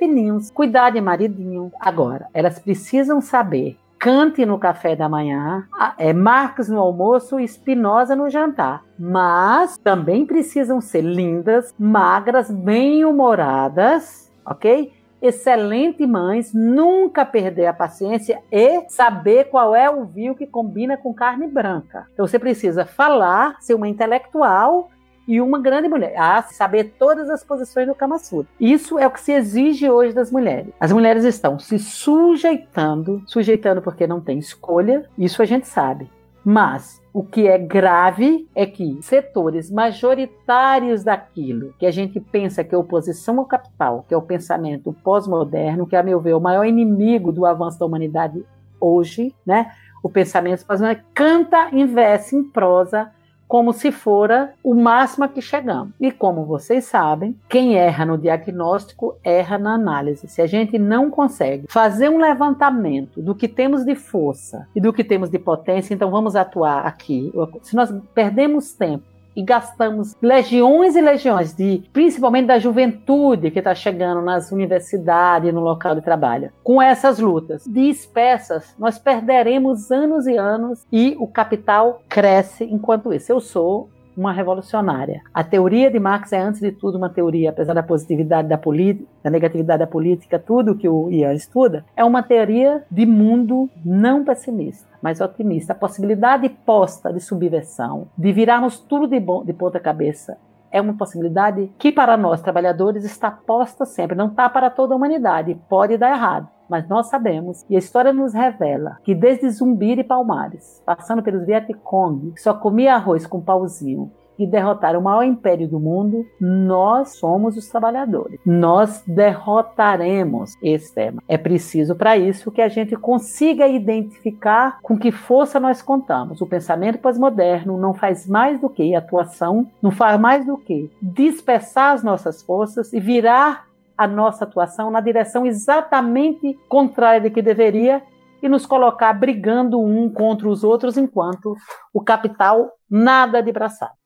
[0.54, 1.72] cuidar de maridinho.
[1.80, 8.16] Agora, elas precisam saber Kant no café da manhã, é Marx no almoço e Spinoza
[8.16, 8.86] no jantar.
[8.98, 14.94] Mas também precisam ser lindas, magras, bem-humoradas, ok?
[15.22, 21.14] Excelente mães, nunca perder a paciência e saber qual é o vinho que combina com
[21.14, 22.08] carne branca.
[22.14, 24.90] Então você precisa falar, ser uma intelectual
[25.30, 26.16] e uma grande mulher.
[26.18, 28.52] Ah, saber todas as posições do Kama Sutra.
[28.60, 30.74] Isso é o que se exige hoje das mulheres.
[30.80, 36.10] As mulheres estão se sujeitando, sujeitando porque não tem escolha, isso a gente sabe.
[36.44, 42.74] Mas o que é grave é que setores majoritários daquilo que a gente pensa que
[42.74, 46.42] é oposição ao capital, que é o pensamento pós-moderno, que, a meu ver, é o
[46.42, 48.44] maior inimigo do avanço da humanidade
[48.80, 49.72] hoje, né?
[50.02, 53.12] O pensamento pós-moderno canta em verso, em prosa,
[53.50, 55.92] como se fora o máximo a que chegamos.
[56.00, 60.28] E como vocês sabem, quem erra no diagnóstico erra na análise.
[60.28, 64.94] Se a gente não consegue fazer um levantamento do que temos de força e do
[64.94, 67.34] que temos de potência, então vamos atuar aqui.
[67.64, 69.09] Se nós perdemos tempo
[69.40, 75.62] e gastamos legiões e legiões de, principalmente da juventude que está chegando nas universidades, no
[75.62, 82.02] local de trabalho, com essas lutas dispersas, nós perderemos anos e anos e o capital
[82.10, 83.32] cresce enquanto isso.
[83.32, 85.22] Eu sou uma revolucionária.
[85.34, 89.08] A teoria de Marx é, antes de tudo, uma teoria, apesar da positividade da política,
[89.24, 94.24] da negatividade da política, tudo que o Ian estuda, é uma teoria de mundo não
[94.24, 95.74] pessimista, mas otimista.
[95.74, 100.38] A possibilidade posta de subversão, de virarmos tudo de, bom, de ponta cabeça,
[100.72, 104.98] é uma possibilidade que para nós trabalhadores está posta sempre, não está para toda a
[104.98, 106.48] humanidade, pode dar errado.
[106.70, 111.46] Mas nós sabemos, e a história nos revela, que desde Zumbir e Palmares, passando pelos
[111.46, 117.18] Vietcong, que só comia arroz com pauzinho, e derrotar o maior império do mundo, nós
[117.18, 118.40] somos os trabalhadores.
[118.46, 121.22] Nós derrotaremos esse tema.
[121.28, 126.40] É preciso para isso que a gente consiga identificar com que força nós contamos.
[126.40, 131.94] O pensamento pós-moderno não faz mais do que atuação, não faz mais do que dispersar
[131.94, 133.68] as nossas forças e virar
[133.98, 138.02] a nossa atuação na direção exatamente contrária de que deveria
[138.42, 141.54] e nos colocar brigando um contra os outros enquanto
[141.94, 143.99] o capital nada de braçar.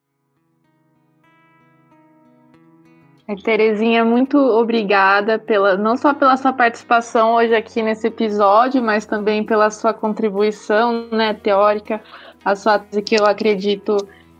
[3.41, 9.43] Terezinha, muito obrigada pela não só pela sua participação hoje aqui nesse episódio, mas também
[9.45, 12.01] pela sua contribuição né, teórica,
[12.43, 13.95] a sua que eu acredito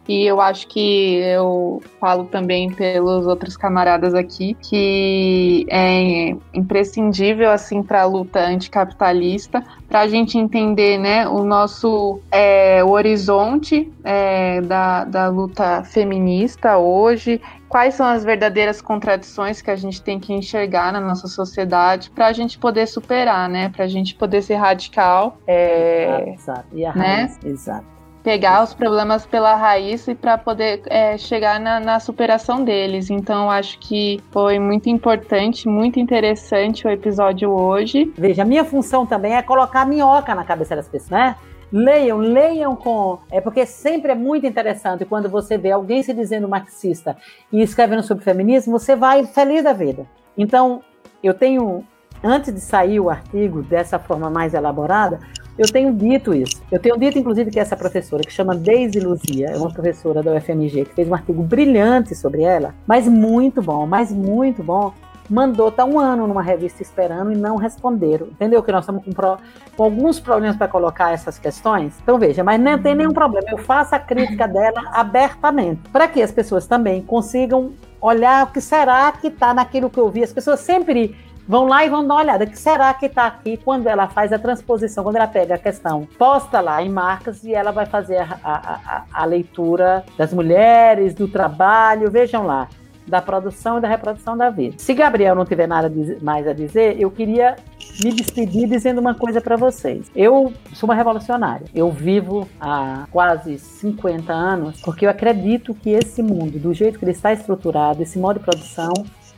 [0.08, 7.82] e eu acho que eu falo também pelos outros camaradas aqui que é imprescindível assim
[7.82, 14.60] para a luta anticapitalista, para a gente entender, né, o nosso é, o horizonte é,
[14.62, 17.40] da, da luta feminista hoje,
[17.74, 22.28] quais são as verdadeiras contradições que a gente tem que enxergar na nossa sociedade para
[22.28, 26.68] a gente poder superar, né, para a gente poder ser radical, é, exato.
[26.72, 27.36] E a né?
[27.44, 27.92] exato
[28.24, 33.10] pegar os problemas pela raiz e para poder é, chegar na, na, superação deles.
[33.10, 38.14] Então, acho que foi muito importante, muito interessante o episódio hoje.
[38.18, 41.36] Veja, a minha função também é colocar minhoca na cabeça das pessoas, né?
[41.74, 43.18] Leiam, leiam com.
[43.32, 47.18] É porque sempre é muito interessante quando você vê alguém se dizendo marxista
[47.52, 50.06] e escrevendo sobre feminismo, você vai feliz da vida.
[50.38, 50.84] Então,
[51.24, 51.84] eu tenho,
[52.24, 55.20] antes de sair o artigo dessa forma mais elaborada,
[55.58, 56.62] eu tenho dito isso.
[56.72, 60.32] Eu tenho dito, inclusive, que essa professora, que chama Deise Luzia, é uma professora da
[60.32, 64.94] UFMG, que fez um artigo brilhante sobre ela, mas muito bom, mas muito bom,
[65.30, 68.28] mandou tá um ano numa revista esperando e não responderam.
[68.28, 69.38] Entendeu que nós estamos com, pro,
[69.76, 71.98] com alguns problemas para colocar essas questões?
[72.02, 73.48] Então veja, mas não tem nenhum problema.
[73.50, 77.72] Eu faço a crítica dela abertamente, para que as pessoas também consigam
[78.02, 80.24] olhar o que será que está naquilo que eu vi.
[80.24, 81.16] As pessoas sempre
[81.48, 82.44] vão lá e vão dar uma olhada.
[82.44, 85.58] O que será que está aqui quando ela faz a transposição, quando ela pega a
[85.58, 90.34] questão, posta lá em marcas e ela vai fazer a, a, a, a leitura das
[90.34, 92.12] mulheres, do trabalho.
[92.12, 92.68] Vejam lá
[93.08, 94.76] da produção e da reprodução da vida.
[94.78, 97.56] Se Gabriel não tiver nada mais a dizer, eu queria
[98.04, 100.10] me despedir dizendo uma coisa para vocês.
[100.16, 101.68] Eu sou uma revolucionária.
[101.74, 107.06] Eu vivo há quase 50 anos porque eu acredito que esse mundo, do jeito que
[107.06, 108.94] ele está estruturado, esse modo de produção,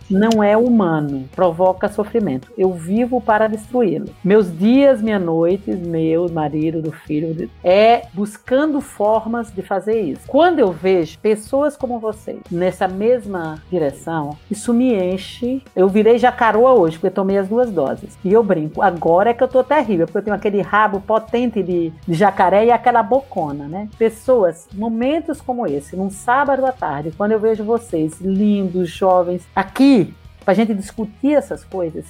[0.10, 2.52] não é humano, provoca sofrimento.
[2.58, 4.10] Eu vivo para destruí-lo.
[4.24, 10.28] Meus dias, minha noites, meu marido, do filho, é buscando formas de fazer isso.
[10.28, 15.62] Quando eu vejo pessoas como vocês nessa mesma direção, isso me enche.
[15.76, 18.18] Eu virei jacaroa hoje, porque tomei as duas doses.
[18.24, 21.64] E eu brinco, agora é que eu tô terrível, porque eu tenho aquele rabo potente
[21.64, 23.90] de, de jacaré e aquela bocona, né?
[23.98, 29.95] Pessoas, momentos como esse, num sábado à tarde, quando eu vejo vocês lindos, jovens, aqui
[30.46, 32.06] para a gente discutir essas coisas,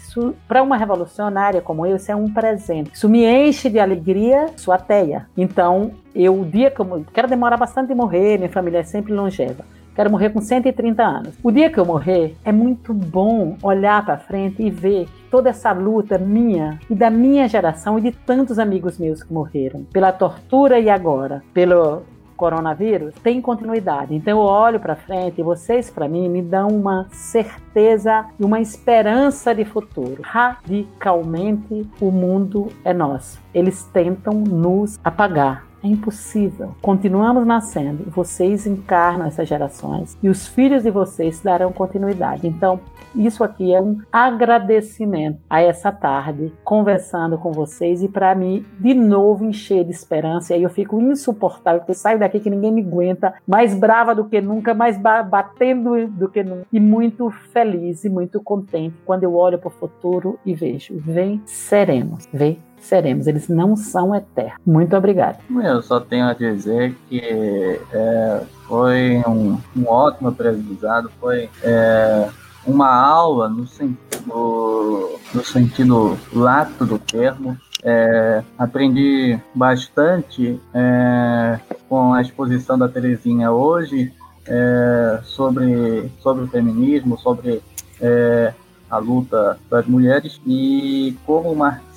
[0.45, 2.91] para uma revolucionária como eu, isso é um presente.
[2.93, 5.25] Isso me enche de alegria, sou ateia.
[5.37, 9.13] Então, eu, o dia que eu quero demorar bastante de morrer, minha família é sempre
[9.13, 9.63] longeva.
[9.95, 11.35] Quero morrer com 130 anos.
[11.41, 15.71] O dia que eu morrer, é muito bom olhar para frente e ver toda essa
[15.71, 20.77] luta minha e da minha geração e de tantos amigos meus que morreram pela tortura
[20.79, 22.03] e agora pelo
[22.35, 24.13] coronavírus tem continuidade.
[24.13, 28.59] Então eu olho para frente e vocês para mim me dão uma certeza e uma
[28.59, 30.21] esperança de futuro.
[30.23, 33.39] Radicalmente o mundo é nosso.
[33.53, 35.65] Eles tentam nos apagar.
[35.85, 36.71] É impossível.
[36.81, 42.47] Continuamos nascendo, vocês encarnam essas gerações e os filhos de vocês darão continuidade.
[42.47, 42.79] Então,
[43.13, 48.95] isso aqui é um agradecimento a essa tarde, conversando com vocês e para mim, de
[48.95, 50.53] novo, encher de esperança.
[50.53, 54.15] E aí eu fico insuportável, porque eu saio daqui que ninguém me aguenta, mais brava
[54.15, 56.65] do que nunca, mais batendo do que nunca.
[56.73, 62.27] E muito feliz e muito contente quando eu olho para o futuro e vejo, venceremos,
[62.75, 63.27] venceremos.
[63.27, 64.59] Eles não são eternos.
[64.65, 65.39] Muito obrigado.
[65.49, 72.29] Eu só tenho a dizer que é, foi um, um, ótimo aprendizado, foi é,
[72.65, 77.57] uma aula no sentido, no sentido lato do termo.
[77.83, 84.11] É, aprendi bastante é, com a exposição da Terezinha hoje
[84.47, 87.61] é, sobre, sobre o feminismo, sobre
[88.01, 88.53] é,
[88.89, 91.55] a luta das mulheres e como o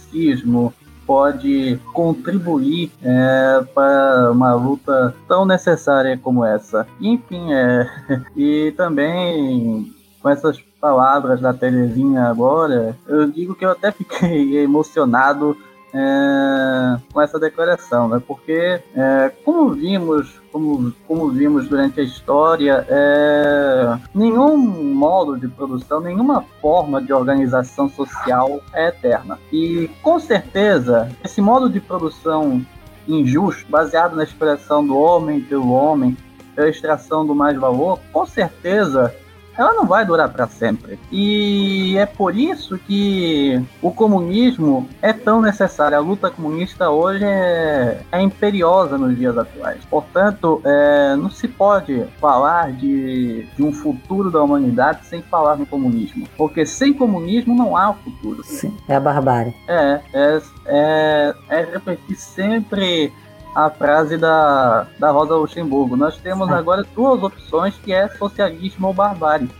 [0.09, 0.73] marxismo
[1.07, 6.87] pode contribuir é, para uma luta tão necessária como essa.
[7.01, 7.89] Enfim, é,
[8.37, 9.91] e também
[10.21, 15.57] com essas palavras da Terezinha agora, eu digo que eu até fiquei emocionado
[15.93, 18.23] é, com essa declaração, né?
[18.27, 26.01] Porque é, como vimos, como, como vimos durante a história, é, nenhum modo de produção,
[26.01, 29.39] nenhuma forma de organização social é eterna.
[29.53, 32.65] E com certeza esse modo de produção
[33.07, 36.17] injusto, baseado na expressão do homem pelo homem,
[36.55, 39.15] pela extração do mais valor, com certeza
[39.59, 41.01] ela não vai durar para sempre.
[41.11, 45.99] E é por isso que o comunismo é tão necessário.
[45.99, 49.85] A luta comunista hoje é, é imperiosa nos dias atuais.
[49.91, 55.67] Portanto, é, não se pode falar de, de um futuro da humanidade sem falar no
[55.67, 56.29] comunismo.
[56.37, 58.45] Porque sem comunismo não há futuro.
[58.45, 59.55] Sim, é a barbárie.
[59.67, 63.13] É, é, é, é repetir sempre
[63.55, 65.97] a frase da, da Rosa Luxemburgo.
[65.97, 69.51] Nós temos agora duas opções que é socialismo ou barbárie.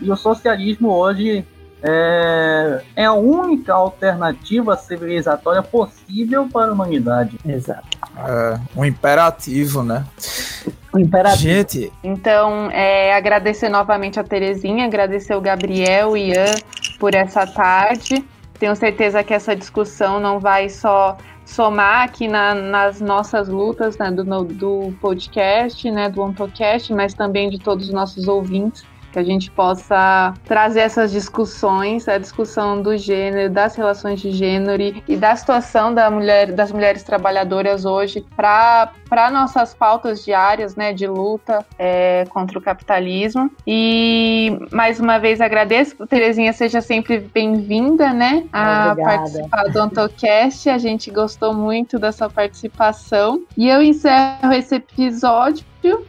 [0.00, 1.46] E o socialismo hoje
[1.82, 7.38] é, é a única alternativa civilizatória possível para a humanidade.
[7.46, 7.86] Exato.
[8.16, 10.04] É, um imperativo, né?
[10.94, 11.42] Um imperativo.
[11.42, 11.92] Gente.
[12.02, 16.54] Então, é, agradecer novamente a Terezinha, agradecer o Gabriel e Ian
[16.98, 18.24] por essa tarde
[18.58, 24.10] tenho certeza que essa discussão não vai só somar aqui na, nas nossas lutas né,
[24.10, 28.84] do, no, do podcast, né, do OntoCast, mas também de todos os nossos ouvintes
[29.14, 34.82] que a gente possa trazer essas discussões, a discussão do gênero, das relações de gênero
[35.06, 41.06] e da situação da mulher, das mulheres trabalhadoras hoje para nossas pautas diárias né, de
[41.06, 43.48] luta é, contra o capitalismo.
[43.64, 49.16] E mais uma vez agradeço, Terezinha, seja sempre bem-vinda né, a Obrigada.
[49.16, 50.68] participar do Antocast.
[50.68, 53.44] A gente gostou muito da sua participação.
[53.56, 55.64] E eu encerro esse episódio.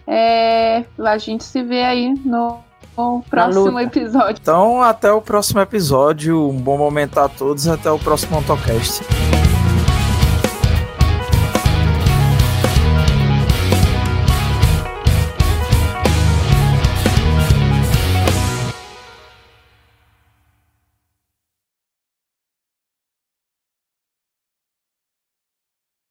[0.07, 2.64] É, a gente se vê aí no
[2.95, 4.37] o próximo episódio.
[4.41, 6.49] Então, até o próximo episódio.
[6.49, 7.67] Um bom momento a todos.
[7.67, 9.03] Até o próximo Autocast.